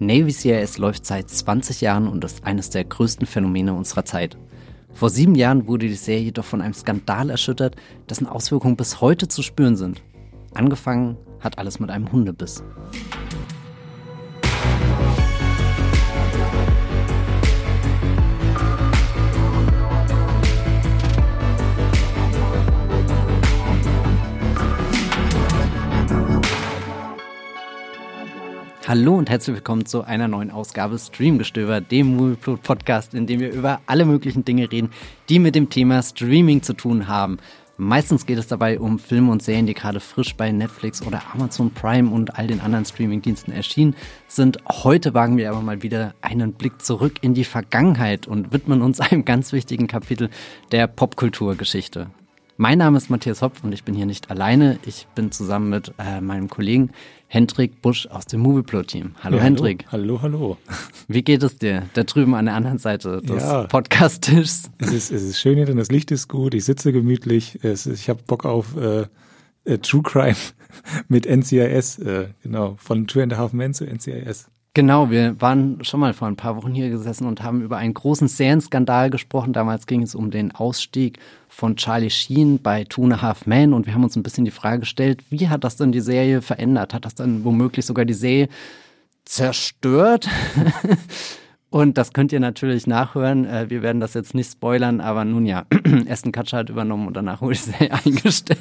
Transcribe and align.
Navy 0.00 0.32
CIS 0.32 0.78
läuft 0.78 1.06
seit 1.06 1.30
20 1.30 1.80
Jahren 1.80 2.08
und 2.08 2.24
ist 2.24 2.44
eines 2.44 2.70
der 2.70 2.84
größten 2.84 3.26
Phänomene 3.26 3.74
unserer 3.74 4.04
Zeit. 4.04 4.36
Vor 4.92 5.08
sieben 5.08 5.34
Jahren 5.34 5.66
wurde 5.66 5.86
die 5.86 5.94
Serie 5.94 6.24
jedoch 6.24 6.44
von 6.44 6.60
einem 6.60 6.74
Skandal 6.74 7.30
erschüttert, 7.30 7.76
dessen 8.08 8.26
Auswirkungen 8.26 8.76
bis 8.76 9.00
heute 9.00 9.28
zu 9.28 9.42
spüren 9.42 9.76
sind. 9.76 10.02
Angefangen 10.54 11.16
hat 11.40 11.58
alles 11.58 11.78
mit 11.78 11.90
einem 11.90 12.10
Hundebiss. 12.10 12.62
Hallo 28.86 29.14
und 29.14 29.30
herzlich 29.30 29.56
willkommen 29.56 29.86
zu 29.86 30.02
einer 30.02 30.28
neuen 30.28 30.50
Ausgabe 30.50 30.98
Streamgestöber, 30.98 31.80
dem 31.80 32.16
Movieplot 32.16 32.62
Podcast, 32.62 33.14
in 33.14 33.26
dem 33.26 33.40
wir 33.40 33.50
über 33.50 33.80
alle 33.86 34.04
möglichen 34.04 34.44
Dinge 34.44 34.70
reden, 34.70 34.90
die 35.30 35.38
mit 35.38 35.54
dem 35.54 35.70
Thema 35.70 36.02
Streaming 36.02 36.60
zu 36.60 36.74
tun 36.74 37.08
haben. 37.08 37.38
Meistens 37.78 38.26
geht 38.26 38.36
es 38.36 38.46
dabei 38.46 38.78
um 38.78 38.98
Filme 38.98 39.32
und 39.32 39.42
Serien, 39.42 39.64
die 39.64 39.72
gerade 39.72 40.00
frisch 40.00 40.36
bei 40.36 40.52
Netflix 40.52 41.00
oder 41.00 41.22
Amazon 41.32 41.70
Prime 41.70 42.10
und 42.10 42.38
all 42.38 42.46
den 42.46 42.60
anderen 42.60 42.84
Streamingdiensten 42.84 43.54
erschienen 43.54 43.96
sind. 44.28 44.58
Heute 44.68 45.14
wagen 45.14 45.38
wir 45.38 45.48
aber 45.48 45.62
mal 45.62 45.82
wieder 45.82 46.14
einen 46.20 46.52
Blick 46.52 46.82
zurück 46.82 47.14
in 47.22 47.32
die 47.32 47.44
Vergangenheit 47.44 48.26
und 48.26 48.52
widmen 48.52 48.82
uns 48.82 49.00
einem 49.00 49.24
ganz 49.24 49.54
wichtigen 49.54 49.86
Kapitel 49.86 50.28
der 50.72 50.88
Popkulturgeschichte. 50.88 52.10
Mein 52.56 52.78
Name 52.78 52.98
ist 52.98 53.10
Matthias 53.10 53.42
Hopf 53.42 53.64
und 53.64 53.72
ich 53.72 53.82
bin 53.82 53.96
hier 53.96 54.06
nicht 54.06 54.30
alleine. 54.30 54.78
Ich 54.86 55.08
bin 55.16 55.32
zusammen 55.32 55.70
mit 55.70 55.92
äh, 55.98 56.20
meinem 56.20 56.48
Kollegen 56.48 56.90
Hendrik 57.34 57.82
Busch 57.82 58.06
aus 58.06 58.26
dem 58.26 58.42
Movieplot-Team. 58.42 59.16
Hallo 59.24 59.38
ja, 59.38 59.42
Hendrik. 59.42 59.86
Hallo, 59.90 60.22
hallo. 60.22 60.56
Wie 61.08 61.24
geht 61.24 61.42
es 61.42 61.58
dir? 61.58 61.82
Da 61.94 62.04
drüben 62.04 62.32
an 62.36 62.44
der 62.44 62.54
anderen 62.54 62.78
Seite 62.78 63.20
des 63.22 63.42
ja. 63.42 63.64
Podcast-Tischs. 63.64 64.70
Es 64.78 64.92
ist, 64.92 65.10
es 65.10 65.24
ist 65.24 65.40
schön 65.40 65.56
hier, 65.56 65.66
denn 65.66 65.76
das 65.76 65.90
Licht 65.90 66.12
ist 66.12 66.28
gut, 66.28 66.54
ich 66.54 66.64
sitze 66.64 66.92
gemütlich, 66.92 67.58
es, 67.64 67.86
ich 67.86 68.08
habe 68.08 68.20
Bock 68.24 68.44
auf 68.44 68.76
äh, 68.76 69.06
äh, 69.64 69.78
True 69.78 70.02
Crime 70.02 70.36
mit 71.08 71.26
NCIS, 71.26 71.98
äh, 71.98 72.28
genau, 72.44 72.76
von 72.78 73.08
Two 73.08 73.20
and 73.20 73.32
a 73.32 73.36
Half 73.36 73.52
Men 73.52 73.74
zu 73.74 73.84
NCIS. 73.84 74.46
Genau, 74.76 75.08
wir 75.08 75.40
waren 75.40 75.84
schon 75.84 76.00
mal 76.00 76.12
vor 76.14 76.26
ein 76.26 76.34
paar 76.34 76.56
Wochen 76.56 76.74
hier 76.74 76.90
gesessen 76.90 77.28
und 77.28 77.44
haben 77.44 77.62
über 77.62 77.76
einen 77.76 77.94
großen 77.94 78.26
Serienskandal 78.26 79.08
gesprochen. 79.08 79.52
Damals 79.52 79.86
ging 79.86 80.02
es 80.02 80.16
um 80.16 80.32
den 80.32 80.52
Ausstieg 80.52 81.20
von 81.48 81.76
Charlie 81.76 82.10
Sheen 82.10 82.60
bei 82.60 82.82
Two 82.82 83.04
and 83.04 83.12
a 83.12 83.22
Half 83.22 83.46
Men 83.46 83.72
und 83.72 83.86
wir 83.86 83.94
haben 83.94 84.02
uns 84.02 84.16
ein 84.16 84.24
bisschen 84.24 84.44
die 84.44 84.50
Frage 84.50 84.80
gestellt, 84.80 85.22
wie 85.30 85.48
hat 85.48 85.62
das 85.62 85.76
denn 85.76 85.92
die 85.92 86.00
Serie 86.00 86.42
verändert? 86.42 86.92
Hat 86.92 87.04
das 87.04 87.14
dann 87.14 87.44
womöglich 87.44 87.86
sogar 87.86 88.04
die 88.04 88.14
Serie 88.14 88.48
zerstört? 89.24 90.28
Und 91.70 91.98
das 91.98 92.12
könnt 92.12 92.30
ihr 92.30 92.38
natürlich 92.38 92.86
nachhören. 92.86 93.46
Äh, 93.46 93.68
wir 93.68 93.82
werden 93.82 93.98
das 93.98 94.14
jetzt 94.14 94.32
nicht 94.32 94.48
spoilern, 94.48 95.00
aber 95.00 95.24
nun 95.24 95.44
ja, 95.44 95.66
Aston 96.08 96.30
Kutcher 96.30 96.58
hat 96.58 96.70
übernommen 96.70 97.08
und 97.08 97.16
danach 97.16 97.42
wurde 97.42 97.54
die 97.54 97.72
Serie 97.72 97.90
eingestellt. 98.04 98.60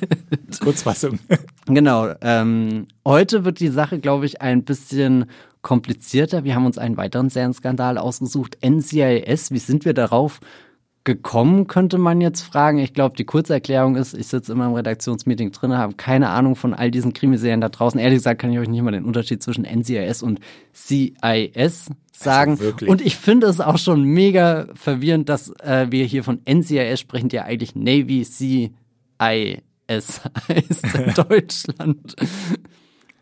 Kurzfassung. 0.60 1.20
Genau. 1.68 2.12
Ähm, 2.22 2.88
heute 3.06 3.46
wird 3.46 3.60
die 3.60 3.68
Sache, 3.68 4.00
glaube 4.00 4.26
ich, 4.26 4.42
ein 4.42 4.64
bisschen 4.64 5.26
komplizierter. 5.64 6.44
Wir 6.44 6.54
haben 6.54 6.68
uns 6.68 6.78
einen 6.78 6.98
weiteren 6.98 7.30
Serienskandal 7.30 7.98
ausgesucht. 7.98 8.60
NCIS, 8.64 9.50
wie 9.50 9.58
sind 9.58 9.86
wir 9.86 9.96
darauf 9.96 10.40
gekommen, 11.04 11.68
könnte 11.68 11.98
man 11.98 12.22
jetzt 12.22 12.42
fragen. 12.42 12.78
Ich 12.78 12.94
glaube, 12.94 13.16
die 13.18 13.26
Kurzerklärung 13.26 13.96
ist, 13.96 14.14
ich 14.14 14.28
sitze 14.28 14.52
immer 14.54 14.68
im 14.68 14.74
Redaktionsmeeting 14.74 15.52
drin, 15.52 15.78
habe 15.78 15.96
keine 15.96 16.30
Ahnung 16.30 16.56
von 16.56 16.74
all 16.74 16.92
diesen 16.92 17.14
Krimiserien 17.14 17.60
da 17.60 17.70
draußen. 17.70 18.00
Ehrlich 18.00 18.20
gesagt 18.20 18.42
kann 18.42 18.54
ich 18.54 18.60
euch 18.60 18.70
nicht 18.70 18.82
mal 18.82 18.92
den 18.92 19.04
Unterschied 19.04 19.44
zwischen 19.44 19.66
NCIS 19.66 20.24
und 20.24 20.40
CIS 20.74 21.90
sagen. 22.14 22.52
Also 22.52 22.74
und 22.86 23.02
ich 23.02 23.18
finde 23.18 23.48
es 23.48 23.60
auch 23.60 23.78
schon 23.78 24.04
mega 24.04 24.68
verwirrend, 24.76 25.28
dass 25.28 25.50
äh, 25.60 25.88
wir 25.90 26.06
hier 26.06 26.24
von 26.24 26.40
NCIS 26.46 27.02
sprechen, 27.02 27.30
die 27.30 27.38
ja 27.38 27.44
eigentlich 27.44 27.76
Navy 27.76 28.24
CIS 28.24 28.72
heißt 30.48 30.96
in 30.96 31.14
Deutschland. 31.28 32.16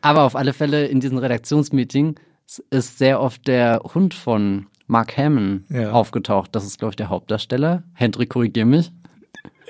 Aber 0.02 0.24
auf 0.24 0.36
alle 0.36 0.54
Fälle 0.54 0.86
in 0.86 1.00
diesen 1.00 1.18
Redaktionsmeeting 1.18 2.16
ist 2.70 2.98
sehr 2.98 3.22
oft 3.22 3.48
der 3.48 3.82
Hund 3.94 4.14
von 4.14 4.68
Mark 4.88 5.18
Hammond 5.18 5.64
ja. 5.70 5.92
aufgetaucht. 5.92 6.54
Das 6.54 6.66
ist, 6.66 6.80
glaube 6.80 6.92
ich, 6.92 6.96
der 6.98 7.10
Hauptdarsteller. 7.10 7.84
Hendrik, 7.94 8.30
korrigier 8.30 8.66
mich. 8.66 8.92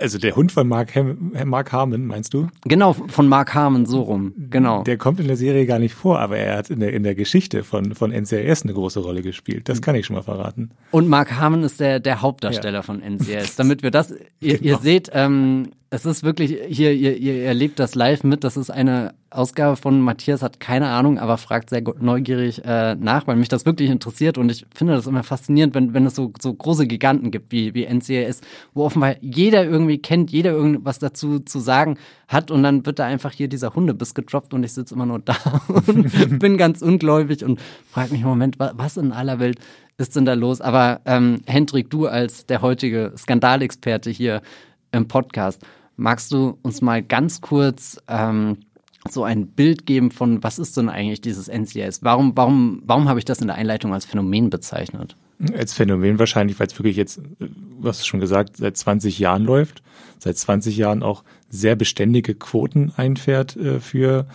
Also 0.01 0.17
der 0.17 0.35
Hund 0.35 0.51
von 0.51 0.67
Mark, 0.67 0.95
Ham 0.95 1.31
Mark 1.45 1.71
Harmon, 1.71 2.07
meinst 2.07 2.33
du? 2.33 2.47
Genau, 2.63 2.93
von 2.93 3.27
Mark 3.27 3.53
Harmon, 3.53 3.85
so 3.85 4.01
rum. 4.01 4.33
Genau. 4.49 4.81
Der 4.81 4.97
kommt 4.97 5.19
in 5.19 5.27
der 5.27 5.37
Serie 5.37 5.67
gar 5.67 5.77
nicht 5.77 5.93
vor, 5.93 6.19
aber 6.19 6.37
er 6.37 6.57
hat 6.57 6.71
in 6.71 6.79
der, 6.79 6.91
in 6.93 7.03
der 7.03 7.13
Geschichte 7.13 7.63
von, 7.63 7.93
von 7.93 8.11
NCIS 8.11 8.63
eine 8.63 8.73
große 8.73 8.99
Rolle 8.99 9.21
gespielt. 9.21 9.69
Das 9.69 9.81
kann 9.81 9.93
ich 9.93 10.07
schon 10.07 10.15
mal 10.15 10.23
verraten. 10.23 10.71
Und 10.89 11.07
Mark 11.07 11.33
Harmon 11.33 11.63
ist 11.63 11.79
der, 11.79 11.99
der 11.99 12.21
Hauptdarsteller 12.21 12.79
ja. 12.79 12.81
von 12.81 12.99
NCIS. 12.99 13.55
Damit 13.57 13.83
wir 13.83 13.91
das, 13.91 14.11
ihr, 14.39 14.57
genau. 14.57 14.63
ihr 14.63 14.77
seht, 14.79 15.11
ähm, 15.13 15.67
es 15.93 16.05
ist 16.05 16.23
wirklich, 16.23 16.57
hier, 16.69 16.93
ihr, 16.93 17.17
ihr 17.17 17.43
erlebt 17.43 17.77
das 17.77 17.95
live 17.95 18.23
mit. 18.23 18.45
Das 18.45 18.55
ist 18.55 18.69
eine 18.69 19.13
Ausgabe 19.29 19.75
von 19.75 19.99
Matthias, 19.99 20.41
hat 20.41 20.61
keine 20.61 20.87
Ahnung, 20.87 21.19
aber 21.19 21.37
fragt 21.37 21.69
sehr 21.69 21.83
neugierig 21.99 22.63
äh, 22.63 22.95
nach, 22.95 23.27
weil 23.27 23.35
mich 23.35 23.49
das 23.49 23.65
wirklich 23.65 23.89
interessiert. 23.89 24.37
Und 24.37 24.49
ich 24.49 24.65
finde 24.73 24.93
das 24.93 25.05
immer 25.05 25.23
faszinierend, 25.23 25.75
wenn, 25.75 25.93
wenn 25.93 26.05
es 26.05 26.15
so, 26.15 26.31
so 26.41 26.53
große 26.53 26.87
Giganten 26.87 27.29
gibt 27.29 27.51
wie, 27.51 27.73
wie 27.73 27.85
NCAS, 27.85 28.39
wo 28.73 28.85
offenbar 28.85 29.15
jeder 29.19 29.65
irgendwie 29.65 29.97
kennt, 29.97 30.31
jeder 30.31 30.51
irgendwas 30.51 30.99
dazu 30.99 31.39
zu 31.39 31.59
sagen 31.59 31.97
hat. 32.29 32.51
Und 32.51 32.63
dann 32.63 32.85
wird 32.85 32.97
da 32.97 33.05
einfach 33.05 33.33
hier 33.33 33.49
dieser 33.49 33.75
Hundebiss 33.75 34.13
gedroppt 34.13 34.53
und 34.53 34.63
ich 34.63 34.71
sitze 34.71 34.95
immer 34.95 35.05
nur 35.05 35.19
da 35.19 35.35
und 35.87 36.39
bin 36.39 36.55
ganz 36.55 36.81
ungläubig 36.81 37.43
und 37.43 37.59
frage 37.91 38.13
mich, 38.13 38.23
Moment, 38.23 38.57
was 38.59 38.95
in 38.95 39.11
aller 39.11 39.39
Welt 39.39 39.59
ist 39.97 40.15
denn 40.15 40.23
da 40.23 40.35
los? 40.35 40.61
Aber 40.61 41.01
ähm, 41.03 41.41
Hendrik, 41.47 41.89
du 41.89 42.07
als 42.07 42.45
der 42.45 42.61
heutige 42.61 43.11
Skandalexperte 43.17 44.09
hier 44.09 44.41
im 44.93 45.09
Podcast, 45.09 45.61
Magst 46.01 46.31
du 46.31 46.57
uns 46.63 46.81
mal 46.81 47.03
ganz 47.03 47.41
kurz 47.41 48.01
ähm, 48.07 48.57
so 49.07 49.23
ein 49.23 49.45
Bild 49.45 49.85
geben 49.85 50.09
von, 50.09 50.41
was 50.43 50.57
ist 50.57 50.75
denn 50.75 50.89
eigentlich 50.89 51.21
dieses 51.21 51.47
NCIS? 51.47 52.01
Warum, 52.01 52.35
warum, 52.35 52.81
warum 52.87 53.07
habe 53.07 53.19
ich 53.19 53.25
das 53.25 53.39
in 53.39 53.45
der 53.45 53.55
Einleitung 53.55 53.93
als 53.93 54.05
Phänomen 54.05 54.49
bezeichnet? 54.49 55.15
Als 55.55 55.75
Phänomen 55.75 56.17
wahrscheinlich, 56.17 56.59
weil 56.59 56.65
es 56.65 56.79
wirklich 56.79 56.97
jetzt, 56.97 57.21
du 57.37 57.87
hast 57.87 57.99
es 57.99 58.07
schon 58.07 58.19
gesagt, 58.19 58.57
seit 58.57 58.77
20 58.77 59.19
Jahren 59.19 59.43
läuft, 59.43 59.83
seit 60.17 60.39
20 60.39 60.75
Jahren 60.75 61.03
auch 61.03 61.23
sehr 61.51 61.75
beständige 61.75 62.33
Quoten 62.33 62.91
einfährt 62.97 63.55
äh, 63.57 63.79
für 63.79 64.25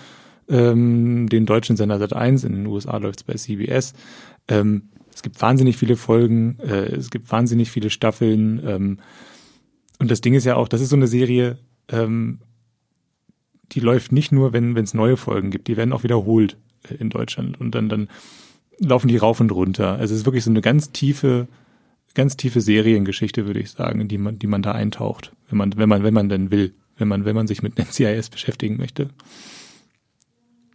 ähm, 0.49 1.29
den 1.29 1.47
deutschen 1.47 1.77
Sender 1.77 1.97
Sat1. 1.97 2.47
In 2.47 2.53
den 2.53 2.67
USA 2.69 2.97
läuft 2.99 3.23
es 3.23 3.25
bei 3.25 3.35
CBS. 3.35 3.93
Ähm, 4.47 4.91
es 5.13 5.23
gibt 5.23 5.43
wahnsinnig 5.43 5.77
viele 5.77 5.97
Folgen, 5.97 6.61
äh, 6.61 6.95
es 6.95 7.11
gibt 7.11 7.29
wahnsinnig 7.33 7.73
viele 7.73 7.91
Staffeln. 7.91 8.63
Ähm, 8.65 8.99
und 9.99 10.11
das 10.11 10.21
Ding 10.21 10.35
ist 10.35 10.45
ja 10.45 10.57
auch, 10.57 10.69
das 10.69 10.81
ist 10.81 10.91
so 10.91 10.97
eine 10.97 11.07
Serie, 11.07 11.59
ähm, 11.89 12.41
die 13.73 13.81
läuft 13.81 14.13
nicht 14.13 14.33
nur, 14.33 14.53
wenn 14.53 14.77
es 14.77 14.95
neue 14.95 15.17
Folgen 15.17 15.51
gibt, 15.51 15.69
die 15.69 15.77
werden 15.77 15.93
auch 15.93 16.03
wiederholt 16.03 16.57
äh, 16.89 16.95
in 16.95 17.11
Deutschland 17.11 17.61
und 17.61 17.75
dann, 17.75 17.89
dann 17.89 18.09
laufen 18.79 19.09
die 19.09 19.17
rauf 19.17 19.41
und 19.41 19.53
runter. 19.53 19.97
Also 19.97 20.15
es 20.15 20.21
ist 20.21 20.27
wirklich 20.27 20.45
so 20.45 20.51
eine 20.51 20.61
ganz 20.61 20.93
tiefe, 20.93 21.49
ganz 22.15 22.37
tiefe 22.37 22.61
Seriengeschichte, 22.61 23.47
würde 23.47 23.61
ich 23.61 23.71
sagen, 23.71 24.01
in 24.01 24.09
die 24.09 24.19
man, 24.19 24.39
die 24.39 24.47
man 24.47 24.63
da 24.63 24.73
eintaucht, 24.73 25.33
wenn 25.49 25.59
man, 25.59 25.77
wenn 25.77 25.89
man, 25.89 26.03
wenn 26.03 26.15
man 26.15 26.29
denn 26.29 26.51
will, 26.51 26.75
wenn 26.97 27.09
man, 27.09 27.25
wenn 27.25 27.37
man 27.37 27.47
sich 27.47 27.63
mit 27.63 27.79
NCIS 27.79 28.31
beschäftigen 28.31 28.77
möchte. 28.77 29.11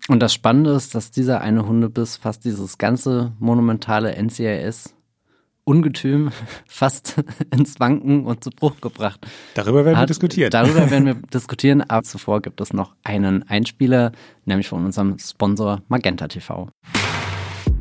Und 0.07 0.19
das 0.19 0.33
Spannende 0.33 0.71
ist, 0.71 0.95
dass 0.95 1.11
dieser 1.11 1.41
eine 1.41 1.67
Hundebiss 1.67 2.17
fast 2.17 2.43
dieses 2.43 2.77
ganze 2.77 3.33
monumentale 3.39 4.15
NCIS 4.21 4.95
Ungetüm 5.63 6.31
fast 6.67 7.21
ins 7.51 7.79
Wanken 7.79 8.25
und 8.25 8.43
zu 8.43 8.49
Bruch 8.49 8.81
gebracht. 8.81 9.25
Darüber 9.53 9.85
werden 9.85 9.97
hat. 9.97 10.03
wir 10.03 10.07
diskutieren. 10.07 10.51
Darüber 10.51 10.89
werden 10.89 11.05
wir 11.05 11.15
diskutieren, 11.33 11.81
aber 11.81 12.03
zuvor 12.03 12.41
gibt 12.41 12.61
es 12.61 12.73
noch 12.73 12.95
einen 13.03 13.47
Einspieler, 13.49 14.11
nämlich 14.45 14.67
von 14.67 14.85
unserem 14.85 15.17
Sponsor 15.19 15.81
Magenta 15.87 16.27
TV. 16.27 16.69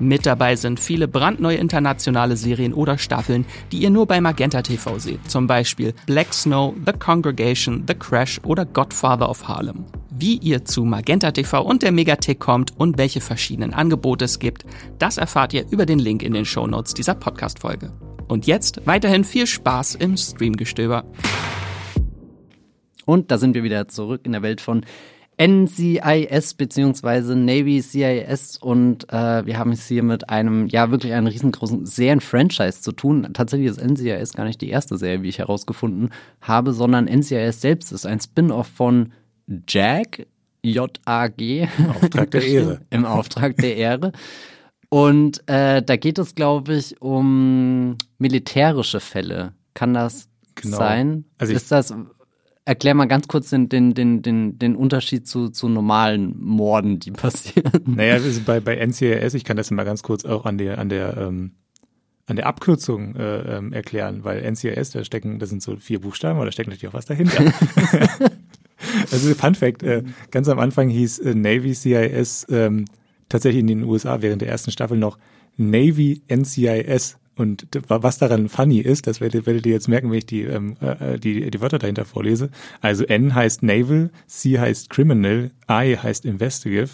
Mit 0.00 0.26
dabei 0.26 0.54
sind 0.54 0.78
viele 0.78 1.08
brandneue 1.08 1.56
internationale 1.56 2.36
Serien 2.36 2.72
oder 2.72 2.98
Staffeln, 2.98 3.44
die 3.72 3.78
ihr 3.78 3.90
nur 3.90 4.06
bei 4.06 4.20
Magenta 4.20 4.62
TV 4.62 4.98
seht. 5.00 5.28
Zum 5.28 5.48
Beispiel 5.48 5.92
Black 6.06 6.32
Snow, 6.32 6.74
The 6.86 6.92
Congregation, 6.92 7.82
The 7.88 7.94
Crash 7.94 8.40
oder 8.44 8.64
Godfather 8.64 9.28
of 9.28 9.48
Harlem. 9.48 9.86
Wie 10.10 10.36
ihr 10.36 10.64
zu 10.64 10.84
Magenta 10.84 11.32
TV 11.32 11.62
und 11.62 11.82
der 11.82 11.90
Megathek 11.90 12.38
kommt 12.38 12.72
und 12.76 12.96
welche 12.96 13.20
verschiedenen 13.20 13.74
Angebote 13.74 14.24
es 14.24 14.38
gibt, 14.38 14.64
das 15.00 15.18
erfahrt 15.18 15.52
ihr 15.52 15.66
über 15.70 15.84
den 15.84 15.98
Link 15.98 16.22
in 16.22 16.32
den 16.32 16.44
Shownotes 16.44 16.94
dieser 16.94 17.14
Podcast-Folge. 17.14 17.92
Und 18.28 18.46
jetzt 18.46 18.82
weiterhin 18.84 19.24
viel 19.24 19.46
Spaß 19.46 19.96
im 19.96 20.16
Streamgestöber. 20.16 21.04
Und 23.04 23.30
da 23.30 23.38
sind 23.38 23.54
wir 23.54 23.64
wieder 23.64 23.88
zurück 23.88 24.20
in 24.24 24.32
der 24.32 24.42
Welt 24.42 24.60
von 24.60 24.84
NCIS 25.40 26.54
beziehungsweise 26.54 27.36
Navy 27.36 27.80
CIS 27.80 28.58
und 28.58 29.08
äh, 29.12 29.46
wir 29.46 29.56
haben 29.56 29.70
es 29.70 29.86
hier 29.86 30.02
mit 30.02 30.28
einem, 30.28 30.66
ja 30.66 30.90
wirklich 30.90 31.12
einem 31.12 31.28
riesengroßen 31.28 31.86
Serien-Franchise 31.86 32.82
zu 32.82 32.90
tun. 32.90 33.28
Tatsächlich 33.32 33.68
ist 33.68 33.80
NCIS 33.80 34.32
gar 34.32 34.44
nicht 34.44 34.60
die 34.60 34.68
erste 34.68 34.98
Serie, 34.98 35.22
wie 35.22 35.28
ich 35.28 35.38
herausgefunden 35.38 36.10
habe, 36.40 36.72
sondern 36.72 37.06
NCIS 37.06 37.60
selbst 37.60 37.92
ist 37.92 38.04
ein 38.04 38.20
Spin-off 38.20 38.66
von 38.66 39.12
Jack, 39.68 40.26
J-A-G. 40.62 41.68
Im 41.78 41.90
Auftrag 41.90 42.30
der 42.32 42.44
Ehre. 42.44 42.80
Im 42.90 43.04
Auftrag 43.04 43.56
der 43.58 43.76
Ehre. 43.76 44.12
Und 44.88 45.48
äh, 45.48 45.82
da 45.82 45.96
geht 45.96 46.18
es, 46.18 46.34
glaube 46.34 46.74
ich, 46.74 47.00
um 47.00 47.96
militärische 48.18 48.98
Fälle. 48.98 49.52
Kann 49.74 49.94
das 49.94 50.28
genau. 50.56 50.78
sein? 50.78 51.24
Also 51.38 51.52
ist 51.52 51.70
das 51.70 51.94
Erklär 52.68 52.92
mal 52.92 53.06
ganz 53.06 53.28
kurz 53.28 53.48
den, 53.48 53.70
den, 53.70 53.94
den, 53.94 54.20
den, 54.20 54.58
den 54.58 54.76
Unterschied 54.76 55.26
zu, 55.26 55.48
zu 55.48 55.70
normalen 55.70 56.34
Morden, 56.38 56.98
die 56.98 57.12
passieren. 57.12 57.72
Naja, 57.86 58.18
bei, 58.44 58.60
bei 58.60 58.76
NCIS, 58.76 59.32
ich 59.32 59.44
kann 59.44 59.56
das 59.56 59.70
mal 59.70 59.84
ganz 59.84 60.02
kurz 60.02 60.26
auch 60.26 60.44
an 60.44 60.58
der, 60.58 60.76
an 60.76 60.90
der, 60.90 61.16
ähm, 61.16 61.52
an 62.26 62.36
der 62.36 62.46
Abkürzung 62.46 63.16
äh, 63.16 63.56
ähm, 63.56 63.72
erklären, 63.72 64.22
weil 64.22 64.42
NCIS, 64.42 64.90
da 64.90 65.02
stecken, 65.02 65.38
das 65.38 65.48
sind 65.48 65.62
so 65.62 65.76
vier 65.76 65.98
Buchstaben, 65.98 66.36
aber 66.36 66.44
da 66.44 66.52
steckt 66.52 66.68
natürlich 66.68 66.88
auch 66.88 66.98
was 66.98 67.06
dahinter. 67.06 67.42
also 69.10 69.34
Fun 69.34 69.54
Fact, 69.54 69.82
äh, 69.82 70.02
ganz 70.30 70.46
am 70.50 70.58
Anfang 70.58 70.90
hieß 70.90 71.20
äh, 71.20 71.34
Navy 71.34 71.74
CIS 71.74 72.48
ähm, 72.50 72.84
tatsächlich 73.30 73.60
in 73.60 73.68
den 73.68 73.82
USA 73.82 74.20
während 74.20 74.42
der 74.42 74.50
ersten 74.50 74.72
Staffel 74.72 74.98
noch 74.98 75.16
Navy 75.56 76.20
NCIS 76.30 77.16
und 77.38 77.68
was 77.86 78.18
daran 78.18 78.48
funny 78.48 78.80
ist, 78.80 79.06
das 79.06 79.20
werdet, 79.20 79.46
werdet 79.46 79.64
ihr 79.64 79.72
jetzt 79.72 79.88
merken, 79.88 80.10
wenn 80.10 80.18
ich 80.18 80.26
die, 80.26 80.42
ähm, 80.42 80.76
äh, 80.80 81.18
die, 81.20 81.48
die 81.50 81.60
Wörter 81.60 81.78
dahinter 81.78 82.04
vorlese. 82.04 82.50
Also 82.80 83.04
N 83.04 83.32
heißt 83.32 83.62
Naval, 83.62 84.10
C 84.26 84.58
heißt 84.58 84.90
Criminal, 84.90 85.52
I 85.70 85.96
heißt 85.96 86.24
Investigative 86.24 86.90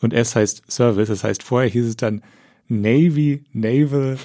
und 0.00 0.12
S 0.12 0.34
heißt 0.34 0.64
Service. 0.68 1.08
Das 1.08 1.22
heißt, 1.22 1.44
vorher 1.44 1.70
hieß 1.70 1.86
es 1.86 1.96
dann 1.96 2.22
Navy, 2.66 3.44
Naval, 3.52 4.18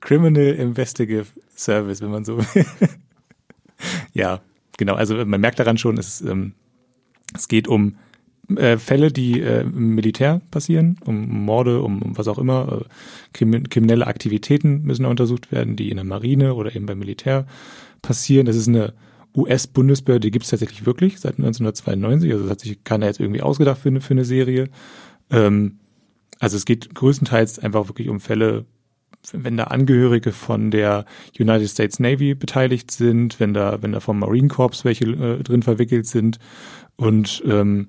Criminal 0.00 0.54
Investigative 0.54 1.26
Service, 1.56 2.00
wenn 2.00 2.10
man 2.12 2.24
so 2.24 2.38
will. 2.38 2.66
ja, 4.14 4.40
genau. 4.78 4.94
Also 4.94 5.16
man 5.24 5.40
merkt 5.40 5.58
daran 5.58 5.78
schon, 5.78 5.98
es, 5.98 6.20
ähm, 6.20 6.52
es 7.34 7.48
geht 7.48 7.66
um 7.66 7.96
äh, 8.54 8.78
Fälle, 8.78 9.10
die 9.10 9.40
äh, 9.40 9.62
im 9.62 9.94
Militär 9.94 10.40
passieren, 10.50 10.98
um 11.04 11.44
Morde, 11.44 11.82
um, 11.82 12.02
um 12.02 12.16
was 12.16 12.28
auch 12.28 12.38
immer, 12.38 12.82
äh, 12.82 13.60
kriminelle 13.68 14.06
Aktivitäten 14.06 14.82
müssen 14.82 15.04
untersucht 15.04 15.50
werden, 15.50 15.76
die 15.76 15.90
in 15.90 15.96
der 15.96 16.04
Marine 16.04 16.54
oder 16.54 16.74
eben 16.74 16.86
beim 16.86 16.98
Militär 16.98 17.46
passieren. 18.02 18.46
Das 18.46 18.56
ist 18.56 18.68
eine 18.68 18.94
US-Bundesbehörde, 19.34 20.26
die 20.26 20.30
gibt 20.30 20.44
es 20.44 20.50
tatsächlich 20.50 20.86
wirklich 20.86 21.18
seit 21.20 21.38
1992. 21.38 22.32
Also 22.32 22.44
das 22.44 22.52
hat 22.52 22.60
sich 22.60 22.82
keiner 22.84 23.06
jetzt 23.06 23.20
irgendwie 23.20 23.42
ausgedacht 23.42 23.80
für 23.80 23.88
eine, 23.88 24.00
für 24.00 24.14
eine 24.14 24.24
Serie. 24.24 24.68
Ähm, 25.30 25.78
also 26.38 26.56
es 26.56 26.64
geht 26.64 26.94
größtenteils 26.94 27.58
einfach 27.58 27.88
wirklich 27.88 28.08
um 28.08 28.20
Fälle, 28.20 28.64
wenn 29.32 29.56
da 29.56 29.64
Angehörige 29.64 30.32
von 30.32 30.70
der 30.70 31.04
United 31.38 31.68
States 31.68 31.98
Navy 31.98 32.34
beteiligt 32.34 32.90
sind, 32.90 33.40
wenn 33.40 33.54
da, 33.54 33.82
wenn 33.82 33.92
da 33.92 34.00
vom 34.00 34.20
Marine 34.20 34.48
Corps 34.48 34.84
welche 34.84 35.06
äh, 35.06 35.42
drin 35.42 35.62
verwickelt 35.62 36.06
sind 36.06 36.38
und 36.96 37.42
ähm, 37.46 37.88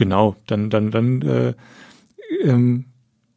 Genau, 0.00 0.34
dann, 0.46 0.70
dann, 0.70 0.90
dann 0.90 1.20
äh, 1.20 1.52
ähm, 2.42 2.86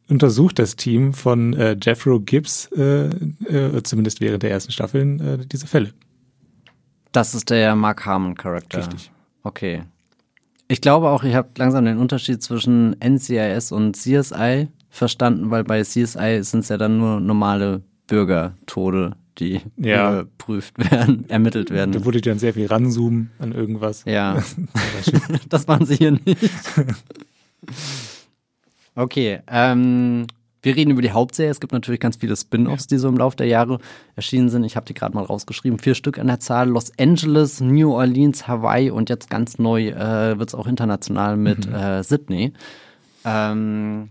untersucht 0.08 0.58
das 0.58 0.76
Team 0.76 1.12
von 1.12 1.52
äh, 1.52 1.76
Jeffro 1.78 2.20
Gibbs, 2.20 2.70
äh, 2.72 3.08
äh, 3.08 3.82
zumindest 3.82 4.22
während 4.22 4.42
der 4.42 4.50
ersten 4.50 4.72
Staffeln, 4.72 5.20
äh, 5.20 5.38
diese 5.46 5.66
Fälle. 5.66 5.90
Das 7.12 7.34
ist 7.34 7.50
der 7.50 7.76
Mark 7.76 8.06
Harmon-Charakter. 8.06 8.78
Richtig. 8.78 9.12
Okay. 9.42 9.82
Ich 10.66 10.80
glaube 10.80 11.10
auch, 11.10 11.22
ihr 11.22 11.36
habt 11.36 11.58
langsam 11.58 11.84
den 11.84 11.98
Unterschied 11.98 12.42
zwischen 12.42 12.96
NCIS 12.98 13.70
und 13.70 13.94
CSI 13.94 14.68
verstanden, 14.88 15.50
weil 15.50 15.64
bei 15.64 15.82
CSI 15.82 16.38
sind 16.42 16.60
es 16.60 16.70
ja 16.70 16.78
dann 16.78 16.96
nur 16.96 17.20
normale 17.20 17.82
Bürgertode, 18.06 19.16
die 19.38 19.60
ja. 19.76 20.22
geprüft 20.22 20.78
werden, 20.78 21.24
ermittelt 21.28 21.70
werden. 21.70 21.92
Da 21.92 22.04
wurde 22.04 22.20
dann 22.20 22.38
sehr 22.38 22.54
viel 22.54 22.66
ranzoomen 22.66 23.30
an 23.38 23.52
irgendwas. 23.52 24.04
Ja, 24.04 24.42
das 25.48 25.66
machen 25.66 25.86
sie 25.86 25.96
hier 25.96 26.12
nicht. 26.12 26.38
Okay, 28.94 29.40
ähm, 29.48 30.26
wir 30.62 30.76
reden 30.76 30.90
über 30.90 31.02
die 31.02 31.10
Hauptserie. 31.10 31.50
Es 31.50 31.60
gibt 31.60 31.72
natürlich 31.72 32.00
ganz 32.00 32.16
viele 32.16 32.36
Spin-offs, 32.36 32.86
die 32.86 32.96
so 32.96 33.08
im 33.08 33.18
Laufe 33.18 33.36
der 33.36 33.46
Jahre 33.46 33.80
erschienen 34.16 34.48
sind. 34.48 34.64
Ich 34.64 34.76
habe 34.76 34.86
die 34.86 34.94
gerade 34.94 35.14
mal 35.14 35.24
rausgeschrieben. 35.24 35.78
Vier 35.78 35.94
Stück 35.94 36.18
an 36.18 36.26
der 36.26 36.40
Zahl. 36.40 36.68
Los 36.70 36.90
Angeles, 36.98 37.60
New 37.60 37.92
Orleans, 37.92 38.48
Hawaii 38.48 38.90
und 38.90 39.10
jetzt 39.10 39.28
ganz 39.28 39.58
neu 39.58 39.88
äh, 39.88 40.38
wird 40.38 40.48
es 40.48 40.54
auch 40.54 40.66
international 40.66 41.36
mit 41.36 41.66
mhm. 41.66 41.74
äh, 41.74 42.02
Sydney. 42.02 42.54
Ähm, 43.26 44.10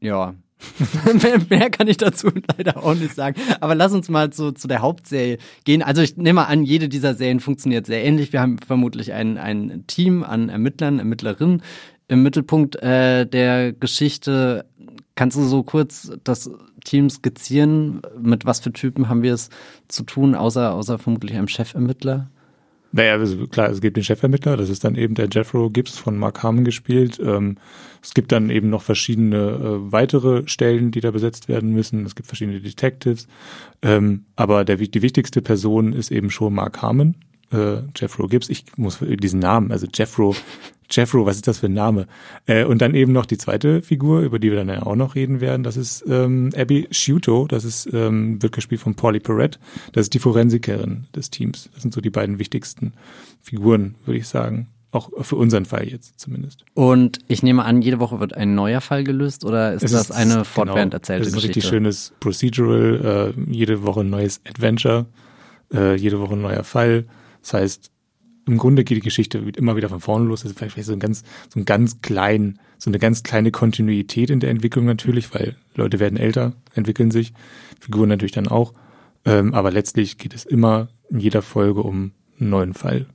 ja, 0.00 0.34
mehr, 1.22 1.40
mehr, 1.48 1.70
kann 1.70 1.88
ich 1.88 1.96
dazu 1.96 2.28
leider 2.56 2.82
auch 2.82 2.94
nicht 2.94 3.14
sagen. 3.14 3.40
Aber 3.60 3.74
lass 3.74 3.92
uns 3.92 4.08
mal 4.08 4.30
zu, 4.30 4.52
zu 4.52 4.68
der 4.68 4.82
Hauptserie 4.82 5.38
gehen. 5.64 5.82
Also 5.82 6.02
ich 6.02 6.16
nehme 6.16 6.46
an, 6.46 6.62
jede 6.62 6.88
dieser 6.88 7.14
Serien 7.14 7.40
funktioniert 7.40 7.86
sehr 7.86 8.04
ähnlich. 8.04 8.32
Wir 8.32 8.40
haben 8.40 8.58
vermutlich 8.58 9.12
ein, 9.12 9.38
ein 9.38 9.84
Team 9.86 10.22
an 10.22 10.48
Ermittlern, 10.48 10.98
Ermittlerinnen 10.98 11.62
im 12.08 12.22
Mittelpunkt 12.22 12.76
äh, 12.82 13.26
der 13.26 13.72
Geschichte. 13.72 14.66
Kannst 15.14 15.36
du 15.36 15.44
so 15.44 15.62
kurz 15.62 16.12
das 16.24 16.50
Team 16.84 17.10
skizzieren? 17.10 18.02
Mit 18.20 18.44
was 18.44 18.60
für 18.60 18.72
Typen 18.72 19.08
haben 19.08 19.22
wir 19.22 19.34
es 19.34 19.50
zu 19.88 20.02
tun, 20.02 20.34
außer, 20.34 20.74
außer 20.74 20.98
vermutlich 20.98 21.36
einem 21.36 21.48
Chefermittler? 21.48 22.30
Naja, 22.92 23.12
also 23.12 23.46
klar, 23.46 23.70
es 23.70 23.80
gibt 23.80 23.96
den 23.96 24.02
Chefermittler, 24.02 24.56
das 24.56 24.68
ist 24.68 24.82
dann 24.82 24.96
eben 24.96 25.14
der 25.14 25.28
Jeffro 25.30 25.70
Gibbs 25.70 25.96
von 25.96 26.18
Mark 26.18 26.42
Harmon 26.42 26.64
gespielt. 26.64 27.20
Ähm, 27.24 27.56
es 28.02 28.14
gibt 28.14 28.32
dann 28.32 28.50
eben 28.50 28.68
noch 28.68 28.82
verschiedene 28.82 29.36
äh, 29.36 29.92
weitere 29.92 30.48
Stellen, 30.48 30.90
die 30.90 31.00
da 31.00 31.12
besetzt 31.12 31.48
werden 31.48 31.72
müssen. 31.72 32.04
Es 32.04 32.16
gibt 32.16 32.26
verschiedene 32.26 32.60
Detectives. 32.60 33.28
Ähm, 33.82 34.24
aber 34.34 34.64
der, 34.64 34.76
die 34.76 35.02
wichtigste 35.02 35.40
Person 35.40 35.92
ist 35.92 36.10
eben 36.10 36.30
schon 36.30 36.54
Mark 36.54 36.82
Harmon, 36.82 37.14
äh, 37.52 37.78
Jeffro 37.96 38.26
Gibbs. 38.26 38.48
Ich 38.48 38.64
muss 38.76 38.98
diesen 39.00 39.40
Namen, 39.40 39.72
also 39.72 39.86
Jeffro 39.92 40.34
Jeffro, 40.90 41.24
was 41.24 41.36
ist 41.36 41.46
das 41.46 41.58
für 41.58 41.66
ein 41.66 41.74
Name? 41.74 42.06
Äh, 42.46 42.64
und 42.64 42.82
dann 42.82 42.94
eben 42.94 43.12
noch 43.12 43.26
die 43.26 43.38
zweite 43.38 43.82
Figur, 43.82 44.20
über 44.20 44.38
die 44.38 44.50
wir 44.50 44.58
dann 44.58 44.68
ja 44.68 44.82
auch 44.82 44.96
noch 44.96 45.14
reden 45.14 45.40
werden, 45.40 45.62
das 45.62 45.76
ist 45.76 46.04
ähm, 46.08 46.50
Abby 46.56 46.88
Sciuto, 46.92 47.46
das 47.46 47.64
ist, 47.64 47.88
ähm, 47.92 48.42
wird 48.42 48.52
gespielt 48.52 48.80
von 48.80 48.94
Polly 48.94 49.20
Perrette, 49.20 49.58
das 49.92 50.06
ist 50.06 50.14
die 50.14 50.18
Forensikerin 50.18 51.06
des 51.14 51.30
Teams. 51.30 51.70
Das 51.72 51.82
sind 51.82 51.94
so 51.94 52.00
die 52.00 52.10
beiden 52.10 52.38
wichtigsten 52.38 52.92
Figuren, 53.42 53.94
würde 54.04 54.18
ich 54.18 54.28
sagen. 54.28 54.68
Auch 54.92 55.10
für 55.24 55.36
unseren 55.36 55.66
Fall 55.66 55.86
jetzt 55.88 56.18
zumindest. 56.18 56.64
Und 56.74 57.20
ich 57.28 57.44
nehme 57.44 57.64
an, 57.64 57.80
jede 57.80 58.00
Woche 58.00 58.18
wird 58.18 58.34
ein 58.34 58.56
neuer 58.56 58.80
Fall 58.80 59.04
gelöst 59.04 59.44
oder 59.44 59.74
ist 59.74 59.84
es 59.84 59.92
das 59.92 60.10
eine 60.10 60.32
genau, 60.32 60.44
fortwährend 60.44 60.94
erzählte 60.94 61.30
Geschichte? 61.30 61.36
Das 61.36 61.64
ist 61.64 61.72
ein 61.72 61.84
richtig 61.84 62.04
schönes 62.04 62.12
Procedural, 62.18 63.34
äh, 63.38 63.52
jede 63.52 63.84
Woche 63.84 64.00
ein 64.00 64.10
neues 64.10 64.40
Adventure, 64.44 65.06
äh, 65.72 65.94
jede 65.94 66.18
Woche 66.18 66.32
ein 66.32 66.42
neuer 66.42 66.64
Fall. 66.64 67.04
Das 67.42 67.54
heißt, 67.54 67.90
im 68.46 68.58
Grunde 68.58 68.84
geht 68.84 68.96
die 68.96 69.02
Geschichte 69.02 69.38
immer 69.56 69.76
wieder 69.76 69.88
von 69.88 70.00
vorne 70.00 70.26
los. 70.26 70.42
Das 70.42 70.52
ist 70.52 70.58
vielleicht 70.58 70.84
so 70.84 70.92
ein 70.92 70.98
ganz, 70.98 71.22
so 71.52 71.60
ein 71.60 71.64
ganz 71.64 72.00
klein, 72.00 72.58
so 72.78 72.90
eine 72.90 72.98
ganz 72.98 73.22
kleine 73.22 73.50
Kontinuität 73.50 74.30
in 74.30 74.40
der 74.40 74.50
Entwicklung 74.50 74.86
natürlich, 74.86 75.32
weil 75.34 75.56
Leute 75.74 76.00
werden 76.00 76.18
älter, 76.18 76.54
entwickeln 76.74 77.10
sich, 77.10 77.32
Figuren 77.78 78.08
natürlich 78.08 78.32
dann 78.32 78.48
auch. 78.48 78.72
Ähm, 79.24 79.54
aber 79.54 79.70
letztlich 79.70 80.18
geht 80.18 80.34
es 80.34 80.44
immer 80.44 80.88
in 81.10 81.20
jeder 81.20 81.42
Folge 81.42 81.82
um 81.82 82.12
einen 82.38 82.50
neuen 82.50 82.74
Fall. 82.74 83.06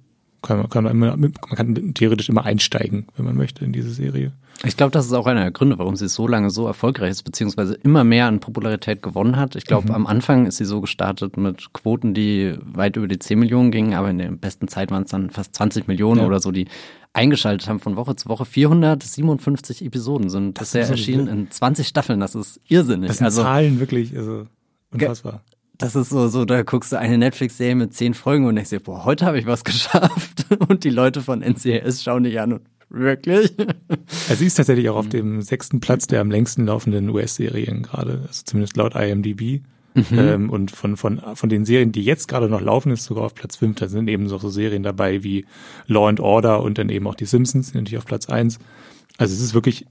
Kann, 0.46 0.70
kann 0.70 0.84
man, 0.84 0.94
immer, 0.94 1.18
man 1.18 1.34
kann 1.34 1.94
theoretisch 1.94 2.30
immer 2.30 2.46
einsteigen, 2.46 3.08
wenn 3.16 3.26
man 3.26 3.36
möchte, 3.36 3.66
in 3.66 3.74
diese 3.74 3.90
Serie. 3.90 4.32
Ich 4.64 4.78
glaube, 4.78 4.92
das 4.92 5.06
ist 5.06 5.14
auch 5.14 5.26
einer 5.26 5.42
der 5.42 5.52
Gründe, 5.52 5.80
warum 5.80 5.96
sie 5.96 6.08
so 6.08 6.28
lange 6.28 6.50
so 6.50 6.68
erfolgreich 6.68 7.12
ist, 7.12 7.24
beziehungsweise 7.24 7.74
immer 7.74 8.04
mehr 8.04 8.28
an 8.28 8.40
Popularität 8.40 9.02
gewonnen 9.02 9.38
hat. 9.38 9.56
Ich 9.56 9.66
glaube, 9.66 9.90
mhm. 9.90 9.96
am 9.96 10.08
Anfang 10.08 10.46
ist 10.46 10.58
sie 10.58 10.66
so 10.66 10.82
gestartet 10.82 11.36
mit 11.36 11.74
Quoten, 11.74 12.14
die 12.14 12.54
weit 12.64 12.96
über 12.96 13.08
die 13.08 13.20
10 13.20 13.40
Millionen 13.40 13.72
gingen, 13.72 13.96
aber 13.96 14.10
in 14.10 14.20
der 14.20 14.32
besten 14.32 14.68
Zeit 14.68 14.92
waren 14.92 15.04
es 15.04 15.10
dann 15.10 15.30
fast 15.32 15.56
20 15.56 15.88
Millionen 15.88 16.22
ja. 16.22 16.28
oder 16.28 16.40
so, 16.40 16.52
die 16.52 16.68
eingeschaltet 17.12 17.68
haben 17.68 17.80
von 17.80 17.96
Woche 17.96 18.16
zu 18.16 18.30
Woche. 18.30 18.46
457 18.46 19.84
Episoden 19.84 20.30
sind 20.30 20.60
das 20.60 20.72
bisher 20.72 20.88
erschienen 20.88 21.28
in 21.28 21.52
20 21.52 21.88
Staffeln. 21.88 22.20
Das 22.20 22.36
ist 22.36 22.62
irrsinnig. 22.68 23.08
Das 23.08 23.18
sind 23.18 23.26
also, 23.26 23.42
Zahlen 23.42 23.80
wirklich, 23.80 24.16
also 24.16 24.48
unfassbar 24.92 25.42
das 25.78 25.96
ist 25.96 26.10
so, 26.10 26.28
so, 26.28 26.46
da 26.46 26.64
guckst 26.64 26.92
du 26.92 27.00
eine 27.00 27.18
Netflix-Serie 27.18 27.76
mit 27.76 27.94
zehn 27.94 28.14
Folgen 28.14 28.46
und 28.46 28.56
denkst 28.56 28.70
dir, 28.70 28.80
boah, 28.80 29.06
heute 29.06 29.26
habe 29.26 29.40
ich 29.40 29.46
was 29.46 29.64
geschafft. 29.66 30.46
Und 30.68 30.84
die 30.84 30.90
Leute 30.90 31.22
von 31.22 31.42
NCIS 31.42 32.04
schauen 32.04 32.24
dich 32.24 32.40
an 32.40 32.54
und 32.54 32.62
Wirklich? 32.90 33.54
Also 34.30 34.40
sie 34.40 34.46
ist 34.46 34.56
tatsächlich 34.56 34.90
auch 34.90 34.96
auf 34.96 35.10
dem 35.10 35.42
sechsten 35.42 35.80
Platz 35.80 36.08
der 36.08 36.22
am 36.22 36.32
längsten 36.32 36.66
laufenden 36.66 37.10
US-Serien 37.10 37.84
gerade, 37.84 38.24
also 38.28 38.44
zumindest 38.46 38.78
laut 38.78 38.96
IMDb. 38.96 39.62
Mhm. 39.94 40.06
Ähm, 40.12 40.50
und 40.50 40.72
von, 40.72 40.98
von, 40.98 41.22
von 41.36 41.50
den 41.50 41.66
Serien, 41.66 41.92
die 41.92 42.04
jetzt 42.04 42.28
gerade 42.28 42.50
noch 42.50 42.62
laufen, 42.62 42.92
ist 42.92 43.06
sogar 43.06 43.26
auf 43.26 43.34
Platz 43.34 43.56
fünf. 43.56 43.78
Da 43.78 43.88
sind 43.88 44.08
eben 44.10 44.28
so, 44.28 44.38
so 44.38 44.50
Serien 44.50 44.84
dabei 44.84 45.24
wie 45.24 45.46
Law 45.88 46.08
and 46.10 46.20
Order 46.20 46.62
und 46.62 46.78
dann 46.78 46.90
eben 46.90 47.08
auch 47.08 47.16
die 47.16 47.26
Simpsons, 47.26 47.72
die 47.72 47.78
natürlich 47.78 47.98
auf 47.98 48.06
Platz 48.06 48.30
eins. 48.30 48.60
Also 49.18 49.34
es 49.34 49.42
ist 49.42 49.54
wirklich, 49.54 49.86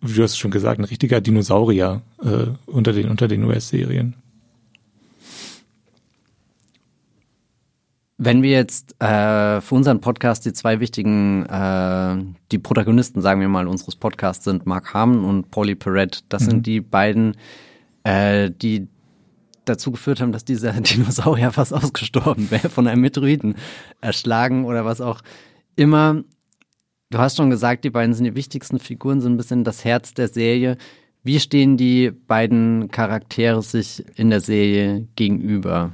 wie 0.00 0.14
du 0.14 0.22
hast 0.22 0.38
schon 0.38 0.50
gesagt, 0.50 0.78
ein 0.78 0.84
richtiger 0.84 1.20
Dinosaurier 1.20 2.02
äh, 2.22 2.46
unter 2.66 2.92
den, 2.92 3.08
unter 3.08 3.26
den 3.26 3.44
US-Serien. 3.44 4.14
Wenn 8.18 8.42
wir 8.42 8.50
jetzt 8.50 9.00
äh, 9.02 9.60
für 9.60 9.74
unseren 9.74 10.00
Podcast 10.00 10.46
die 10.46 10.54
zwei 10.54 10.80
wichtigen, 10.80 11.44
äh, 11.46 12.16
die 12.50 12.58
Protagonisten, 12.58 13.20
sagen 13.20 13.42
wir 13.42 13.48
mal, 13.48 13.68
unseres 13.68 13.94
Podcasts 13.94 14.44
sind 14.44 14.64
Mark 14.64 14.94
Harmon 14.94 15.24
und 15.24 15.50
Polly 15.50 15.74
Perrette. 15.74 16.20
Das 16.30 16.42
mhm. 16.42 16.50
sind 16.50 16.66
die 16.66 16.80
beiden, 16.80 17.36
äh, 18.04 18.50
die 18.50 18.88
dazu 19.66 19.90
geführt 19.90 20.22
haben, 20.22 20.32
dass 20.32 20.46
dieser 20.46 20.72
Dinosaurier 20.80 21.52
fast 21.52 21.74
ausgestorben 21.74 22.50
wäre, 22.50 22.70
von 22.70 22.86
einem 22.86 23.02
Meteoriten 23.02 23.54
erschlagen 24.00 24.64
oder 24.64 24.86
was 24.86 25.02
auch 25.02 25.20
immer. 25.74 26.22
Du 27.10 27.18
hast 27.18 27.36
schon 27.36 27.50
gesagt, 27.50 27.84
die 27.84 27.90
beiden 27.90 28.14
sind 28.14 28.24
die 28.24 28.34
wichtigsten 28.34 28.78
Figuren, 28.78 29.20
sind 29.20 29.34
ein 29.34 29.36
bisschen 29.36 29.62
das 29.62 29.84
Herz 29.84 30.14
der 30.14 30.28
Serie. 30.28 30.78
Wie 31.22 31.38
stehen 31.38 31.76
die 31.76 32.10
beiden 32.12 32.88
Charaktere 32.90 33.62
sich 33.62 34.04
in 34.16 34.30
der 34.30 34.40
Serie 34.40 35.06
gegenüber? 35.16 35.92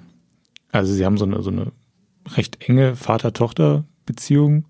Also 0.71 0.93
sie 0.93 1.05
haben 1.05 1.19
so 1.19 1.25
eine, 1.25 1.43
so 1.43 1.51
eine 1.51 1.73
recht 2.37 2.69
enge 2.69 2.97
Vater-Tochter-Beziehung. 2.97 4.67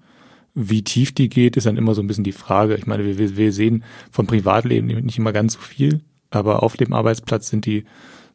Wie 0.54 0.82
tief 0.82 1.12
die 1.12 1.28
geht, 1.28 1.56
ist 1.56 1.66
dann 1.66 1.76
immer 1.76 1.94
so 1.94 2.02
ein 2.02 2.06
bisschen 2.06 2.24
die 2.24 2.32
Frage. 2.32 2.74
Ich 2.74 2.86
meine, 2.86 3.18
wir, 3.18 3.36
wir 3.36 3.52
sehen 3.52 3.84
vom 4.10 4.26
Privatleben 4.26 4.86
nicht 4.86 5.18
immer 5.18 5.32
ganz 5.32 5.54
so 5.54 5.60
viel, 5.60 6.00
aber 6.30 6.62
auf 6.62 6.76
dem 6.76 6.92
Arbeitsplatz 6.92 7.48
sind 7.48 7.64
die 7.66 7.84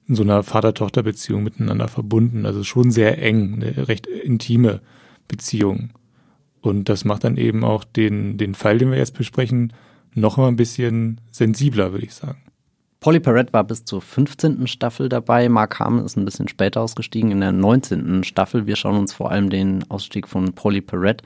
in 0.07 0.15
so 0.15 0.23
einer 0.23 0.41
Vater-Tochter-Beziehung 0.41 1.43
miteinander 1.43 1.87
verbunden. 1.87 2.45
Also 2.45 2.63
schon 2.63 2.91
sehr 2.91 3.21
eng, 3.21 3.55
eine 3.55 3.87
recht 3.87 4.07
intime 4.07 4.81
Beziehung. 5.27 5.91
Und 6.61 6.89
das 6.89 7.05
macht 7.05 7.23
dann 7.23 7.37
eben 7.37 7.63
auch 7.63 7.83
den, 7.83 8.37
den 8.37 8.55
Fall, 8.55 8.77
den 8.77 8.91
wir 8.91 8.97
jetzt 8.97 9.17
besprechen, 9.17 9.73
noch 10.13 10.37
mal 10.37 10.47
ein 10.47 10.55
bisschen 10.55 11.21
sensibler, 11.31 11.91
würde 11.91 12.05
ich 12.05 12.13
sagen. 12.13 12.41
Polly 12.99 13.19
Perrette 13.19 13.53
war 13.53 13.63
bis 13.63 13.85
zur 13.85 14.01
15. 14.01 14.65
Staffel 14.67 15.07
dabei. 15.07 15.49
Mark 15.49 15.79
Harmon 15.79 16.05
ist 16.05 16.17
ein 16.17 16.25
bisschen 16.25 16.47
später 16.47 16.81
ausgestiegen 16.81 17.31
in 17.31 17.41
der 17.41 17.51
19. 17.51 18.23
Staffel. 18.23 18.65
Wir 18.65 18.75
schauen 18.75 18.97
uns 18.97 19.13
vor 19.13 19.31
allem 19.31 19.49
den 19.49 19.89
Ausstieg 19.89 20.27
von 20.27 20.53
Polly 20.53 20.81
Perrette 20.81 21.23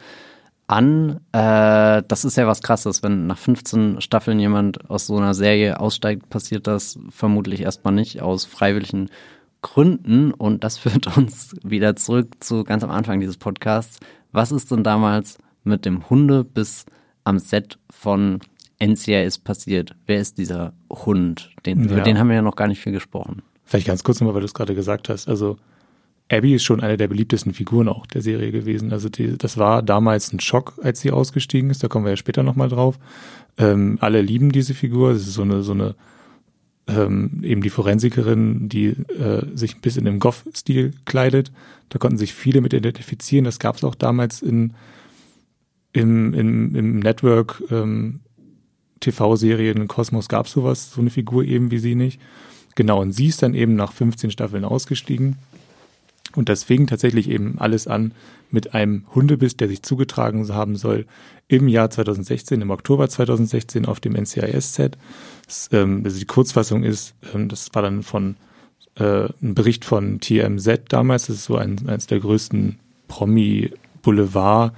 an. 0.67 1.21
Äh, 1.31 2.03
das 2.07 2.25
ist 2.25 2.35
ja 2.37 2.45
was 2.45 2.61
krasses, 2.61 3.03
wenn 3.03 3.27
nach 3.27 3.37
15 3.37 4.01
Staffeln 4.01 4.39
jemand 4.39 4.89
aus 4.89 5.07
so 5.07 5.17
einer 5.17 5.33
Serie 5.33 5.79
aussteigt, 5.79 6.29
passiert 6.29 6.67
das 6.67 6.99
vermutlich 7.09 7.61
erstmal 7.61 7.93
nicht 7.93 8.21
aus 8.21 8.43
freiwilligen 8.45 9.09
Gründen. 9.61 10.31
Und 10.33 10.65
das 10.65 10.77
führt 10.79 11.15
uns 11.15 11.55
wieder 11.63 11.95
zurück 11.95 12.35
zu 12.41 12.65
ganz 12.65 12.83
am 12.83 12.91
Anfang 12.91 13.21
dieses 13.21 13.37
Podcasts. 13.37 13.99
Was 14.33 14.51
ist 14.51 14.71
denn 14.71 14.83
damals 14.83 15.37
mit 15.63 15.85
dem 15.85 16.09
Hunde 16.09 16.43
bis 16.43 16.85
am 17.23 17.39
Set 17.39 17.77
von 17.89 18.39
NCIS 18.81 19.39
passiert? 19.39 19.95
Wer 20.05 20.19
ist 20.19 20.37
dieser 20.37 20.73
Hund? 20.89 21.51
Den, 21.65 21.85
ja. 21.85 21.91
Über 21.91 22.01
den 22.01 22.17
haben 22.17 22.29
wir 22.29 22.35
ja 22.35 22.41
noch 22.41 22.55
gar 22.55 22.67
nicht 22.67 22.81
viel 22.81 22.93
gesprochen. 22.93 23.41
Vielleicht 23.63 23.87
ganz 23.87 24.03
kurz 24.03 24.19
nochmal, 24.19 24.33
weil 24.33 24.41
du 24.41 24.47
es 24.47 24.53
gerade 24.53 24.75
gesagt 24.75 25.09
hast. 25.09 25.29
Also 25.29 25.57
Abby 26.29 26.55
ist 26.55 26.63
schon 26.63 26.81
eine 26.81 26.97
der 26.97 27.07
beliebtesten 27.07 27.53
Figuren 27.53 27.87
auch 27.87 28.05
der 28.05 28.21
Serie 28.21 28.51
gewesen. 28.51 28.91
Also 28.91 29.09
die, 29.09 29.37
das 29.37 29.57
war 29.57 29.83
damals 29.83 30.33
ein 30.33 30.39
Schock, 30.39 30.73
als 30.81 31.01
sie 31.01 31.11
ausgestiegen 31.11 31.69
ist. 31.69 31.83
Da 31.83 31.87
kommen 31.87 32.05
wir 32.05 32.11
ja 32.11 32.17
später 32.17 32.43
nochmal 32.43 32.69
drauf. 32.69 32.97
Ähm, 33.57 33.97
alle 34.01 34.21
lieben 34.21 34.51
diese 34.51 34.73
Figur. 34.73 35.11
Es 35.11 35.27
ist 35.27 35.33
so 35.33 35.41
eine, 35.41 35.61
so 35.61 35.73
eine 35.73 35.95
ähm, 36.87 37.41
eben 37.43 37.61
die 37.61 37.69
Forensikerin, 37.69 38.69
die 38.69 38.87
äh, 38.87 39.45
sich 39.55 39.75
ein 39.75 39.81
bisschen 39.81 40.05
im 40.07 40.19
Goth-Stil 40.19 40.93
kleidet. 41.05 41.51
Da 41.89 41.99
konnten 41.99 42.17
sich 42.17 42.33
viele 42.33 42.61
mit 42.61 42.73
identifizieren. 42.73 43.45
Das 43.45 43.59
gab 43.59 43.75
es 43.75 43.83
auch 43.83 43.95
damals 43.95 44.41
in, 44.41 44.73
im, 45.93 46.33
im, 46.33 46.75
im 46.75 46.99
Network 46.99 47.61
ähm, 47.69 48.21
TV-Serien 49.01 49.77
in 49.77 49.87
Kosmos 49.87 50.29
gab 50.29 50.45
es 50.45 50.53
sowas, 50.53 50.91
so 50.91 51.01
eine 51.01 51.09
Figur 51.09 51.43
eben 51.43 51.71
wie 51.71 51.79
sie 51.79 51.95
nicht. 51.95 52.21
Genau, 52.75 53.01
und 53.01 53.11
sie 53.11 53.27
ist 53.27 53.43
dann 53.43 53.53
eben 53.53 53.75
nach 53.75 53.91
15 53.91 54.31
Staffeln 54.31 54.63
ausgestiegen. 54.63 55.35
Und 56.33 56.47
das 56.47 56.63
fing 56.63 56.87
tatsächlich 56.87 57.29
eben 57.29 57.59
alles 57.59 57.87
an 57.87 58.13
mit 58.49 58.73
einem 58.73 59.03
Hundebiss, 59.13 59.57
der 59.57 59.67
sich 59.67 59.83
zugetragen 59.83 60.47
haben 60.53 60.77
soll 60.77 61.05
im 61.49 61.67
Jahr 61.67 61.89
2016, 61.89 62.61
im 62.61 62.69
Oktober 62.69 63.09
2016 63.09 63.85
auf 63.85 63.99
dem 63.99 64.15
NCIS-Set. 64.15 64.97
Ähm, 65.73 66.01
also 66.05 66.17
die 66.17 66.25
Kurzfassung 66.25 66.83
ist, 66.83 67.13
ähm, 67.33 67.49
das 67.49 67.69
war 67.73 67.81
dann 67.81 68.03
von 68.03 68.37
äh, 68.95 69.27
ein 69.41 69.55
Bericht 69.55 69.83
von 69.83 70.21
TMZ 70.21 70.83
damals, 70.87 71.27
das 71.27 71.37
ist 71.37 71.45
so 71.45 71.57
ein, 71.57 71.89
eines 71.89 72.07
der 72.07 72.19
größten 72.19 72.79
Promi-Boulevard- 73.09 74.71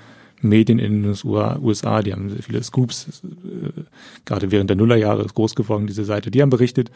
Medien 0.44 0.80
in 0.80 1.04
den 1.04 1.16
USA, 1.24 2.02
die 2.02 2.14
haben 2.14 2.30
sehr 2.30 2.44
viele 2.44 2.64
Scoops, 2.64 3.24
äh, 3.24 3.82
gerade 4.26 4.52
während 4.52 4.70
der 4.70 4.78
Nullerjahre 4.78 5.24
ist 5.24 5.34
groß 5.34 5.56
geworden, 5.56 5.88
diese 5.88 6.06
Seite, 6.06 6.32
die 6.32 6.42
haben 6.42 6.50
berichtet, 6.50 6.92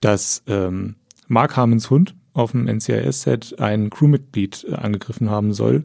dass 0.00 0.42
ähm, 0.46 0.96
Mark 1.28 1.56
Harmons 1.56 1.90
Hund 1.90 2.14
auf 2.32 2.52
dem 2.52 2.66
NCIS-Set 2.66 3.58
ein 3.58 3.90
Crewmitglied 3.90 4.66
äh, 4.68 4.74
angegriffen 4.74 5.30
haben 5.30 5.52
soll 5.52 5.84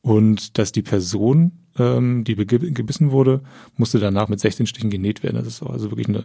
und 0.00 0.58
dass 0.58 0.72
die 0.72 0.82
Person, 0.82 1.52
ähm, 1.78 2.24
die 2.24 2.34
gebissen 2.36 3.10
wurde, 3.10 3.42
musste 3.76 3.98
danach 3.98 4.28
mit 4.28 4.40
16 4.40 4.66
Stichen 4.66 4.90
genäht 4.90 5.22
werden. 5.22 5.36
Das 5.36 5.46
ist 5.46 5.62
also 5.62 5.90
wirklich 5.90 6.08
eine, 6.08 6.24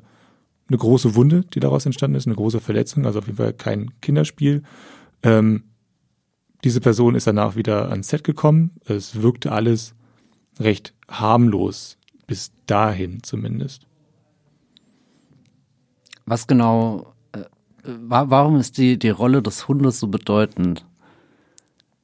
eine 0.67 0.77
große 0.77 1.15
Wunde, 1.15 1.41
die 1.53 1.59
daraus 1.59 1.85
entstanden 1.85 2.15
ist, 2.15 2.27
eine 2.27 2.35
große 2.35 2.59
Verletzung, 2.59 3.05
also 3.05 3.19
auf 3.19 3.25
jeden 3.25 3.37
Fall 3.37 3.53
kein 3.53 3.91
Kinderspiel. 4.01 4.63
Ähm, 5.23 5.63
diese 6.63 6.79
Person 6.79 7.15
ist 7.15 7.27
danach 7.27 7.55
wieder 7.55 7.89
ans 7.89 8.07
Set 8.07 8.23
gekommen. 8.23 8.71
Es 8.85 9.21
wirkte 9.21 9.51
alles 9.51 9.95
recht 10.59 10.93
harmlos, 11.07 11.97
bis 12.27 12.51
dahin 12.65 13.23
zumindest. 13.23 13.85
Was 16.25 16.47
genau, 16.47 17.13
äh, 17.33 17.41
warum 17.83 18.57
ist 18.57 18.77
die, 18.77 18.97
die 18.97 19.09
Rolle 19.09 19.41
des 19.41 19.67
Hundes 19.67 19.99
so 19.99 20.07
bedeutend? 20.07 20.85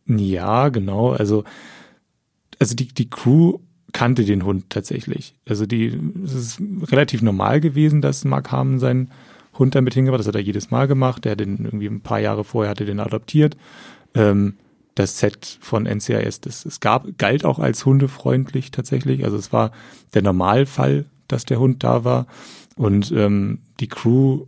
Ja, 0.06 0.70
genau. 0.70 1.12
Also, 1.12 1.44
also 2.60 2.76
die, 2.76 2.88
die 2.88 3.10
Crew 3.10 3.60
kannte 3.92 4.26
den 4.26 4.44
Hund 4.44 4.70
tatsächlich. 4.70 5.36
Also 5.48 5.66
die, 5.66 6.00
es 6.24 6.34
ist 6.34 6.62
relativ 6.92 7.22
normal 7.22 7.62
gewesen, 7.62 8.02
dass 8.02 8.26
Mark 8.26 8.52
Harmon 8.52 8.80
seinen 8.80 9.12
Hund 9.58 9.76
damit 9.76 9.94
hingebracht. 9.94 10.20
Das 10.20 10.28
hat 10.28 10.36
er 10.36 10.42
jedes 10.42 10.72
Mal 10.72 10.88
gemacht. 10.88 11.26
Der 11.26 11.34
hat 11.34 11.40
den 11.40 11.66
irgendwie 11.66 11.88
ein 11.88 12.02
paar 12.02 12.20
Jahre 12.20 12.44
vorher 12.44 12.72
hatte 12.72 12.86
den 12.86 13.00
adoptiert. 13.00 13.56
Ähm, 14.16 14.56
das 15.00 15.18
Set 15.18 15.58
von 15.62 15.86
NCIS, 15.86 16.42
das, 16.42 16.66
es 16.66 16.82
gab, 16.82 17.18
galt 17.18 17.46
auch 17.46 17.60
als 17.60 17.86
hundefreundlich 17.86 18.72
tatsächlich. 18.72 19.24
Also 19.24 19.38
es 19.38 19.54
war 19.54 19.72
der 20.14 20.22
Normalfall, 20.22 21.06
dass 21.30 21.46
der 21.46 21.58
Hund 21.58 21.86
da 21.86 22.04
war. 22.04 22.28
Und 22.76 23.10
ähm, 23.16 23.60
die 23.80 23.88
Crew 23.88 24.46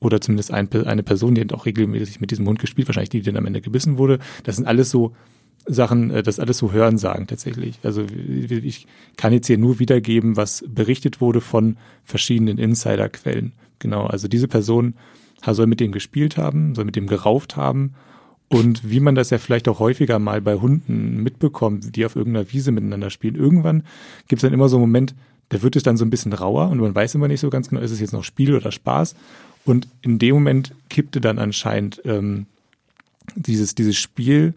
oder 0.00 0.20
zumindest 0.20 0.52
ein, 0.52 0.68
eine 0.72 1.04
Person, 1.04 1.36
die 1.36 1.42
hat 1.42 1.52
auch 1.52 1.64
regelmäßig 1.64 2.20
mit 2.20 2.32
diesem 2.32 2.48
Hund 2.48 2.58
gespielt, 2.58 2.88
wahrscheinlich 2.88 3.10
die, 3.10 3.20
die 3.20 3.26
dann 3.26 3.36
am 3.36 3.46
Ende 3.46 3.60
gebissen 3.60 3.96
wurde. 3.96 4.18
Das 4.42 4.56
sind 4.56 4.66
alles 4.66 4.90
so 4.90 5.14
Sachen, 5.64 6.10
äh, 6.10 6.24
das 6.24 6.40
alles 6.40 6.58
so 6.58 6.72
Hören 6.72 6.98
sagen 6.98 7.28
tatsächlich. 7.28 7.78
Also 7.84 8.04
ich 8.04 8.88
kann 9.16 9.32
jetzt 9.32 9.46
hier 9.46 9.58
nur 9.58 9.78
wiedergeben, 9.78 10.36
was 10.36 10.64
berichtet 10.66 11.20
wurde 11.20 11.40
von 11.40 11.76
verschiedenen 12.02 12.58
Insiderquellen. 12.58 13.52
Genau, 13.78 14.06
also 14.06 14.26
diese 14.26 14.48
Person 14.48 14.94
soll 15.46 15.68
mit 15.68 15.78
dem 15.78 15.92
gespielt 15.92 16.36
haben, 16.36 16.74
soll 16.74 16.84
mit 16.84 16.96
dem 16.96 17.06
gerauft 17.06 17.54
haben 17.54 17.94
und 18.54 18.88
wie 18.88 19.00
man 19.00 19.16
das 19.16 19.30
ja 19.30 19.38
vielleicht 19.38 19.68
auch 19.68 19.80
häufiger 19.80 20.20
mal 20.20 20.40
bei 20.40 20.54
Hunden 20.54 21.24
mitbekommt, 21.24 21.96
die 21.96 22.06
auf 22.06 22.14
irgendeiner 22.14 22.52
Wiese 22.52 22.70
miteinander 22.70 23.10
spielen, 23.10 23.34
irgendwann 23.34 23.82
gibt 24.28 24.38
es 24.38 24.46
dann 24.46 24.52
immer 24.52 24.68
so 24.68 24.76
einen 24.76 24.82
Moment, 24.82 25.14
da 25.48 25.60
wird 25.62 25.74
es 25.74 25.82
dann 25.82 25.96
so 25.96 26.04
ein 26.04 26.10
bisschen 26.10 26.32
rauer 26.32 26.68
und 26.70 26.78
man 26.78 26.94
weiß 26.94 27.16
immer 27.16 27.26
nicht 27.26 27.40
so 27.40 27.50
ganz 27.50 27.68
genau, 27.68 27.82
ist 27.82 27.90
es 27.90 27.98
jetzt 27.98 28.12
noch 28.12 28.22
Spiel 28.22 28.54
oder 28.54 28.70
Spaß. 28.70 29.16
Und 29.64 29.88
in 30.02 30.20
dem 30.20 30.34
Moment 30.34 30.72
kippte 30.88 31.20
dann 31.20 31.40
anscheinend 31.40 32.00
ähm, 32.04 32.46
dieses, 33.34 33.74
dieses 33.74 33.96
Spiel 33.96 34.54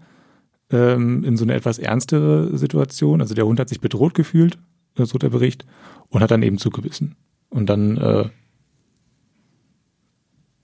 ähm, 0.70 1.24
in 1.24 1.36
so 1.36 1.44
eine 1.44 1.56
etwas 1.56 1.80
ernstere 1.80 2.56
Situation. 2.56 3.20
Also 3.20 3.34
der 3.34 3.48
Hund 3.48 3.60
hat 3.60 3.70
sich 3.70 3.82
bedroht 3.82 4.14
gefühlt, 4.14 4.60
äh, 4.96 5.06
so 5.06 5.18
der 5.18 5.30
Bericht, 5.30 5.66
und 6.10 6.22
hat 6.22 6.30
dann 6.30 6.44
eben 6.44 6.60
zugebissen. 6.60 7.16
Und 7.50 7.68
dann 7.68 7.98
äh, 7.98 8.30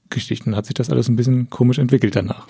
Geschichten 0.10 0.56
hat 0.56 0.68
sich 0.68 0.75
das 0.75 0.92
alles 0.92 1.10
ein 1.10 1.16
bisschen 1.16 1.50
komisch 1.50 1.80
entwickelt 1.80 2.16
danach. 2.16 2.48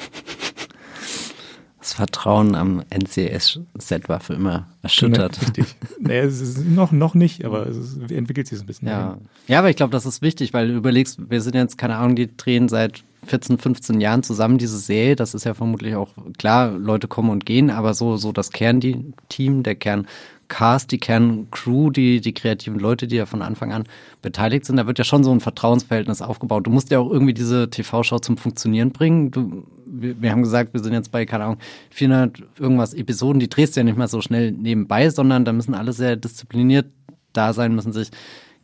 Das 1.94 1.98
Vertrauen 2.00 2.56
am 2.56 2.82
NCS-Set 2.90 4.10
war 4.10 4.20
für 4.20 4.34
immer 4.34 4.66
erschüttert. 4.82 5.40
Richtig. 5.40 5.76
nee, 6.00 6.18
es 6.18 6.42
ist 6.42 6.66
noch, 6.66 6.92
noch 6.92 7.14
nicht, 7.14 7.46
aber 7.46 7.68
es 7.68 7.98
entwickelt 8.10 8.48
sich 8.48 8.58
so 8.58 8.64
ein 8.64 8.66
bisschen. 8.66 8.88
Ja, 8.88 9.20
ja 9.46 9.60
aber 9.60 9.70
ich 9.70 9.76
glaube, 9.76 9.92
das 9.92 10.08
ist 10.08 10.24
wichtig, 10.24 10.56
weil 10.56 10.70
du 10.70 10.74
überlegst, 10.74 11.30
wir 11.30 11.40
sind 11.40 11.54
jetzt, 11.54 11.78
keine 11.78 11.98
Ahnung, 11.98 12.16
die 12.16 12.36
drehen 12.36 12.68
seit 12.68 13.04
14, 13.28 13.60
15 13.60 14.02
Jahren 14.02 14.24
zusammen, 14.24 14.58
diese 14.58 14.80
Serie. 14.80 15.16
Das 15.16 15.36
ist 15.36 15.44
ja 15.44 15.54
vermutlich 15.54 15.94
auch 15.94 16.10
klar, 16.40 16.72
Leute 16.72 17.08
kommen 17.08 17.30
und 17.30 17.46
gehen, 17.46 17.70
aber 17.70 17.94
so, 17.94 18.18
so 18.18 18.32
das 18.32 18.50
Kernteam, 18.50 19.62
der 19.62 19.76
Kerncast, 19.76 20.92
die 20.92 20.98
Kerncrew, 20.98 21.92
die, 21.92 22.22
die 22.22 22.34
kreativen 22.34 22.80
Leute, 22.80 23.06
die 23.06 23.18
ja 23.18 23.28
von 23.28 23.44
Anfang 23.44 23.72
an 23.72 23.84
beteiligt 24.24 24.66
sind, 24.66 24.78
da 24.78 24.88
wird 24.88 24.98
ja 24.98 25.06
schon 25.06 25.24
so 25.24 25.32
ein 25.32 25.42
Vertrauensverhältnis 25.42 26.24
aufgebaut. 26.24 26.66
Du 26.66 26.72
musst 26.72 26.90
ja 26.90 26.98
auch 26.98 27.12
irgendwie 27.12 27.36
diese 27.36 27.70
TV-Show 27.70 28.18
zum 28.18 28.38
Funktionieren 28.38 28.92
bringen. 28.92 29.30
Du, 29.30 29.68
wir, 29.94 30.22
wir 30.22 30.32
haben 30.32 30.44
gesagt, 30.44 30.74
wir 30.74 30.82
sind 30.82 30.94
jetzt 30.94 31.12
bei, 31.12 31.26
keine 31.26 31.46
Ahnung, 31.46 31.58
400 31.92 32.44
irgendwas 32.60 32.94
Episoden, 32.94 33.40
die 33.40 33.50
drehst 33.50 33.76
du 33.76 33.80
ja 33.80 33.84
nicht 33.84 33.98
mal 33.98 34.08
so 34.08 34.22
schnell 34.22 34.52
nebenbei, 34.52 35.10
sondern 35.10 35.46
da 35.46 35.54
müssen 35.54 35.74
alle 35.74 35.94
sehr 35.94 36.16
diszipliniert 36.16 36.88
da 37.34 37.54
sein, 37.54 37.76
müssen 37.76 37.94
sich 37.94 38.10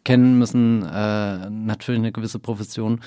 kennen, 0.04 0.40
müssen 0.40 0.84
äh, 0.84 1.50
natürlich 1.50 2.00
eine 2.00 2.12
gewisse 2.12 2.40
Profession 2.40 3.02